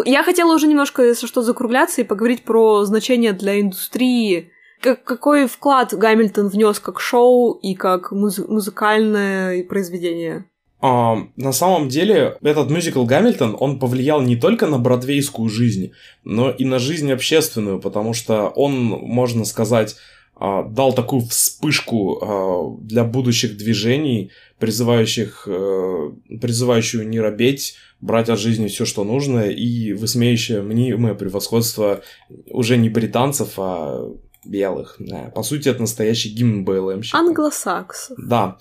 Я 0.05 0.22
хотела 0.24 0.55
уже 0.55 0.66
немножко, 0.66 1.02
если 1.02 1.26
что, 1.26 1.42
закругляться 1.42 2.00
и 2.00 2.05
поговорить 2.05 2.44
про 2.44 2.84
значение 2.84 3.32
для 3.32 3.61
индустрии 3.61 4.50
какой 4.92 5.46
вклад 5.46 5.94
Гамильтон 5.94 6.48
внес 6.48 6.78
как 6.78 7.00
шоу 7.00 7.52
и 7.52 7.74
как 7.74 8.12
муз- 8.12 8.46
музыкальное 8.46 9.64
произведение? 9.64 10.44
А, 10.87 11.16
на 11.37 11.53
самом 11.53 11.89
деле, 11.89 12.37
этот 12.43 12.68
мюзикл 12.68 13.07
Гамильтон, 13.07 13.57
он 13.59 13.78
повлиял 13.78 14.20
не 14.20 14.37
только 14.37 14.66
на 14.66 14.78
бродвейскую 14.78 15.49
жизнь, 15.49 15.93
но 16.24 16.51
и 16.51 16.66
на 16.66 16.78
жизнь 16.78 17.11
общественную, 17.11 17.80
потому 17.80 18.12
что 18.12 18.49
он, 18.49 18.74
можно 18.85 19.47
сказать, 19.47 19.97
а, 20.37 20.62
дал 20.62 20.93
такую 20.93 21.22
вспышку 21.22 22.18
а, 22.20 22.76
для 22.82 23.03
будущих 23.05 23.57
движений, 23.57 24.30
призывающих, 24.59 25.45
э, 25.47 26.11
призывающую 26.39 27.09
не 27.09 27.18
робеть, 27.18 27.76
брать 28.03 28.28
от 28.28 28.39
жизни 28.39 28.66
все, 28.68 28.85
что 28.85 29.05
нужно, 29.05 29.49
и 29.49 29.95
высмеющее 29.95 30.61
мнимое 30.61 31.14
превосходство 31.14 32.03
уже 32.51 32.76
не 32.76 32.91
британцев, 32.91 33.55
а 33.57 34.07
белых. 34.45 34.97
Да. 34.99 35.32
По 35.35 35.43
сути, 35.45 35.70
это 35.70 35.80
настоящий 35.80 36.28
гимн 36.28 36.62
БЛМ. 36.66 37.01
Англосаксов. 37.14 38.18
Да. 38.18 38.59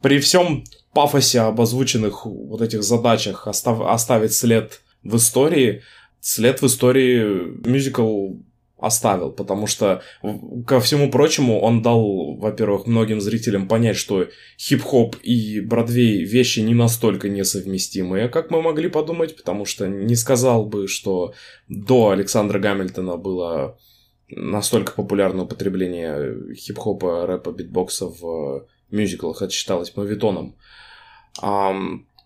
При 0.00 0.20
всем 0.20 0.64
пафосе 0.92 1.40
об 1.40 1.60
озвученных 1.60 2.26
вот 2.26 2.62
этих 2.62 2.82
задачах 2.82 3.46
остав, 3.46 3.80
оставить 3.80 4.32
след 4.32 4.80
в 5.02 5.16
истории, 5.16 5.82
след 6.20 6.60
в 6.60 6.66
истории 6.66 7.66
мюзикл 7.66 8.34
оставил, 8.80 9.30
потому 9.30 9.66
что, 9.66 10.02
ко 10.66 10.80
всему 10.80 11.10
прочему, 11.10 11.60
он 11.60 11.82
дал, 11.82 12.36
во-первых, 12.36 12.86
многим 12.86 13.20
зрителям 13.20 13.68
понять, 13.68 13.96
что 13.96 14.28
хип-хоп 14.58 15.16
и 15.22 15.60
Бродвей 15.60 16.24
вещи 16.24 16.60
не 16.60 16.74
настолько 16.74 17.28
несовместимые, 17.28 18.28
как 18.28 18.50
мы 18.50 18.62
могли 18.62 18.88
подумать, 18.88 19.36
потому 19.36 19.66
что 19.66 19.86
не 19.86 20.16
сказал 20.16 20.64
бы, 20.64 20.88
что 20.88 21.34
до 21.68 22.10
Александра 22.10 22.58
Гамильтона 22.58 23.16
было 23.16 23.78
настолько 24.30 24.92
популярное 24.92 25.44
употребление 25.44 26.54
хип-хопа, 26.54 27.26
рэпа, 27.26 27.52
битбокса 27.52 28.06
в 28.06 28.66
мюзиклах, 28.90 29.42
это 29.42 29.52
считалось 29.52 29.94
мовитоном. 29.96 30.56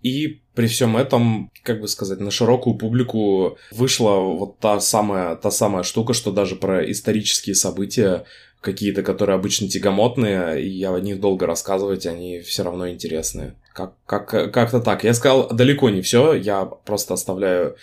И 0.03 0.41
при 0.55 0.67
всем 0.67 0.97
этом, 0.97 1.51
как 1.63 1.81
бы 1.81 1.89
сказать, 1.89 2.21
на 2.21 2.31
широкую 2.31 2.77
публику 2.77 3.57
вышла 3.73 4.17
вот 4.19 4.59
та 4.59 4.79
самая, 4.79 5.35
та 5.35 5.51
самая 5.51 5.83
штука, 5.83 6.13
что 6.13 6.31
даже 6.31 6.57
про 6.57 6.91
исторические 6.91 7.55
события, 7.55 8.25
какие-то, 8.61 9.03
которые 9.03 9.37
обычно 9.37 9.69
тягомотные, 9.69 10.63
и 10.63 10.69
я 10.69 10.95
о 10.95 11.01
них 11.01 11.21
долго 11.21 11.47
рассказывать, 11.47 12.07
они 12.07 12.41
все 12.41 12.65
равно 12.65 12.89
интересные. 12.89 13.55
Как, 13.73 13.95
как, 14.07 14.29
как-то 14.53 14.81
так. 14.81 15.05
Я 15.05 15.15
сказал 15.15 15.49
далеко 15.49 15.91
не 15.91 16.03
все, 16.03 16.35
я 16.35 16.65
просто 16.65 17.15
оставляю 17.15 17.77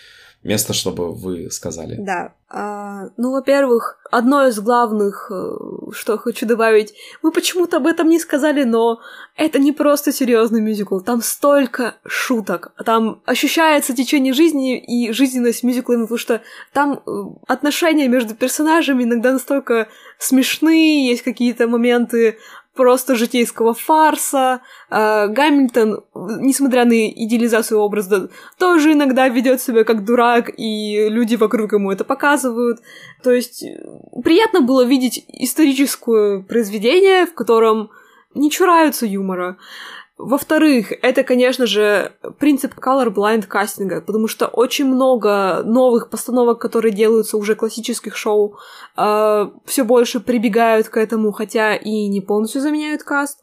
место, 0.43 0.73
чтобы 0.73 1.13
вы 1.13 1.49
сказали. 1.51 1.95
Да. 1.99 2.33
А, 2.49 3.09
ну, 3.15 3.31
во-первых, 3.31 3.99
одно 4.11 4.47
из 4.47 4.59
главных, 4.59 5.31
э, 5.31 5.91
что 5.93 6.17
хочу 6.17 6.45
добавить, 6.45 6.93
мы 7.21 7.31
почему-то 7.31 7.77
об 7.77 7.87
этом 7.87 8.09
не 8.09 8.19
сказали, 8.19 8.63
но 8.63 8.99
это 9.37 9.59
не 9.59 9.71
просто 9.71 10.11
серьезный 10.11 10.59
мюзикл. 10.59 10.99
Там 10.99 11.21
столько 11.21 11.95
шуток. 12.05 12.73
Там 12.83 13.21
ощущается 13.25 13.95
течение 13.95 14.33
жизни 14.33 14.79
и 14.79 15.13
жизненность 15.13 15.63
мюзикла, 15.63 15.93
потому 15.93 16.17
что 16.17 16.41
там 16.73 17.01
э, 17.05 17.11
отношения 17.47 18.07
между 18.07 18.35
персонажами 18.35 19.03
иногда 19.03 19.31
настолько 19.31 19.87
смешные, 20.19 21.07
есть 21.07 21.21
какие-то 21.21 21.67
моменты 21.67 22.37
просто 22.75 23.15
житейского 23.15 23.73
фарса. 23.73 24.61
Э, 24.89 25.27
Гамильтон, 25.27 26.03
несмотря 26.13 26.85
на 26.85 27.09
идеализацию 27.09 27.79
образа, 27.79 28.29
тоже 28.57 28.93
иногда 28.93 29.27
ведет 29.27 29.61
себя 29.61 29.83
как 29.83 30.05
дурак, 30.05 30.49
и 30.55 31.09
люди 31.09 31.35
вокруг 31.35 31.73
ему 31.73 31.91
это 31.91 32.03
показывают. 32.03 32.79
То 33.23 33.31
есть 33.31 33.63
э, 33.63 33.77
приятно 34.23 34.61
было 34.61 34.85
видеть 34.85 35.25
историческое 35.27 36.41
произведение, 36.41 37.25
в 37.25 37.33
котором 37.33 37.91
не 38.33 38.49
чураются 38.49 39.05
юмора. 39.05 39.57
Во-вторых, 40.23 40.93
это, 41.01 41.23
конечно 41.23 41.65
же, 41.65 42.11
принцип 42.37 42.75
colorblind 42.77 43.47
кастинга, 43.47 44.01
потому 44.01 44.27
что 44.27 44.45
очень 44.45 44.85
много 44.85 45.63
новых 45.65 46.11
постановок, 46.11 46.59
которые 46.61 46.93
делаются 46.93 47.37
уже 47.37 47.55
классических 47.55 48.15
шоу, 48.15 48.57
э, 48.97 49.47
все 49.65 49.83
больше 49.83 50.19
прибегают 50.19 50.89
к 50.89 50.97
этому, 50.97 51.31
хотя 51.31 51.75
и 51.75 52.07
не 52.07 52.21
полностью 52.21 52.61
заменяют 52.61 53.01
каст. 53.01 53.39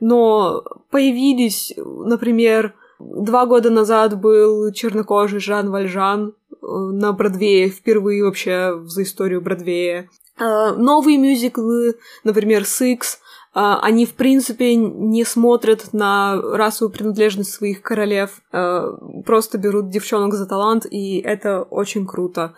Но 0.00 0.64
появились, 0.90 1.74
например, 1.76 2.74
два 2.98 3.44
года 3.44 3.68
назад 3.68 4.18
был 4.18 4.72
чернокожий 4.72 5.38
Жан 5.38 5.70
Вальжан 5.70 6.34
э, 6.50 6.54
на 6.66 7.12
Бродвее, 7.12 7.68
впервые 7.68 8.24
вообще 8.24 8.80
за 8.86 9.02
историю 9.02 9.42
Бродвея. 9.42 10.08
Э, 10.38 10.72
новые 10.76 11.18
мюзиклы, 11.18 11.96
например, 12.24 12.62
Six, 12.62 13.00
а, 13.00 13.21
они, 13.54 14.06
в 14.06 14.14
принципе, 14.14 14.74
не 14.76 15.24
смотрят 15.24 15.92
на 15.92 16.40
расовую 16.40 16.92
принадлежность 16.92 17.52
своих 17.52 17.82
королев, 17.82 18.40
а, 18.50 18.96
просто 19.26 19.58
берут 19.58 19.90
девчонок 19.90 20.34
за 20.34 20.46
талант, 20.46 20.86
и 20.90 21.18
это 21.20 21.62
очень 21.62 22.06
круто. 22.06 22.54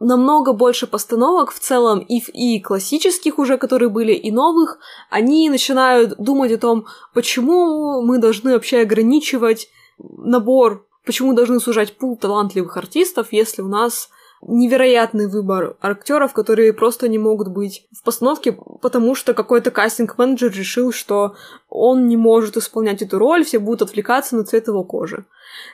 Намного 0.00 0.52
больше 0.52 0.88
постановок 0.88 1.52
в 1.52 1.60
целом 1.60 2.00
и, 2.00 2.18
и 2.18 2.60
классических 2.60 3.38
уже, 3.38 3.58
которые 3.58 3.90
были, 3.90 4.12
и 4.12 4.32
новых, 4.32 4.78
они 5.08 5.48
начинают 5.48 6.16
думать 6.18 6.50
о 6.50 6.58
том, 6.58 6.86
почему 7.14 8.02
мы 8.02 8.18
должны 8.18 8.54
вообще 8.54 8.80
ограничивать 8.80 9.68
набор, 9.98 10.84
почему 11.06 11.32
должны 11.32 11.60
сужать 11.60 11.96
пул 11.96 12.16
талантливых 12.16 12.76
артистов, 12.76 13.28
если 13.30 13.62
у 13.62 13.68
нас 13.68 14.08
невероятный 14.46 15.28
выбор 15.28 15.76
актеров, 15.80 16.32
которые 16.32 16.72
просто 16.72 17.08
не 17.08 17.18
могут 17.18 17.48
быть 17.48 17.86
в 17.92 18.02
постановке, 18.02 18.52
потому 18.52 19.14
что 19.14 19.34
какой-то 19.34 19.70
кастинг-менеджер 19.70 20.52
решил, 20.52 20.92
что 20.92 21.34
он 21.68 22.08
не 22.08 22.16
может 22.16 22.56
исполнять 22.56 23.02
эту 23.02 23.18
роль, 23.18 23.44
все 23.44 23.58
будут 23.58 23.82
отвлекаться 23.82 24.36
на 24.36 24.44
цвет 24.44 24.68
его 24.68 24.84
кожи. 24.84 25.24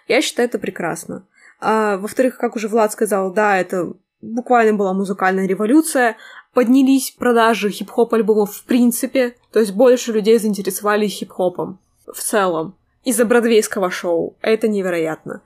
Я 0.09 0.23
считаю 0.23 0.49
это 0.49 0.59
прекрасно. 0.59 1.27
А, 1.61 1.99
во-вторых, 1.99 2.39
как 2.39 2.57
уже 2.57 2.69
Влад 2.69 2.93
сказал, 2.93 3.33
да, 3.33 3.59
это 3.59 3.93
буквально 4.23 4.77
была 4.77 4.93
музыкальная 4.93 5.47
революция, 5.47 6.17
поднялись 6.55 7.15
продажи 7.19 7.71
хип-хоп 7.71 8.15
альбомов 8.15 8.55
в 8.55 8.65
принципе, 8.65 9.37
то 9.53 9.61
есть 9.61 9.73
больше 9.73 10.13
людей 10.13 10.39
заинтересовались 10.39 11.19
хип-хопом 11.19 11.79
в 12.07 12.21
целом 12.21 12.75
из-за 13.05 13.25
бродвейского 13.25 13.91
шоу. 13.91 14.37
Это 14.43 14.69
невероятно 14.69 15.43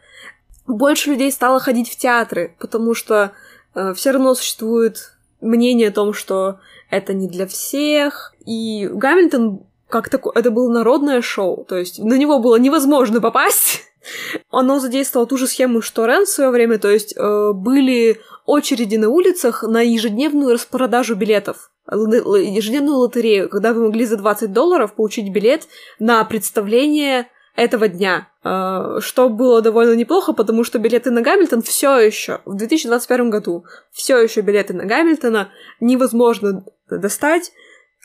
больше 0.66 1.10
людей 1.10 1.30
стало 1.30 1.60
ходить 1.60 1.90
в 1.90 1.96
театры, 1.96 2.56
потому 2.58 2.94
что 2.94 3.32
э, 3.74 3.92
все 3.94 4.10
равно 4.12 4.34
существует 4.34 5.14
мнение 5.40 5.88
о 5.88 5.92
том, 5.92 6.12
что 6.12 6.60
это 6.90 7.12
не 7.12 7.28
для 7.28 7.46
всех. 7.46 8.34
И 8.46 8.88
Гамильтон 8.88 9.60
как 9.88 10.08
такое, 10.08 10.32
это 10.34 10.50
было 10.50 10.72
народное 10.72 11.22
шоу, 11.22 11.64
то 11.64 11.76
есть 11.76 11.98
на 11.98 12.14
него 12.14 12.38
было 12.38 12.56
невозможно 12.56 13.20
попасть. 13.20 13.82
Оно 14.50 14.80
задействовало 14.80 15.28
ту 15.28 15.36
же 15.36 15.46
схему, 15.46 15.82
что 15.82 16.06
Рен 16.06 16.24
в 16.24 16.28
свое 16.28 16.50
время, 16.50 16.78
то 16.78 16.90
есть 16.90 17.14
э, 17.16 17.52
были 17.52 18.20
очереди 18.46 18.96
на 18.96 19.08
улицах 19.08 19.62
на 19.62 19.82
ежедневную 19.82 20.54
распродажу 20.54 21.14
билетов 21.14 21.70
ежедневную 21.86 22.96
лотерею, 22.96 23.48
когда 23.48 23.72
вы 23.72 23.84
могли 23.84 24.06
за 24.06 24.16
20 24.16 24.52
долларов 24.52 24.94
получить 24.94 25.30
билет 25.30 25.68
на 25.98 26.24
представление 26.24 27.28
этого 27.56 27.88
дня, 27.88 28.28
э, 28.42 28.98
что 29.00 29.28
было 29.28 29.62
довольно 29.62 29.94
неплохо, 29.94 30.32
потому 30.32 30.64
что 30.64 30.78
билеты 30.78 31.10
на 31.10 31.22
Гамильтон 31.22 31.62
все 31.62 31.98
еще 31.98 32.40
в 32.44 32.54
2021 32.56 33.30
году, 33.30 33.64
все 33.92 34.18
еще 34.18 34.40
билеты 34.40 34.74
на 34.74 34.84
Гамильтона 34.84 35.50
невозможно 35.80 36.64
достать 36.90 37.52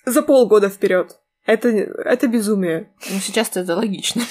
за 0.05 0.21
полгода 0.21 0.69
вперед. 0.69 1.17
Это, 1.45 1.69
это 1.69 2.27
безумие. 2.27 2.91
Ну, 3.09 3.19
сейчас 3.19 3.49
это 3.55 3.75
логично. 3.75 4.21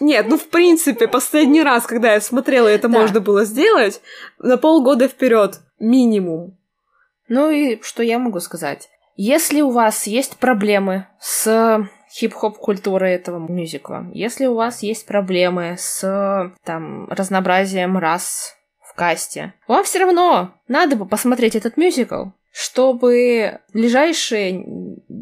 Нет, 0.00 0.26
ну 0.28 0.38
в 0.38 0.48
принципе, 0.48 1.08
последний 1.08 1.62
раз, 1.62 1.86
когда 1.86 2.14
я 2.14 2.20
смотрела, 2.20 2.68
это 2.68 2.88
да. 2.88 2.98
можно 2.98 3.20
было 3.20 3.44
сделать 3.44 4.00
на 4.38 4.58
полгода 4.58 5.08
вперед, 5.08 5.60
минимум. 5.78 6.58
Ну 7.28 7.50
и 7.50 7.80
что 7.82 8.02
я 8.02 8.18
могу 8.18 8.40
сказать? 8.40 8.88
Если 9.16 9.60
у 9.62 9.70
вас 9.70 10.06
есть 10.06 10.36
проблемы 10.36 11.06
с 11.20 11.88
хип-хоп 12.16 12.56
культуры 12.58 13.08
этого 13.10 13.38
мюзикла. 13.38 14.06
Если 14.12 14.46
у 14.46 14.54
вас 14.54 14.82
есть 14.82 15.06
проблемы 15.06 15.76
с 15.78 16.52
там 16.64 17.08
разнообразием 17.08 17.98
рас 17.98 18.56
в 18.80 18.94
касте, 18.94 19.52
вам 19.68 19.84
все 19.84 19.98
равно 19.98 20.52
надо 20.68 20.96
бы 20.96 21.06
посмотреть 21.06 21.56
этот 21.56 21.76
мюзикл, 21.76 22.26
чтобы 22.50 23.60
ближайшие 23.74 24.64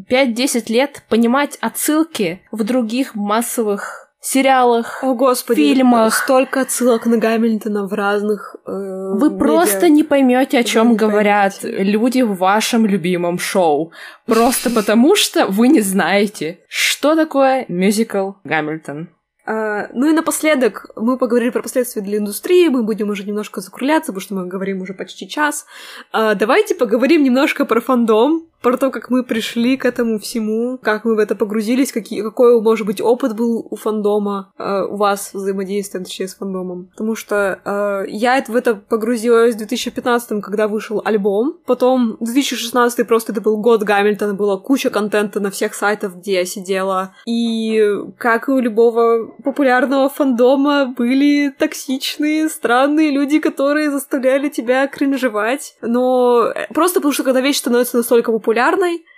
5-10 0.09 0.73
лет 0.73 1.03
понимать 1.09 1.57
отсылки 1.61 2.41
в 2.53 2.63
других 2.63 3.17
массовых 3.17 4.04
сериалах, 4.27 5.03
О, 5.03 5.15
господи, 5.15 5.61
фильмах. 5.61 6.15
Столько 6.15 6.63
отсылок 6.63 7.07
на 7.07 7.19
Гамильтона 7.19 7.87
в 7.87 7.93
разных. 7.93 8.57
Э, 8.67 8.71
Вы 8.71 9.31
медиа. 9.31 9.39
просто 9.39 9.89
не 9.89 10.03
поймете, 10.03 10.59
о 10.59 10.65
чем 10.65 10.97
говорят 10.97 11.61
поймете. 11.61 11.85
люди 11.85 12.23
в 12.23 12.37
вашем 12.37 12.87
любимом 12.87 13.39
шоу. 13.39 13.93
Просто 14.27 14.71
потому 14.71 15.17
что 15.17 15.47
вы 15.47 15.69
не 15.69 15.81
знаете, 15.81 16.61
что 16.69 17.15
такое 17.15 17.67
мюзикл 17.69 18.33
Гамильтон. 18.45 19.09
Uh, 19.47 19.89
ну 19.93 20.09
и 20.09 20.15
напоследок 20.15 20.87
мы 20.97 21.19
поговорили 21.19 21.51
про 21.51 21.61
последствия 21.61 22.01
для 22.01 22.17
индустрии, 22.17 22.69
мы 22.69 22.83
будем 22.83 23.11
уже 23.11 23.25
немножко 23.25 23.61
закругляться, 23.61 24.11
потому 24.11 24.21
что 24.23 24.35
мы 24.35 24.47
говорим 24.47 24.81
уже 24.81 24.95
почти 24.95 25.29
час. 25.29 25.67
Uh, 26.15 26.35
давайте 26.35 26.75
поговорим 26.75 27.23
немножко 27.23 27.67
про 27.67 27.83
фандом, 27.83 28.49
про 28.65 28.79
то, 28.79 28.91
как 28.91 29.11
мы 29.11 29.23
пришли 29.23 29.77
к 29.77 29.85
этому 29.85 30.19
всему, 30.19 30.79
как 30.83 31.05
мы 31.05 31.15
в 31.15 31.19
это 31.19 31.37
погрузились, 31.37 31.93
какие, 31.93 32.23
какой, 32.23 32.61
может 32.63 32.87
быть, 32.87 33.01
опыт 33.01 33.37
был 33.37 33.67
у 33.71 33.77
фандома, 33.77 34.53
э, 34.59 34.83
у 34.89 34.97
вас 34.97 35.35
взаимодействия, 35.35 36.01
точнее, 36.01 36.29
с 36.29 36.35
фандомом. 36.35 36.89
Потому 36.93 37.15
что 37.15 37.61
э, 37.63 38.05
я 38.09 38.43
в 38.49 38.57
это 38.57 38.75
погрузилась 38.75 39.55
в 39.55 39.59
2015 39.59 40.43
когда 40.43 40.67
вышел 40.67 41.03
альбом, 41.05 41.59
потом 41.67 42.17
2016 42.21 43.07
просто 43.07 43.33
это 43.33 43.43
был 43.43 43.59
год 43.59 43.83
Гамильтона, 43.83 44.33
была 44.33 44.57
куча 44.57 44.89
контента 44.89 45.41
на 45.41 45.51
всех 45.51 45.75
сайтах, 45.75 46.15
где 46.17 46.33
я 46.35 46.47
сидела, 46.47 47.15
и 47.27 47.83
как 48.17 48.49
и 48.49 48.53
у 48.53 48.61
любого 48.61 49.27
популярного 49.45 50.09
фандома 50.09 50.87
были 50.97 51.51
токсичные, 51.51 52.49
странные 52.49 53.11
люди, 53.11 53.41
которые 53.41 53.91
заставляли 53.91 54.49
тебя 54.49 54.87
кринжевать, 54.87 55.77
но 55.83 56.55
просто 56.73 57.01
потому 57.01 57.13
что 57.13 57.25
когда 57.25 57.43
вещь 57.43 57.59
становится 57.59 57.99
настолько 57.99 58.33
популярной, 58.33 58.54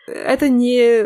это 0.07 0.49
не... 0.49 1.05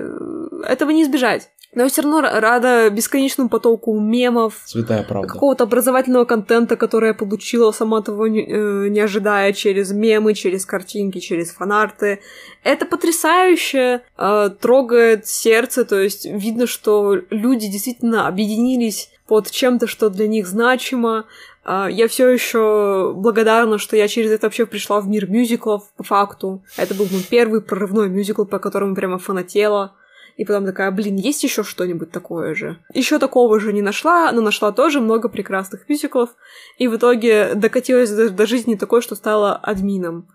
этого 0.67 0.91
не 0.91 1.03
избежать. 1.03 1.51
Но 1.73 1.85
я 1.85 1.89
все 1.89 2.03
равно 2.03 2.23
рада 2.23 2.91
бесконечному 2.91 3.49
потоку 3.49 3.99
мемов, 3.99 4.63
Святая 4.65 5.05
правда. 5.05 5.29
какого-то 5.29 5.65
образовательного 5.65 6.25
контента, 6.25 6.77
который 6.77 7.09
я 7.09 7.15
получила, 7.15 7.71
сама 7.71 8.03
того 8.03 8.27
не, 8.27 8.45
э, 8.45 8.89
не 8.89 8.99
ожидая, 8.99 9.53
через 9.53 9.93
мемы, 9.93 10.35
через 10.35 10.67
картинки, 10.67 11.21
через 11.21 11.53
фанарты. 11.53 12.21
Это 12.65 12.87
потрясающе, 12.87 14.03
э, 14.19 14.51
трогает 14.61 15.29
сердце, 15.29 15.85
то 15.85 16.01
есть 16.01 16.27
видно, 16.27 16.67
что 16.67 17.21
люди 17.31 17.69
действительно 17.69 18.27
объединились 18.27 19.11
под 19.29 19.49
чем-то, 19.49 19.87
что 19.87 20.11
для 20.11 20.27
них 20.27 20.49
значимо. 20.49 21.27
Э, 21.71 21.87
я 21.91 22.09
все 22.09 22.29
еще 22.29 23.13
благодарна, 23.17 23.79
что 23.79 23.97
я 23.97 24.09
через 24.09 24.33
это 24.33 24.47
вообще 24.47 24.67
пришла 24.67 25.01
в 25.01 25.09
мир 25.09 25.31
мюзиклов, 25.31 25.93
по 25.97 26.03
факту. 26.03 26.65
Это 26.77 26.95
был 26.95 27.07
мой 27.11 27.23
первый 27.23 27.61
прорывной 27.61 28.09
мюзикл, 28.09 28.45
по 28.45 28.59
которому 28.59 28.95
прямо 28.95 29.19
фанатела. 29.19 29.95
И 30.37 30.45
потом 30.45 30.65
такая, 30.65 30.91
блин, 30.91 31.17
есть 31.17 31.45
еще 31.45 31.63
что-нибудь 31.63 32.13
такое 32.13 32.55
же? 32.55 32.79
Еще 32.95 33.19
такого 33.19 33.61
же 33.61 33.73
не 33.73 33.83
нашла, 33.83 34.33
но 34.33 34.41
нашла 34.41 34.73
тоже 34.73 35.01
много 35.01 35.29
прекрасных 35.29 35.89
мюзиклов. 35.89 36.31
И 36.79 36.89
в 36.89 36.97
итоге 36.97 37.55
докатилась 37.55 38.11
до, 38.11 38.31
до 38.31 38.47
жизни 38.47 38.75
такой, 38.75 39.03
что 39.03 39.15
стала 39.15 39.55
админом 39.57 40.29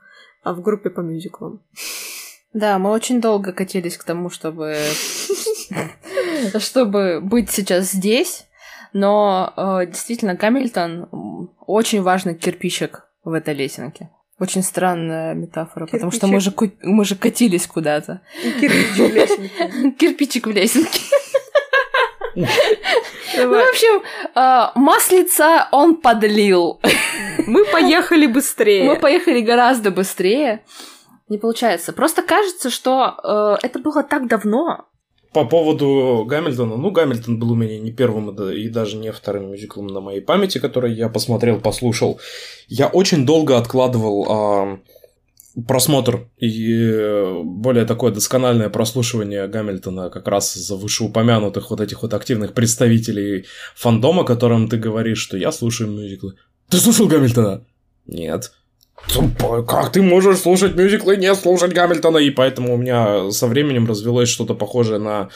а 0.43 0.53
в 0.53 0.61
группе 0.61 0.91
по 0.91 1.01
мюзиклам. 1.01 1.59
Да, 2.53 2.77
мы 2.77 2.91
очень 2.91 3.19
долго 3.19 3.51
катились 3.51 3.97
к 3.97 4.03
тому, 4.03 4.29
чтобы 4.29 4.77
чтобы 6.59 7.19
быть 7.19 7.49
сейчас 7.49 7.91
здесь, 7.91 8.45
но 8.95 9.53
э, 9.57 9.87
действительно 9.87 10.35
Гамильтон 10.35 11.49
очень 11.67 12.01
важный 12.01 12.33
кирпичик 12.33 13.05
в 13.25 13.33
этой 13.33 13.53
лесенке. 13.53 14.09
Очень 14.39 14.63
странная 14.63 15.33
метафора, 15.33 15.85
потому 15.85 16.11
что 16.11 16.27
мы 16.27 16.39
же, 16.39 16.53
мы 16.81 17.03
же 17.03 17.15
катились 17.17 17.67
куда-то. 17.67 18.21
Кирпичик 18.61 19.11
в 19.11 19.13
лесенке. 19.13 19.91
Кирпичик 19.99 20.47
в 20.47 20.51
лесенке. 20.51 21.01
Ну, 22.35 23.49
в 23.49 23.69
общем, 23.69 24.01
а, 24.33 24.71
маслица 24.75 25.67
он 25.73 25.97
подлил. 25.97 26.79
Мы 27.47 27.65
поехали 27.65 28.27
быстрее. 28.27 28.85
Мы 28.85 28.95
поехали 28.95 29.41
гораздо 29.41 29.91
быстрее. 29.91 30.63
Не 31.27 31.37
получается. 31.37 31.91
Просто 31.91 32.21
кажется, 32.21 32.69
что 32.69 33.57
э, 33.61 33.65
это 33.65 33.79
было 33.79 34.03
так 34.03 34.27
давно, 34.27 34.87
по 35.35 35.43
поводу 35.43 36.25
Гамильтона, 36.25 36.77
ну, 36.77 36.91
Гамильтон 36.91 37.37
был 37.37 37.51
у 37.51 37.55
меня 37.55 37.77
не 37.77 37.91
первым 37.91 38.29
и 38.29 38.69
даже 38.69 38.95
не 38.95 39.11
вторым 39.11 39.51
мюзиклом 39.51 39.87
на 39.87 39.99
моей 39.99 40.21
памяти, 40.21 40.59
который 40.59 40.93
я 40.93 41.09
посмотрел, 41.09 41.59
послушал. 41.59 42.21
Я 42.69 42.87
очень 42.87 43.25
долго 43.25 43.57
откладывал 43.57 44.25
а, 44.29 44.79
просмотр 45.67 46.29
и 46.37 47.41
более 47.43 47.83
такое 47.83 48.13
доскональное 48.13 48.69
прослушивание 48.69 49.45
Гамильтона 49.49 50.09
как 50.09 50.29
раз 50.29 50.55
из-за 50.55 50.77
вышеупомянутых 50.77 51.69
вот 51.69 51.81
этих 51.81 52.01
вот 52.01 52.13
активных 52.13 52.53
представителей 52.53 53.45
фандома, 53.75 54.23
которым 54.23 54.69
ты 54.69 54.77
говоришь, 54.77 55.19
что 55.19 55.35
я 55.35 55.51
слушаю 55.51 55.91
мюзиклы. 55.91 56.35
Ты 56.69 56.77
слушал 56.77 57.07
Гамильтона? 57.07 57.65
Нет. 58.07 58.53
Как 59.67 59.91
ты 59.91 60.01
можешь 60.01 60.39
слушать 60.39 60.75
мюзиклы 60.75 61.15
и 61.15 61.19
не 61.19 61.33
слушать 61.35 61.73
Гамильтона? 61.73 62.17
И 62.17 62.29
поэтому 62.29 62.73
у 62.73 62.77
меня 62.77 63.31
со 63.31 63.47
временем 63.47 63.87
развелось 63.87 64.29
что-то 64.29 64.55
похожее 64.55 64.99
на 64.99 65.29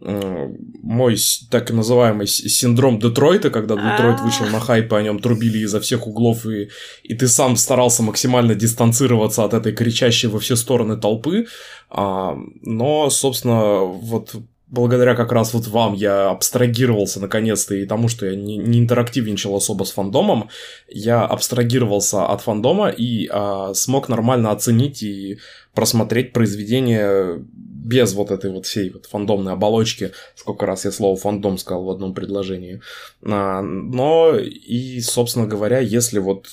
мой 0.00 1.16
так 1.50 1.70
называемый 1.70 2.26
синдром 2.26 2.98
Детройта, 2.98 3.50
когда 3.50 3.74
Детройт 3.74 4.20
а. 4.20 4.24
вышел 4.24 4.46
на 4.46 4.58
хайп, 4.58 4.92
и 4.92 4.96
о 4.96 5.02
нем 5.02 5.18
трубили 5.18 5.58
изо 5.58 5.78
всех 5.78 6.06
углов, 6.06 6.46
и, 6.46 6.70
и 7.02 7.14
ты 7.14 7.28
сам 7.28 7.56
старался 7.56 8.02
максимально 8.02 8.54
дистанцироваться 8.54 9.44
от 9.44 9.52
этой 9.52 9.72
кричащей 9.72 10.28
во 10.30 10.38
все 10.38 10.56
стороны 10.56 10.96
толпы. 10.96 11.46
А, 11.90 12.34
но, 12.62 13.10
собственно, 13.10 13.80
вот 13.80 14.34
благодаря 14.70 15.14
как 15.14 15.32
раз 15.32 15.52
вот 15.52 15.66
вам 15.66 15.94
я 15.94 16.30
абстрагировался 16.30 17.20
наконец-то 17.20 17.74
и 17.74 17.86
тому, 17.86 18.08
что 18.08 18.26
я 18.26 18.36
не, 18.36 18.56
не 18.56 18.78
интерактивничал 18.78 19.56
особо 19.56 19.84
с 19.84 19.90
фандомом, 19.90 20.48
я 20.88 21.24
абстрагировался 21.24 22.26
от 22.26 22.40
фандома 22.40 22.88
и 22.88 23.28
а, 23.30 23.74
смог 23.74 24.08
нормально 24.08 24.52
оценить 24.52 25.02
и 25.02 25.38
просмотреть 25.74 26.32
произведение 26.32 27.44
без 27.48 28.14
вот 28.14 28.30
этой 28.30 28.52
вот 28.52 28.66
всей 28.66 28.90
вот 28.90 29.06
фандомной 29.06 29.52
оболочки, 29.52 30.12
сколько 30.36 30.66
раз 30.66 30.84
я 30.84 30.92
слово 30.92 31.16
фандом 31.16 31.58
сказал 31.58 31.84
в 31.84 31.90
одном 31.90 32.14
предложении. 32.14 32.80
А, 33.24 33.62
но 33.62 34.36
и, 34.38 35.00
собственно 35.00 35.46
говоря, 35.46 35.80
если 35.80 36.20
вот 36.20 36.46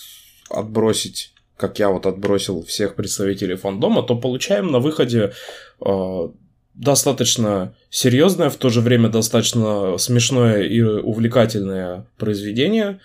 отбросить 0.50 1.34
как 1.58 1.80
я 1.80 1.90
вот 1.90 2.06
отбросил 2.06 2.64
всех 2.64 2.94
представителей 2.94 3.56
фандома, 3.56 4.04
то 4.04 4.16
получаем 4.16 4.72
на 4.72 4.80
выходе 4.80 5.34
э, 5.84 6.30
достаточно 6.78 7.74
серьезное, 7.90 8.50
в 8.50 8.56
то 8.56 8.70
же 8.70 8.82
время 8.82 9.10
достаточно 9.10 9.98
смешное 9.98 10.64
и 10.64 10.82
увлекательное 10.82 12.06
произведение. 12.18 13.00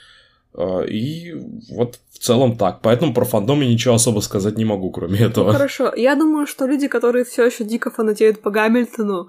А, 0.54 0.82
и 0.82 1.34
вот 1.70 1.98
в 2.10 2.18
целом 2.18 2.56
так. 2.56 2.80
Поэтому 2.82 3.14
про 3.14 3.24
фандом 3.24 3.60
я 3.62 3.68
ничего 3.68 3.94
особо 3.94 4.20
сказать 4.20 4.56
не 4.56 4.64
могу, 4.64 4.90
кроме 4.90 5.20
ну, 5.20 5.26
этого. 5.26 5.46
Ну, 5.46 5.52
хорошо. 5.52 5.92
Я 5.94 6.14
думаю, 6.14 6.46
что 6.46 6.66
люди, 6.66 6.88
которые 6.88 7.24
все 7.24 7.46
еще 7.46 7.64
дико 7.64 7.90
фанатеют 7.90 8.40
по 8.40 8.50
Гамильтону, 8.50 9.28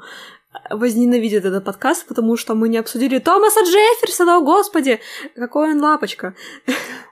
возненавидят 0.69 1.45
этот 1.45 1.63
подкаст, 1.63 2.07
потому 2.07 2.37
что 2.37 2.53
мы 2.53 2.69
не 2.69 2.77
обсудили 2.77 3.19
Томаса 3.19 3.61
Джефферсона, 3.61 4.37
о 4.37 4.41
господи! 4.41 4.99
Какой 5.35 5.71
он 5.71 5.81
лапочка. 5.81 6.35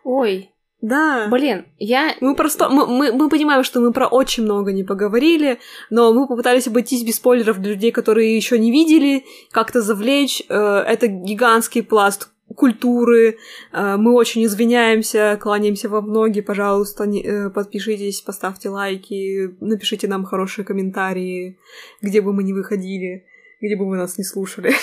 Ой, 0.04 0.52
да. 0.82 1.28
Блин, 1.30 1.66
я... 1.78 2.16
Мы 2.22 2.36
просто... 2.36 2.68
Мы, 2.68 2.88
мы, 2.88 3.12
мы 3.12 3.30
понимаем, 3.30 3.64
что 3.64 3.80
мы 3.80 3.94
про 3.94 4.08
очень 4.08 4.44
много 4.44 4.72
не 4.72 4.84
поговорили, 4.84 5.60
но 5.92 6.12
мы 6.12 6.28
попытались 6.28 6.68
обойтись 6.68 7.04
без 7.04 7.18
спойлеров 7.18 7.60
для 7.60 7.74
людей, 7.74 7.92
которые 7.92 8.36
еще 8.36 8.58
не 8.58 8.72
видели, 8.72 9.24
как-то 9.52 9.82
завлечь. 9.82 10.42
Э, 10.50 10.84
это 10.88 11.06
гигантский 11.06 11.84
пласт 11.84 12.30
культуры. 12.56 13.38
Э, 13.72 13.96
мы 13.98 14.14
очень 14.14 14.44
извиняемся, 14.44 15.38
кланяемся 15.40 15.88
во 15.88 16.02
ноги. 16.02 16.42
Пожалуйста, 16.42 17.06
не, 17.06 17.22
э, 17.22 17.50
подпишитесь, 17.52 18.22
поставьте 18.22 18.70
лайки, 18.70 19.56
напишите 19.60 20.08
нам 20.08 20.26
хорошие 20.26 20.66
комментарии, 20.66 21.60
где 22.02 22.22
бы 22.22 22.34
мы 22.34 22.44
ни 22.44 22.54
выходили, 22.54 23.26
где 23.62 23.76
бы 23.76 23.88
вы 23.88 23.98
нас 23.98 24.18
не 24.18 24.24
слушали. 24.24 24.74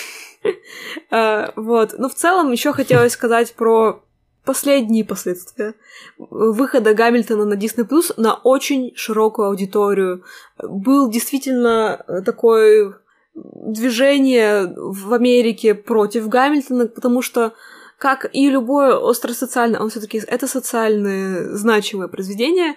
Вот. 1.10 1.94
Но 1.98 2.08
в 2.08 2.14
целом 2.14 2.52
еще 2.52 2.72
хотелось 2.72 3.12
сказать 3.12 3.54
про 3.54 4.04
последние 4.48 5.04
последствия 5.04 5.74
выхода 6.16 6.94
Гамильтона 6.94 7.44
на 7.44 7.52
Disney 7.52 7.86
Plus 7.86 8.14
на 8.16 8.32
очень 8.32 8.92
широкую 8.96 9.48
аудиторию. 9.48 10.24
Был 10.62 11.10
действительно 11.10 12.02
такое 12.24 12.94
движение 13.34 14.72
в 14.74 15.12
Америке 15.12 15.74
против 15.74 16.28
Гамильтона, 16.28 16.86
потому 16.86 17.20
что 17.20 17.52
как 17.98 18.30
и 18.32 18.48
любое 18.48 18.96
остросоциальное, 18.96 19.80
он 19.80 19.90
все-таки 19.90 20.22
это 20.26 20.46
социальное 20.46 21.54
значимое 21.54 22.08
произведение, 22.08 22.74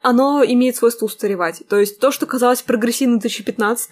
оно 0.00 0.44
имеет 0.44 0.76
свойство 0.76 1.06
устаревать. 1.06 1.64
То 1.68 1.80
есть 1.80 1.98
то, 1.98 2.12
что 2.12 2.26
казалось 2.26 2.62
прогрессивным 2.62 3.18
в 3.18 3.22
2015 3.22 3.90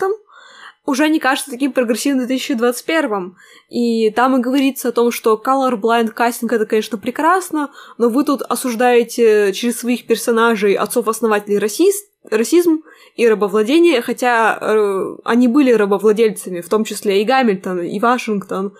уже 0.84 1.08
не 1.08 1.20
кажется 1.20 1.50
таким 1.50 1.72
прогрессивным 1.72 2.24
в 2.24 2.28
2021. 2.28 3.36
И 3.68 4.10
там 4.10 4.36
и 4.36 4.40
говорится 4.40 4.88
о 4.88 4.92
том, 4.92 5.10
что 5.10 5.40
colorblind 5.44 6.10
кастинг 6.10 6.52
это, 6.52 6.66
конечно, 6.66 6.98
прекрасно, 6.98 7.70
но 7.98 8.08
вы 8.08 8.24
тут 8.24 8.42
осуждаете 8.42 9.52
через 9.52 9.78
своих 9.78 10.06
персонажей 10.06 10.74
отцов-основателей 10.74 11.58
расист, 11.58 12.08
расизм 12.28 12.82
и 13.16 13.28
рабовладение, 13.28 14.00
хотя 14.00 14.58
э, 14.60 15.16
они 15.24 15.48
были 15.48 15.72
рабовладельцами, 15.72 16.60
в 16.60 16.68
том 16.68 16.84
числе 16.84 17.22
и 17.22 17.24
Гамильтон, 17.24 17.80
и 17.80 17.98
Вашингтон, 18.00 18.74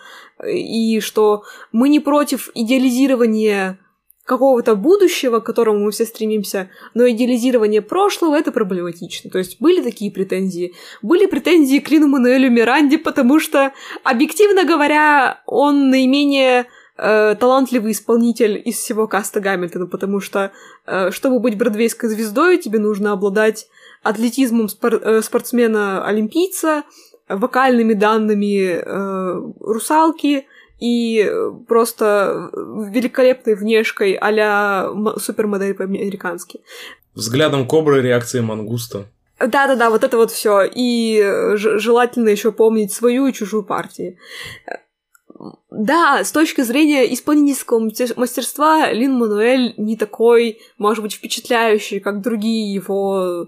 и 0.44 1.00
что 1.00 1.44
мы 1.70 1.88
не 1.88 2.00
против 2.00 2.50
идеализирования 2.54 3.78
какого-то 4.24 4.76
будущего, 4.76 5.40
к 5.40 5.46
которому 5.46 5.80
мы 5.80 5.90
все 5.90 6.04
стремимся, 6.04 6.70
но 6.94 7.08
идеализирование 7.08 7.82
прошлого— 7.82 8.36
это 8.36 8.52
проблематично. 8.52 9.30
То 9.30 9.38
есть 9.38 9.60
были 9.60 9.82
такие 9.82 10.12
претензии. 10.12 10.74
Были 11.02 11.26
претензии 11.26 11.78
к 11.78 11.90
Лину 11.90 12.06
Мануэлю 12.06 12.50
Миранде, 12.50 12.98
потому 12.98 13.40
что, 13.40 13.72
объективно 14.04 14.64
говоря, 14.64 15.42
он 15.46 15.90
наименее 15.90 16.66
э, 16.96 17.34
талантливый 17.34 17.92
исполнитель 17.92 18.62
из 18.64 18.76
всего 18.76 19.08
каста 19.08 19.40
Гамильтона, 19.40 19.86
потому 19.86 20.20
что, 20.20 20.52
э, 20.86 21.10
чтобы 21.10 21.40
быть 21.40 21.58
бродвейской 21.58 22.08
звездой, 22.08 22.58
тебе 22.58 22.78
нужно 22.78 23.12
обладать 23.12 23.66
атлетизмом 24.04 24.68
спор- 24.68 25.02
э, 25.02 25.20
спортсмена-олимпийца, 25.22 26.84
вокальными 27.28 27.94
данными 27.94 28.82
э, 28.84 29.52
русалки 29.60 30.46
и 30.82 31.30
просто 31.68 32.50
великолепной 32.52 33.54
внешкой 33.54 34.14
а-ля 34.14 34.90
супермодель 35.16 35.74
по-американски. 35.74 36.60
Взглядом 37.14 37.68
кобры, 37.68 38.02
реакцией 38.02 38.42
мангуста. 38.42 39.06
Да-да-да, 39.38 39.90
вот 39.90 40.02
это 40.02 40.16
вот 40.16 40.32
все. 40.32 40.62
И 40.64 41.22
желательно 41.54 42.30
еще 42.30 42.50
помнить 42.50 42.92
свою 42.92 43.26
и 43.26 43.32
чужую 43.32 43.62
партию. 43.62 44.16
Да, 45.70 46.24
с 46.24 46.32
точки 46.32 46.62
зрения 46.62 47.12
исполнительского 47.14 47.78
мастерства 48.16 48.90
Лин 48.90 49.12
Мануэль 49.14 49.74
не 49.76 49.96
такой, 49.96 50.58
может 50.78 51.02
быть, 51.02 51.14
впечатляющий, 51.14 52.00
как 52.00 52.22
другие 52.22 52.74
его 52.74 53.46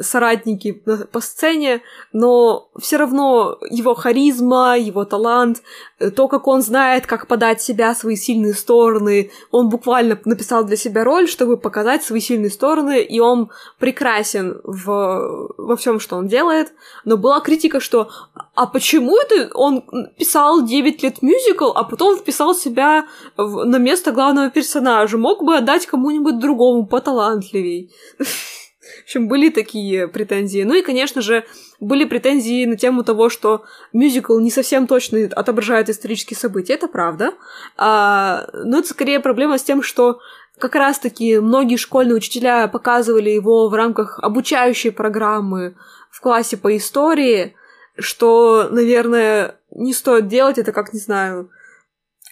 соратники 0.00 0.72
по 0.72 1.20
сцене, 1.20 1.82
но 2.12 2.68
все 2.78 2.96
равно 2.96 3.58
его 3.70 3.94
харизма, 3.94 4.76
его 4.78 5.04
талант, 5.04 5.62
э, 5.98 6.10
то, 6.10 6.28
как 6.28 6.46
он 6.46 6.62
знает, 6.62 7.06
как 7.06 7.26
подать 7.26 7.62
себя, 7.62 7.94
свои 7.94 8.16
сильные 8.16 8.54
стороны, 8.54 9.30
он 9.50 9.68
буквально 9.68 10.18
написал 10.24 10.64
для 10.64 10.76
себя 10.76 11.04
роль, 11.04 11.28
чтобы 11.28 11.56
показать 11.56 12.04
свои 12.04 12.20
сильные 12.20 12.50
стороны, 12.50 13.02
и 13.02 13.20
он 13.20 13.50
прекрасен 13.78 14.60
в, 14.64 15.52
во 15.56 15.76
всем, 15.76 16.00
что 16.00 16.16
он 16.16 16.28
делает. 16.28 16.72
Но 17.04 17.16
была 17.16 17.40
критика, 17.40 17.80
что 17.80 18.10
а 18.54 18.66
почему 18.66 19.16
это 19.18 19.50
он 19.54 19.84
писал 20.18 20.64
9 20.64 21.02
лет 21.02 21.22
мюзикл, 21.22 21.70
а 21.74 21.84
потом 21.84 22.16
вписал 22.16 22.54
себя 22.54 23.06
в, 23.36 23.64
на 23.64 23.76
место 23.76 24.12
главного 24.12 24.50
персонажа? 24.50 25.18
Мог 25.18 25.42
бы 25.42 25.56
отдать 25.56 25.86
кому-нибудь 25.86 26.38
другому 26.38 26.86
поталантливей. 26.86 27.92
В 29.00 29.04
общем, 29.04 29.28
были 29.28 29.50
такие 29.50 30.08
претензии. 30.08 30.62
Ну 30.62 30.74
и, 30.74 30.82
конечно 30.82 31.20
же, 31.20 31.44
были 31.80 32.04
претензии 32.04 32.64
на 32.64 32.76
тему 32.76 33.04
того, 33.04 33.28
что 33.28 33.64
мюзикл 33.92 34.38
не 34.38 34.50
совсем 34.50 34.86
точно 34.86 35.28
отображает 35.32 35.88
исторические 35.88 36.36
события. 36.36 36.74
Это 36.74 36.88
правда. 36.88 37.34
А, 37.76 38.48
но 38.52 38.78
это 38.78 38.88
скорее 38.88 39.20
проблема 39.20 39.58
с 39.58 39.62
тем, 39.62 39.82
что 39.82 40.20
как 40.58 40.74
раз-таки 40.74 41.38
многие 41.38 41.76
школьные 41.76 42.16
учителя 42.16 42.66
показывали 42.68 43.30
его 43.30 43.68
в 43.68 43.74
рамках 43.74 44.18
обучающей 44.20 44.90
программы 44.90 45.76
в 46.10 46.20
классе 46.20 46.56
по 46.56 46.74
истории, 46.76 47.54
что, 47.98 48.68
наверное, 48.70 49.56
не 49.70 49.92
стоит 49.92 50.28
делать. 50.28 50.58
Это 50.58 50.72
как, 50.72 50.94
не 50.94 51.00
знаю, 51.00 51.50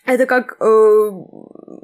это 0.07 0.27
как 0.27 0.57
э, 0.61 1.11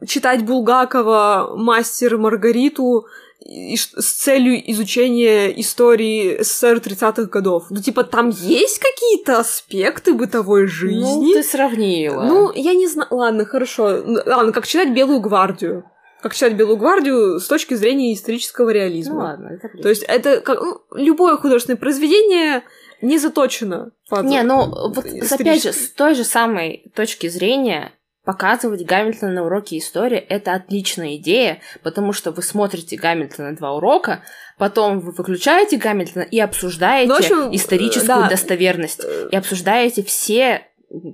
читать 0.07 0.45
Булгакова 0.45 1.55
«Мастер 1.57 2.19
Маргариту» 2.19 3.07
с 3.47 4.13
целью 4.23 4.71
изучения 4.71 5.49
истории 5.61 6.43
СССР 6.43 6.79
30-х 6.79 7.25
годов. 7.25 7.67
Ну, 7.71 7.81
типа, 7.81 8.05
там 8.05 8.29
есть 8.29 8.79
какие-то 8.79 9.41
аспекты 9.41 10.13
бытовой 10.13 10.67
жизни. 10.67 11.01
Ну, 11.01 11.33
ты 11.33 11.43
сравнила. 11.43 12.23
Ну, 12.25 12.53
я 12.55 12.75
не 12.75 12.87
знаю. 12.87 13.09
Ладно, 13.11 13.45
хорошо. 13.45 14.03
Ладно, 14.27 14.53
как 14.53 14.67
читать 14.67 14.93
Белую 14.93 15.21
гвардию. 15.21 15.85
Как 16.23 16.35
читать 16.35 16.55
Белую 16.55 16.77
гвардию 16.77 17.41
с 17.41 17.47
точки 17.47 17.75
зрения 17.75 18.13
исторического 18.13 18.71
реализма. 18.71 19.15
Ну 19.15 19.21
ладно, 19.21 19.49
это 19.49 19.83
То 19.83 19.89
есть 19.89 20.03
это 20.03 20.41
как, 20.43 20.61
ну, 20.61 20.83
любое 20.95 21.37
художественное 21.39 21.79
произведение 21.79 22.63
не 23.01 23.19
заточено 23.19 23.93
под... 24.11 24.27
Не, 24.27 24.43
ну 24.43 24.67
вот 24.67 25.07
опять 25.31 25.63
же, 25.63 25.73
с 25.73 25.91
той 25.91 26.15
же 26.15 26.25
самой 26.25 26.93
точки 26.95 27.29
зрения 27.29 27.93
Показывать 28.25 28.85
Гамильтона 28.85 29.33
на 29.33 29.45
уроке 29.47 29.79
истории– 29.79 30.19
это 30.29 30.53
отличная 30.53 31.17
идея, 31.17 31.61
потому 31.83 32.13
что 32.13 32.33
вы 32.33 32.43
смотрите 32.43 32.97
Гамильтона 32.97 33.57
два 33.57 33.73
урока, 33.75 34.23
потом 34.59 35.01
вы 35.01 35.13
выключаете 35.13 35.79
Гамильтона 35.79 36.23
и 36.23 36.39
обсуждаете 36.39 37.09
ну, 37.09 37.17
общем, 37.17 37.57
историческую 37.57 38.23
да. 38.23 38.29
достоверность, 38.29 39.03
и 39.31 39.35
обсуждаете 39.35 40.03
все 40.03 40.67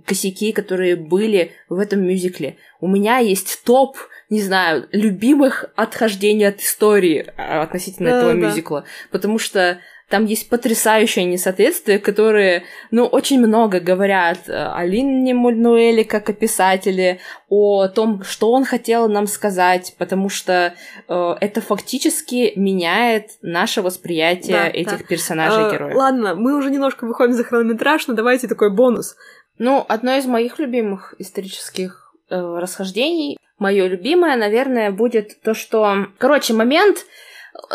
косяки, 0.04 0.52
которые 0.52 0.96
были 0.96 1.52
в 1.68 1.78
этом 1.78 2.02
мюзикле. 2.02 2.56
У 2.80 2.88
меня 2.88 3.18
есть 3.18 3.62
топ, 3.64 3.96
не 4.28 4.40
знаю, 4.40 4.88
любимых 4.90 5.66
отхождений 5.76 6.48
от 6.48 6.60
истории 6.60 7.32
а, 7.36 7.62
относительно 7.62 8.10
да, 8.10 8.18
этого 8.18 8.32
да. 8.32 8.38
мюзикла, 8.38 8.84
потому 9.12 9.38
что 9.38 9.78
там 10.08 10.24
есть 10.24 10.48
потрясающее 10.48 11.24
несоответствие, 11.24 11.98
которые, 11.98 12.62
ну, 12.92 13.06
очень 13.06 13.40
много 13.40 13.80
говорят 13.80 14.48
о 14.48 14.84
Линне 14.84 15.34
Мульнуэле 15.34 16.04
как 16.04 16.30
о 16.30 16.32
писателе, 16.32 17.18
о 17.48 17.88
том, 17.88 18.22
что 18.22 18.52
он 18.52 18.64
хотел 18.64 19.08
нам 19.08 19.26
сказать, 19.26 19.96
потому 19.98 20.28
что 20.28 20.74
э, 21.08 21.34
это 21.40 21.60
фактически 21.60 22.52
меняет 22.54 23.30
наше 23.42 23.82
восприятие 23.82 24.56
да, 24.56 24.68
этих 24.68 24.98
да. 24.98 25.04
персонажей 25.04 25.72
героев. 25.72 25.94
Э, 25.94 25.96
ладно, 25.96 26.34
мы 26.36 26.56
уже 26.56 26.70
немножко 26.70 27.04
выходим 27.04 27.34
за 27.34 27.42
хронометраж, 27.42 28.06
но 28.06 28.14
давайте 28.14 28.46
такой 28.46 28.72
бонус. 28.72 29.16
Ну, 29.58 29.84
одно 29.88 30.16
из 30.16 30.26
моих 30.26 30.60
любимых 30.60 31.14
исторических 31.18 32.12
э, 32.30 32.36
расхождений, 32.36 33.38
мое 33.58 33.88
любимое, 33.88 34.36
наверное, 34.36 34.92
будет 34.92 35.40
то, 35.42 35.54
что... 35.54 36.06
Короче, 36.18 36.52
момент... 36.54 36.98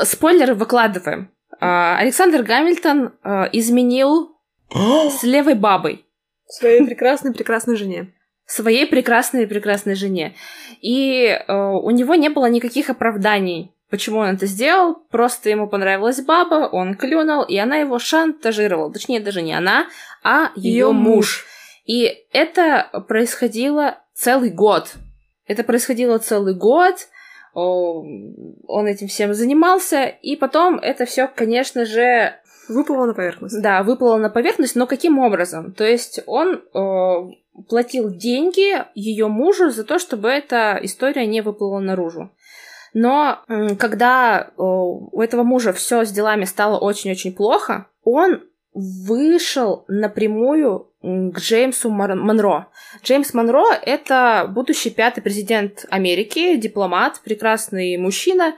Спойлеры 0.04 0.54
выкладываем. 0.54 1.32
А, 1.62 1.98
Александр 2.00 2.42
Гамильтон 2.42 3.14
а, 3.22 3.48
изменил 3.54 4.36
с 4.74 5.24
левой 5.24 5.54
бабой. 5.54 6.06
Своей 6.48 6.86
прекрасной-прекрасной 6.86 7.78
жене. 7.78 8.14
Своей 8.46 8.86
прекрасной-прекрасной 8.86 9.96
жене. 9.96 10.36
И 10.82 11.24
э, 11.26 11.54
у 11.54 11.90
него 11.92 12.16
не 12.16 12.28
было 12.28 12.48
никаких 12.48 12.90
оправданий, 12.90 13.72
почему 13.90 14.20
он 14.20 14.36
это 14.36 14.48
сделал. 14.48 14.96
Просто 15.10 15.50
ему 15.50 15.70
понравилась 15.70 16.20
баба, 16.20 16.68
он 16.70 16.96
клюнул, 16.96 17.44
и 17.44 17.56
она 17.56 17.78
его 17.78 18.00
шантажировала. 18.00 18.92
Точнее, 18.92 19.22
даже 19.22 19.42
не 19.42 19.54
она, 19.54 19.88
а 20.24 20.52
ее 20.58 20.92
муж. 20.92 21.46
И 21.86 22.26
это 22.34 23.06
происходило 23.08 24.00
целый 24.14 24.50
год. 24.50 24.96
Это 25.48 25.64
происходило 25.64 26.18
целый 26.18 26.54
год 26.54 27.08
он 27.54 28.88
этим 28.88 29.08
всем 29.08 29.34
занимался, 29.34 30.06
и 30.06 30.36
потом 30.36 30.76
это 30.80 31.06
все, 31.06 31.28
конечно 31.28 31.86
же... 31.86 32.34
Выплыло 32.70 33.06
на 33.08 33.14
поверхность. 33.14 33.62
Да, 33.62 33.84
выплыло 33.84 34.18
на 34.18 34.30
поверхность, 34.30 34.76
но 34.76 34.88
каким 34.88 35.20
образом? 35.20 35.74
То 35.74 35.84
есть 35.84 36.22
он 36.26 36.62
о, 36.74 37.32
платил 37.68 38.10
деньги 38.10 38.86
ее 38.96 39.28
мужу 39.28 39.70
за 39.70 39.84
то, 39.84 40.00
чтобы 40.00 40.30
эта 40.30 40.80
история 40.82 41.26
не 41.26 41.42
выплыла 41.42 41.80
наружу. 41.80 42.32
Но 42.94 43.40
когда 43.80 44.52
у 44.58 45.20
этого 45.22 45.44
мужа 45.44 45.74
все 45.74 46.06
с 46.06 46.12
делами 46.12 46.46
стало 46.46 46.78
очень-очень 46.78 47.34
плохо, 47.34 47.88
он 48.04 48.42
вышел 48.74 49.86
напрямую 49.88 50.91
к 51.02 51.40
Джеймсу 51.40 51.90
Монро. 51.90 52.68
Джеймс 53.04 53.34
Монро— 53.34 53.66
это 53.86 54.46
будущий 54.50 54.90
пятый 54.90 55.22
президент 55.22 55.86
Америки, 55.90 56.56
дипломат, 56.58 57.22
прекрасный 57.24 57.98
мужчина, 57.98 58.56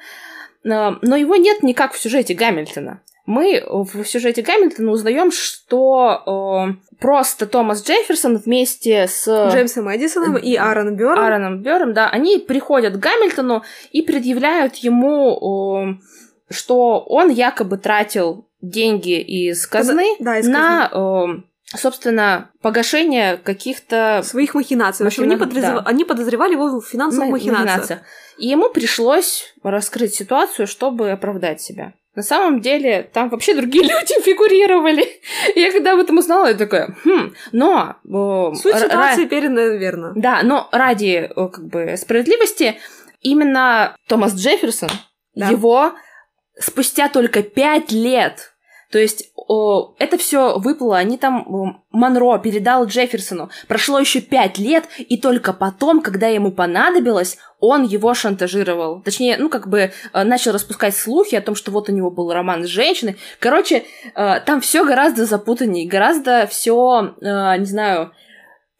но 0.64 1.16
его 1.16 1.36
нет 1.36 1.64
никак 1.64 1.94
в 1.94 2.00
сюжете 2.00 2.34
Гамильтона. 2.34 3.02
Мы 3.26 3.64
в 3.66 4.04
сюжете 4.04 4.42
Гамильтона 4.42 4.92
узнаем, 4.92 5.32
что 5.32 6.68
э, 6.76 6.98
просто 7.00 7.48
Томас 7.48 7.82
Джефферсон 7.82 8.36
вместе 8.36 9.08
с 9.08 9.26
Джеймсом 9.50 9.96
Эдисоном 9.96 10.36
и 10.36 10.56
Аароном 10.56 10.98
Бёром, 10.98 11.24
Аароном 11.24 11.62
Бёром, 11.62 11.94
да, 11.94 12.10
они 12.10 12.40
приходят 12.40 12.96
к 12.96 13.00
Гамильтону 13.00 13.64
и 13.94 14.02
предъявляют 14.02 14.76
ему, 14.76 15.98
э, 15.98 16.54
что 16.54 17.00
он 17.00 17.30
якобы 17.30 17.78
тратил 17.78 18.46
деньги 18.62 19.22
из 19.22 19.68
казны 19.68 20.18
да, 20.20 20.40
из 20.40 20.46
казны. 20.46 20.52
на 20.52 20.90
э, 20.92 21.44
собственно, 21.76 22.52
погашение 22.62 23.38
каких-то... 23.38 24.22
Своих 24.24 24.54
махинаций. 24.56 25.04
В 25.04 25.08
общем, 25.08 25.24
они, 25.24 25.36
подозрев... 25.36 25.64
да. 25.64 25.84
они 25.86 26.06
подозревали 26.06 26.54
его 26.54 26.80
в 26.80 26.86
финансовых 26.86 27.30
махинациях. 27.30 27.66
махинациях. 27.66 28.00
И 28.38 28.48
ему 28.48 28.70
пришлось 28.70 29.54
раскрыть 29.64 30.14
ситуацию, 30.14 30.68
чтобы 30.68 31.12
оправдать 31.12 31.62
себя. 31.62 31.94
На 32.16 32.22
самом 32.22 32.62
деле, 32.62 33.10
там 33.12 33.30
вообще 33.30 33.56
другие 33.56 33.84
люди 33.84 34.22
фигурировали. 34.22 35.08
Я 35.56 35.72
когда 35.72 35.94
об 35.94 36.00
этом 36.00 36.18
узнала, 36.18 36.48
я 36.48 36.54
такая, 36.54 36.96
хм, 37.04 37.34
но... 37.52 37.96
Э, 38.06 38.56
Суть 38.56 38.76
ситуации 38.76 39.24
ра... 39.24 39.28
передана 39.28 39.62
верно. 39.76 40.14
Да, 40.16 40.42
но 40.44 40.70
ради 40.72 41.30
как 41.36 41.68
бы 41.68 41.96
справедливости 41.98 42.80
именно 43.22 43.96
Томас 44.08 44.36
Джефферсон, 44.36 44.90
да. 45.34 45.50
его 45.50 45.94
спустя 46.60 47.10
только 47.10 47.42
пять 47.42 47.92
лет 47.92 48.54
то 48.94 49.00
есть 49.00 49.33
это 49.48 50.18
все 50.18 50.58
выплыло, 50.58 50.98
они 50.98 51.18
там 51.18 51.84
Монро 51.92 52.38
передал 52.40 52.86
Джефферсону. 52.86 53.50
Прошло 53.68 54.00
еще 54.00 54.22
пять 54.22 54.58
лет, 54.58 54.86
и 54.98 55.18
только 55.18 55.54
потом, 55.54 56.02
когда 56.02 56.28
ему 56.28 56.52
понадобилось, 56.52 57.38
он 57.60 57.84
его 57.84 58.14
шантажировал. 58.14 59.02
Точнее, 59.02 59.38
ну, 59.38 59.50
как 59.50 59.70
бы 59.70 59.92
э, 60.12 60.24
начал 60.24 60.52
распускать 60.52 60.98
слухи 60.98 61.36
о 61.36 61.42
том, 61.42 61.56
что 61.56 61.72
вот 61.72 61.88
у 61.88 61.94
него 61.94 62.12
был 62.12 62.34
роман 62.34 62.64
с 62.64 62.68
женщиной. 62.68 63.16
Короче, 63.40 63.86
э, 64.16 64.40
там 64.46 64.60
все 64.60 64.84
гораздо 64.84 65.26
запутаннее, 65.26 65.88
гораздо 65.88 66.46
все, 66.48 67.16
э, 67.22 67.58
не 67.58 67.66
знаю, 67.66 68.12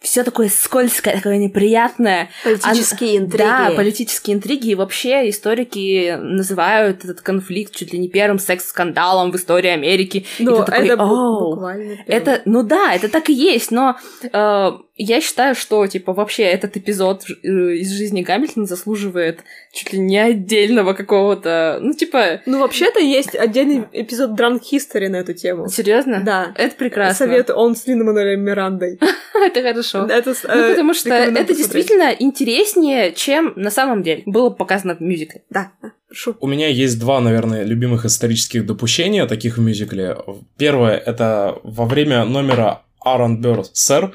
все 0.04 0.24
такое 0.24 0.50
скользкое, 0.50 1.16
такое 1.16 1.38
неприятное. 1.38 2.30
Политические 2.44 3.20
а, 3.20 3.22
интриги. 3.22 3.48
Да, 3.48 3.72
политические 3.76 4.36
интриги. 4.36 4.70
И 4.70 4.76
вообще 4.76 5.30
историки 5.30 6.18
называют 6.20 7.06
этот 7.06 7.22
конфликт 7.22 7.74
чуть 7.74 7.94
ли 7.94 8.00
не 8.00 8.10
первым 8.10 8.38
секс-скандалом 8.38 9.32
в 9.32 9.38
истории 9.38 9.70
Америки. 9.70 10.26
Ну, 10.40 10.62
и 10.62 10.66
такой, 10.66 10.88
это 10.88 10.98
буквально. 10.98 11.96
первый. 11.96 12.06
Это, 12.08 12.42
ну 12.46 12.64
да, 12.64 12.94
это 12.94 13.08
так 13.08 13.30
и 13.30 13.34
есть, 13.34 13.72
но 13.72 13.98
э, 14.22 14.72
я 14.96 15.22
считаю, 15.22 15.56
что, 15.56 15.86
типа, 15.88 16.14
вообще 16.14 16.44
этот 16.44 16.78
эпизод 16.78 17.24
э, 17.30 17.48
из 17.48 17.92
жизни 17.92 18.22
Гамильтона 18.22 18.68
заслуживает 18.68 19.40
чуть 19.72 19.92
ли 19.92 20.00
не 20.00 20.20
отдельного 20.20 20.94
какого-то, 20.94 21.80
ну, 21.82 21.94
типа, 21.94 22.42
Ну, 22.46 22.60
вообще-то 22.60 23.00
есть 23.00 23.36
отдельный 23.36 23.86
эпизод 23.92 24.40
Drunk 24.40 24.62
History 24.72 25.10
на 25.10 25.18
эту 25.18 25.34
тему. 25.34 25.68
серьезно? 25.68 26.22
Да. 26.24 26.54
Это 26.56 26.76
прекрасно. 26.76 27.26
Советую, 27.26 27.58
он 27.58 27.76
с 27.76 27.88
Лином 27.88 28.14
Мирандой. 28.16 29.00
Это 29.34 29.62
хорошо. 29.64 30.06
Это, 30.06 30.36
Ну, 30.44 30.50
э, 30.50 30.70
потому 30.70 30.94
что 30.94 31.10
это 31.10 31.32
посмотреть. 31.32 31.58
действительно 31.58 32.16
интереснее, 32.20 33.14
чем 33.14 33.54
на 33.56 33.72
самом 33.72 34.04
деле 34.04 34.22
было 34.28 34.52
показано 34.52 34.96
в 34.96 35.02
мюзикле. 35.02 35.42
Да, 35.50 35.72
прошу. 36.08 36.36
У 36.40 36.48
меня 36.48 36.68
есть 36.68 37.00
два, 37.00 37.20
наверное, 37.20 37.64
любимых 37.64 38.06
исторических 38.06 38.66
допущения 38.66 39.26
таких 39.26 39.58
в 39.58 39.62
мюзикле. 39.62 40.18
Первое— 40.58 40.98
это 41.06 41.58
во 41.64 41.86
время 41.86 42.26
номера 42.26 42.84
Aaron 43.06 43.42
Burr 43.42 43.66
«Сэр» 43.74 44.14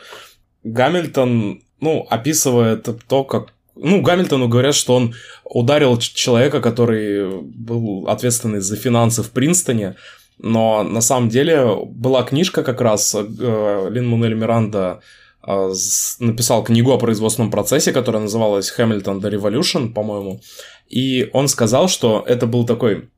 Гамильтон, 0.72 1.62
ну, 1.80 2.06
описывает 2.08 2.88
то, 3.06 3.24
как 3.24 3.52
ну, 3.80 4.02
Гамильтону 4.02 4.48
говорят, 4.48 4.74
что 4.74 4.96
он 4.96 5.14
ударил 5.44 5.98
человека, 5.98 6.60
который 6.60 7.42
был 7.42 8.08
ответственный 8.08 8.60
за 8.60 8.76
финансы 8.76 9.22
в 9.22 9.30
Принстоне, 9.30 9.94
но 10.38 10.82
на 10.82 11.00
самом 11.00 11.28
деле 11.28 11.76
была 11.86 12.22
книжка 12.22 12.62
как 12.62 12.80
раз, 12.80 13.14
э, 13.14 13.88
Лин 13.90 14.08
Мануэль 14.08 14.34
Миранда 14.34 15.00
э, 15.46 15.74
написал 16.20 16.64
книгу 16.64 16.92
о 16.92 16.98
производственном 16.98 17.50
процессе, 17.50 17.92
которая 17.92 18.22
называлась 18.22 18.72
«Hamilton 18.76 19.20
The 19.20 19.32
Revolution», 19.32 19.92
по-моему, 19.92 20.40
и 20.88 21.28
он 21.32 21.48
сказал, 21.48 21.88
что 21.88 22.24
это 22.26 22.46
был 22.46 22.66
такой 22.66 23.10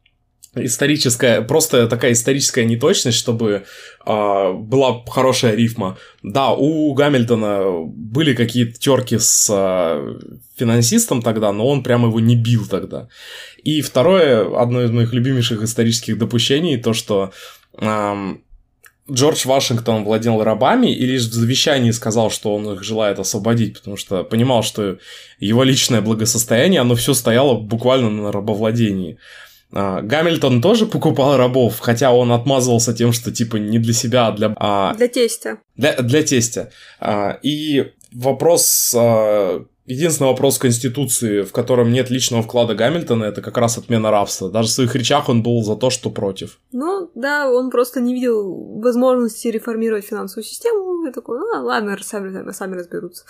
историческая, 0.55 1.43
просто 1.43 1.87
такая 1.87 2.13
историческая 2.13 2.65
неточность, 2.65 3.17
чтобы 3.17 3.65
а, 4.05 4.53
была 4.53 5.03
хорошая 5.07 5.55
рифма. 5.55 5.97
Да, 6.23 6.51
у 6.53 6.93
Гамильтона 6.95 7.85
были 7.87 8.35
какие-то 8.35 8.79
терки 8.79 9.19
с 9.19 9.49
а, 9.51 10.19
финансистом 10.57 11.23
тогда, 11.23 11.53
но 11.53 11.69
он 11.69 11.83
прямо 11.83 12.09
его 12.09 12.21
не 12.21 12.37
бил 12.37 12.67
тогда. 12.67 13.09
И 13.63 13.81
второе, 13.81 14.61
одно 14.61 14.83
из 14.83 14.91
моих 14.91 15.13
любимейших 15.13 15.63
исторических 15.63 16.19
допущений, 16.19 16.77
то, 16.79 16.95
что 16.95 17.33
ам, 17.77 18.43
Джордж 19.11 19.47
Вашингтон 19.47 20.05
владел 20.05 20.43
рабами 20.43 20.95
и 20.95 21.05
лишь 21.05 21.23
в 21.23 21.33
завещании 21.33 21.91
сказал, 21.91 22.31
что 22.31 22.55
он 22.55 22.73
их 22.75 22.83
желает 22.85 23.19
освободить, 23.19 23.79
потому 23.79 23.97
что 23.97 24.23
понимал, 24.23 24.63
что 24.63 24.99
его 25.39 25.65
личное 25.65 26.01
благосостояние, 26.01 26.81
оно 26.81 26.95
все 26.95 27.15
стояло 27.15 27.59
буквально 27.59 28.11
на 28.11 28.33
рабовладении. 28.33 29.19
А, 29.73 30.03
Гамильтон 30.03 30.61
тоже 30.61 30.87
покупал 30.87 31.37
рабов, 31.37 31.79
хотя 31.81 32.13
он 32.13 32.33
отмазывался 32.33 32.93
тем, 32.93 33.13
что 33.13 33.31
типа 33.31 33.57
не 33.57 33.79
для 33.79 33.93
себя, 33.93 34.29
а 34.29 34.33
для, 34.33 34.53
а, 34.57 34.95
Для 34.95 35.09
тестя. 35.09 35.59
для, 35.77 35.95
для 35.97 36.23
тестя. 36.23 36.71
А, 36.99 37.39
И 37.43 37.93
вопрос, 38.13 38.93
а, 38.97 39.65
единственный 39.87 40.29
вопрос 40.29 40.59
Конституции, 40.59 41.43
в 41.43 41.53
котором 41.53 41.93
нет 41.93 42.11
личного 42.11 42.43
вклада 42.43 42.75
Гамильтона, 42.75 43.25
это 43.25 43.43
как 43.43 43.57
раз 43.59 43.79
отмена 43.79 44.11
рабства. 44.11 44.51
Даже 44.51 44.69
в 44.69 44.73
своих 44.73 44.95
речах 44.95 45.29
он 45.29 45.43
был 45.43 45.63
за 45.63 45.77
то, 45.77 45.91
что 45.91 46.11
против. 46.11 46.59
Ну, 46.73 47.11
да, 47.15 47.49
он 47.51 47.71
просто 47.71 48.01
не 48.01 48.15
видел 48.15 48.81
возможности 48.81 49.49
реформировать 49.49 50.05
финансовую 50.05 50.45
систему. 50.45 51.07
И 51.09 51.13
такой, 51.13 51.39
ну, 51.39 51.65
ладно, 51.65 51.97
сами, 52.03 52.53
сами 52.53 52.77
разберутся. 52.77 53.25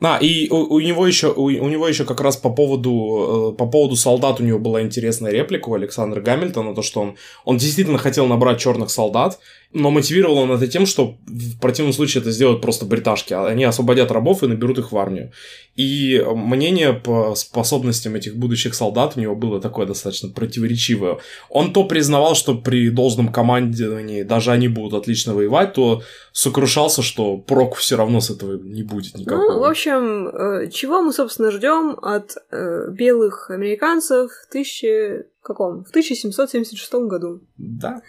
А, 0.00 0.18
и 0.20 0.50
у, 0.50 0.74
у 0.74 0.80
него 0.80 1.06
еще 1.06 1.28
у, 1.28 1.44
у 1.44 1.68
него 1.68 1.86
еще 1.86 2.04
как 2.04 2.20
раз 2.20 2.36
по 2.36 2.50
поводу 2.50 3.52
э, 3.52 3.56
по 3.56 3.66
поводу 3.66 3.94
солдат 3.96 4.40
у 4.40 4.44
него 4.44 4.58
была 4.58 4.82
интересная 4.82 5.30
реплика 5.30 5.68
у 5.68 5.74
Александра 5.74 6.20
Гамильтона, 6.20 6.74
то 6.74 6.82
что 6.82 7.00
он 7.00 7.16
он 7.44 7.58
действительно 7.58 7.98
хотел 7.98 8.26
набрать 8.26 8.58
черных 8.58 8.90
солдат, 8.90 9.38
но 9.74 9.90
мотивировал 9.90 10.38
он 10.38 10.52
это 10.52 10.68
тем, 10.68 10.86
что 10.86 11.16
в 11.26 11.58
противном 11.60 11.92
случае 11.92 12.20
это 12.20 12.30
сделают 12.30 12.62
просто 12.62 12.86
бриташки, 12.86 13.34
а 13.34 13.44
они 13.46 13.64
освободят 13.64 14.12
рабов 14.12 14.42
и 14.42 14.46
наберут 14.46 14.78
их 14.78 14.92
в 14.92 14.96
армию. 14.96 15.32
И 15.74 16.24
мнение 16.34 16.92
по 16.92 17.34
способностям 17.34 18.14
этих 18.14 18.36
будущих 18.36 18.76
солдат 18.76 19.14
у 19.16 19.20
него 19.20 19.34
было 19.34 19.60
такое 19.60 19.86
достаточно 19.86 20.28
противоречивое. 20.28 21.18
Он 21.50 21.72
то 21.72 21.84
признавал, 21.84 22.36
что 22.36 22.54
при 22.54 22.88
должном 22.88 23.32
командовании 23.32 24.22
даже 24.22 24.52
они 24.52 24.68
будут 24.68 24.94
отлично 24.94 25.34
воевать, 25.34 25.72
то 25.72 26.02
сокрушался, 26.32 27.02
что 27.02 27.36
проку 27.36 27.76
все 27.76 27.96
равно 27.96 28.20
с 28.20 28.30
этого 28.30 28.56
не 28.56 28.84
будет 28.84 29.16
никакого. 29.18 29.54
Ну, 29.54 29.58
в 29.58 29.64
общем, 29.64 30.28
э, 30.28 30.70
чего 30.70 31.02
мы, 31.02 31.12
собственно, 31.12 31.50
ждем 31.50 31.98
от 32.00 32.36
э, 32.52 32.90
белых 32.92 33.50
американцев 33.50 34.30
в 34.30 34.52
тысяче... 34.52 35.26
каком? 35.42 35.84
В 35.84 35.90
1776 35.90 36.94
году. 36.94 37.40
Да. 37.56 38.02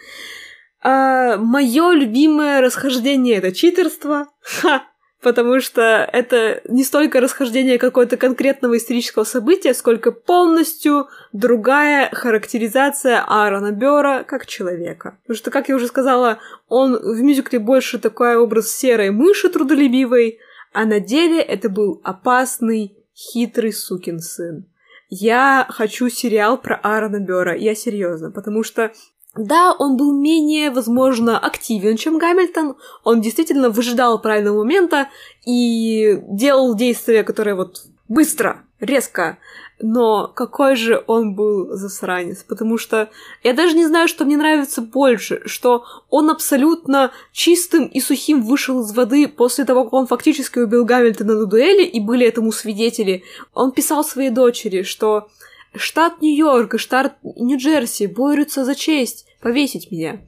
А, 0.88 1.36
мое 1.36 1.94
любимое 1.94 2.60
расхождение 2.60 3.38
это 3.38 3.50
читерство. 3.50 4.28
Ха! 4.40 4.84
Потому 5.20 5.58
что 5.58 6.08
это 6.12 6.60
не 6.68 6.84
столько 6.84 7.20
расхождение 7.20 7.76
какого-то 7.76 8.16
конкретного 8.16 8.76
исторического 8.76 9.24
события, 9.24 9.74
сколько 9.74 10.12
полностью 10.12 11.08
другая 11.32 12.08
характеризация 12.12 13.20
Аарона 13.26 13.72
Бёра 13.72 14.22
как 14.22 14.46
человека. 14.46 15.18
Потому 15.22 15.36
что, 15.36 15.50
как 15.50 15.68
я 15.68 15.74
уже 15.74 15.88
сказала, 15.88 16.38
он 16.68 16.96
в 16.96 17.20
мюзикле 17.20 17.58
больше 17.58 17.98
такой 17.98 18.36
образ 18.36 18.70
серой 18.70 19.10
мыши 19.10 19.48
трудолюбивой, 19.48 20.38
а 20.72 20.84
на 20.84 21.00
деле 21.00 21.40
это 21.40 21.68
был 21.68 22.00
опасный, 22.04 22.96
хитрый 23.12 23.72
сукин 23.72 24.20
сын. 24.20 24.66
Я 25.08 25.66
хочу 25.68 26.08
сериал 26.10 26.58
про 26.58 26.76
Аарона 26.76 27.18
Бёра, 27.18 27.56
я 27.56 27.74
серьезно, 27.74 28.30
потому 28.30 28.62
что 28.62 28.92
да, 29.36 29.74
он 29.78 29.96
был 29.96 30.12
менее, 30.12 30.70
возможно, 30.70 31.38
активен, 31.38 31.96
чем 31.96 32.18
Гамильтон. 32.18 32.76
Он 33.04 33.20
действительно 33.20 33.70
выжидал 33.70 34.20
правильного 34.20 34.58
момента 34.58 35.08
и 35.44 36.18
делал 36.28 36.74
действия, 36.74 37.22
которые 37.22 37.54
вот 37.54 37.82
быстро, 38.08 38.64
резко. 38.80 39.38
Но 39.78 40.28
какой 40.28 40.74
же 40.74 41.04
он 41.06 41.34
был 41.34 41.76
засранец, 41.76 42.42
потому 42.42 42.78
что 42.78 43.10
я 43.42 43.52
даже 43.52 43.76
не 43.76 43.84
знаю, 43.84 44.08
что 44.08 44.24
мне 44.24 44.38
нравится 44.38 44.80
больше, 44.80 45.42
что 45.44 45.84
он 46.08 46.30
абсолютно 46.30 47.12
чистым 47.32 47.84
и 47.84 48.00
сухим 48.00 48.42
вышел 48.42 48.80
из 48.80 48.94
воды 48.94 49.28
после 49.28 49.66
того, 49.66 49.84
как 49.84 49.92
он 49.92 50.06
фактически 50.06 50.60
убил 50.60 50.86
Гамильтона 50.86 51.34
на 51.34 51.44
дуэли, 51.44 51.84
и 51.84 52.00
были 52.00 52.26
этому 52.26 52.52
свидетели. 52.52 53.22
Он 53.52 53.70
писал 53.70 54.02
своей 54.02 54.30
дочери, 54.30 54.82
что 54.82 55.28
штат 55.74 56.22
Нью-Йорк 56.22 56.74
и 56.74 56.78
штат 56.78 57.18
Нью-Джерси 57.22 58.06
борются 58.06 58.64
за 58.64 58.74
честь 58.74 59.25
повесить 59.40 59.90
меня. 59.90 60.20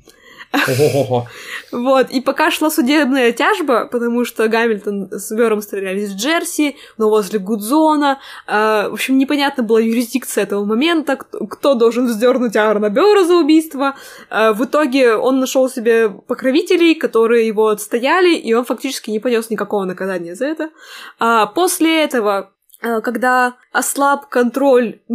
Вот, 1.72 2.10
и 2.10 2.20
пока 2.20 2.50
шла 2.50 2.70
судебная 2.70 3.32
тяжба, 3.32 3.84
потому 3.84 4.24
что 4.24 4.48
Гамильтон 4.48 5.08
с 5.10 5.30
Бёром 5.32 5.60
стрелялись 5.60 6.10
в 6.10 6.16
Джерси, 6.16 6.76
но 6.96 7.10
возле 7.10 7.38
Гудзона, 7.38 8.18
э, 8.46 8.88
в 8.88 8.94
общем, 8.94 9.18
непонятна 9.18 9.62
была 9.62 9.80
юрисдикция 9.80 10.44
этого 10.44 10.64
момента, 10.64 11.16
кто, 11.16 11.46
кто 11.46 11.74
должен 11.74 12.06
вздернуть 12.06 12.56
Аарона 12.56 12.88
Бёра 12.88 13.24
за 13.24 13.36
убийство. 13.36 13.96
Э, 14.30 14.52
в 14.52 14.64
итоге 14.64 15.14
он 15.14 15.40
нашел 15.40 15.68
себе 15.68 16.08
покровителей, 16.08 16.94
которые 16.94 17.46
его 17.46 17.68
отстояли, 17.68 18.34
и 18.34 18.54
он 18.54 18.64
фактически 18.64 19.10
не 19.10 19.18
понес 19.18 19.50
никакого 19.50 19.84
наказания 19.84 20.34
за 20.34 20.46
это. 20.46 20.70
А 21.18 21.46
после 21.46 22.02
этого 22.02 22.52
когда 22.80 23.56
ослаб 23.72 24.28
контроль 24.28 25.00
э, 25.08 25.12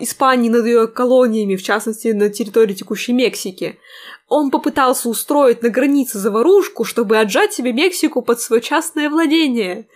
Испании 0.00 0.48
над 0.48 0.64
ее 0.64 0.88
колониями, 0.88 1.56
в 1.56 1.62
частности, 1.62 2.08
на 2.08 2.30
территории 2.30 2.72
текущей 2.72 3.12
Мексики, 3.12 3.78
он 4.28 4.50
попытался 4.50 5.08
устроить 5.08 5.62
на 5.62 5.68
границе 5.68 6.18
заварушку, 6.18 6.84
чтобы 6.84 7.18
отжать 7.18 7.52
себе 7.52 7.72
Мексику 7.72 8.22
под 8.22 8.40
свое 8.40 8.60
частное 8.60 9.08
владение. 9.08 9.88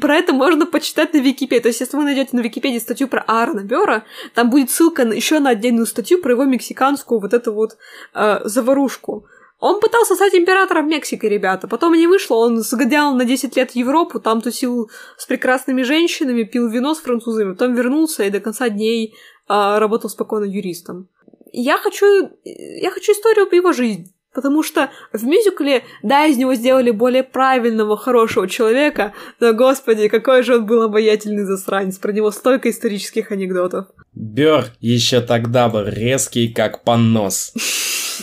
Про 0.00 0.16
это 0.16 0.32
можно 0.32 0.66
почитать 0.66 1.12
на 1.12 1.18
Википедии. 1.18 1.62
То 1.62 1.68
есть, 1.68 1.80
если 1.80 1.96
вы 1.96 2.04
найдете 2.04 2.30
на 2.36 2.40
Википедии 2.40 2.78
статью 2.78 3.08
про 3.08 3.22
Аарона 3.22 3.60
Бёра, 3.60 4.04
там 4.34 4.50
будет 4.50 4.70
ссылка 4.70 5.02
еще 5.02 5.40
на 5.40 5.50
отдельную 5.50 5.86
статью 5.86 6.22
про 6.22 6.32
его 6.32 6.44
мексиканскую 6.44 7.20
вот 7.20 7.34
эту 7.34 7.52
вот 7.52 7.76
э, 8.14 8.40
заварушку. 8.44 9.26
Он 9.64 9.80
пытался 9.80 10.14
стать 10.14 10.34
императором 10.34 10.90
Мексики, 10.90 11.24
ребята. 11.24 11.66
Потом 11.68 11.94
не 11.94 12.06
вышло, 12.06 12.34
он 12.34 12.58
сгонял 12.58 13.14
на 13.14 13.24
10 13.24 13.56
лет 13.56 13.70
в 13.70 13.76
Европу, 13.76 14.20
там 14.20 14.42
тусил 14.42 14.90
с 15.16 15.24
прекрасными 15.24 15.82
женщинами, 15.84 16.42
пил 16.42 16.68
вино 16.68 16.94
с 16.94 16.98
французами, 16.98 17.54
потом 17.54 17.74
вернулся 17.74 18.24
и 18.24 18.30
до 18.30 18.40
конца 18.40 18.68
дней 18.68 19.14
а, 19.48 19.78
работал 19.78 20.10
спокойно 20.10 20.44
юристом. 20.44 21.08
Я 21.50 21.78
хочу, 21.78 22.04
я 22.44 22.90
хочу 22.90 23.12
историю 23.12 23.48
по 23.48 23.54
его 23.54 23.72
жизни. 23.72 24.12
Потому 24.34 24.62
что 24.62 24.90
в 25.14 25.24
мюзикле, 25.24 25.84
да, 26.02 26.26
из 26.26 26.36
него 26.36 26.54
сделали 26.56 26.90
более 26.90 27.22
правильного, 27.22 27.96
хорошего 27.96 28.46
человека, 28.46 29.14
но, 29.40 29.54
господи, 29.54 30.08
какой 30.08 30.42
же 30.42 30.56
он 30.56 30.66
был 30.66 30.82
обаятельный 30.82 31.44
засранец, 31.44 31.96
про 31.96 32.12
него 32.12 32.30
столько 32.32 32.68
исторических 32.68 33.32
анекдотов. 33.32 33.86
Бёр 34.12 34.64
еще 34.80 35.22
тогда 35.22 35.70
был 35.70 35.86
резкий, 35.86 36.52
как 36.52 36.84
понос. 36.84 37.54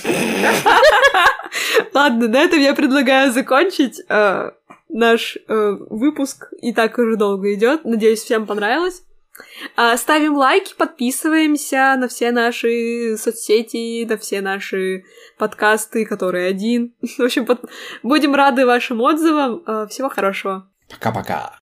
Ладно, 1.93 2.27
на 2.27 2.37
этом 2.37 2.59
я 2.59 2.73
предлагаю 2.73 3.31
закончить. 3.31 4.01
Э, 4.09 4.51
наш 4.89 5.37
э, 5.47 5.77
выпуск 5.89 6.51
и 6.61 6.73
так 6.73 6.97
уже 6.97 7.15
долго 7.15 7.53
идет. 7.53 7.85
Надеюсь, 7.85 8.21
всем 8.21 8.45
понравилось. 8.45 9.03
А, 9.75 9.97
ставим 9.97 10.35
лайки, 10.35 10.73
подписываемся 10.77 11.95
на 11.97 12.07
все 12.07 12.31
наши 12.31 13.17
соцсети, 13.17 14.05
на 14.05 14.17
все 14.17 14.41
наши 14.41 15.03
подкасты, 15.37 16.05
которые 16.05 16.47
один. 16.47 16.93
В 17.17 17.21
общем, 17.21 17.45
под... 17.45 17.61
будем 18.03 18.35
рады 18.35 18.65
вашим 18.65 19.01
отзывам. 19.01 19.63
А, 19.65 19.87
всего 19.87 20.09
хорошего. 20.09 20.69
Пока-пока. 20.89 21.60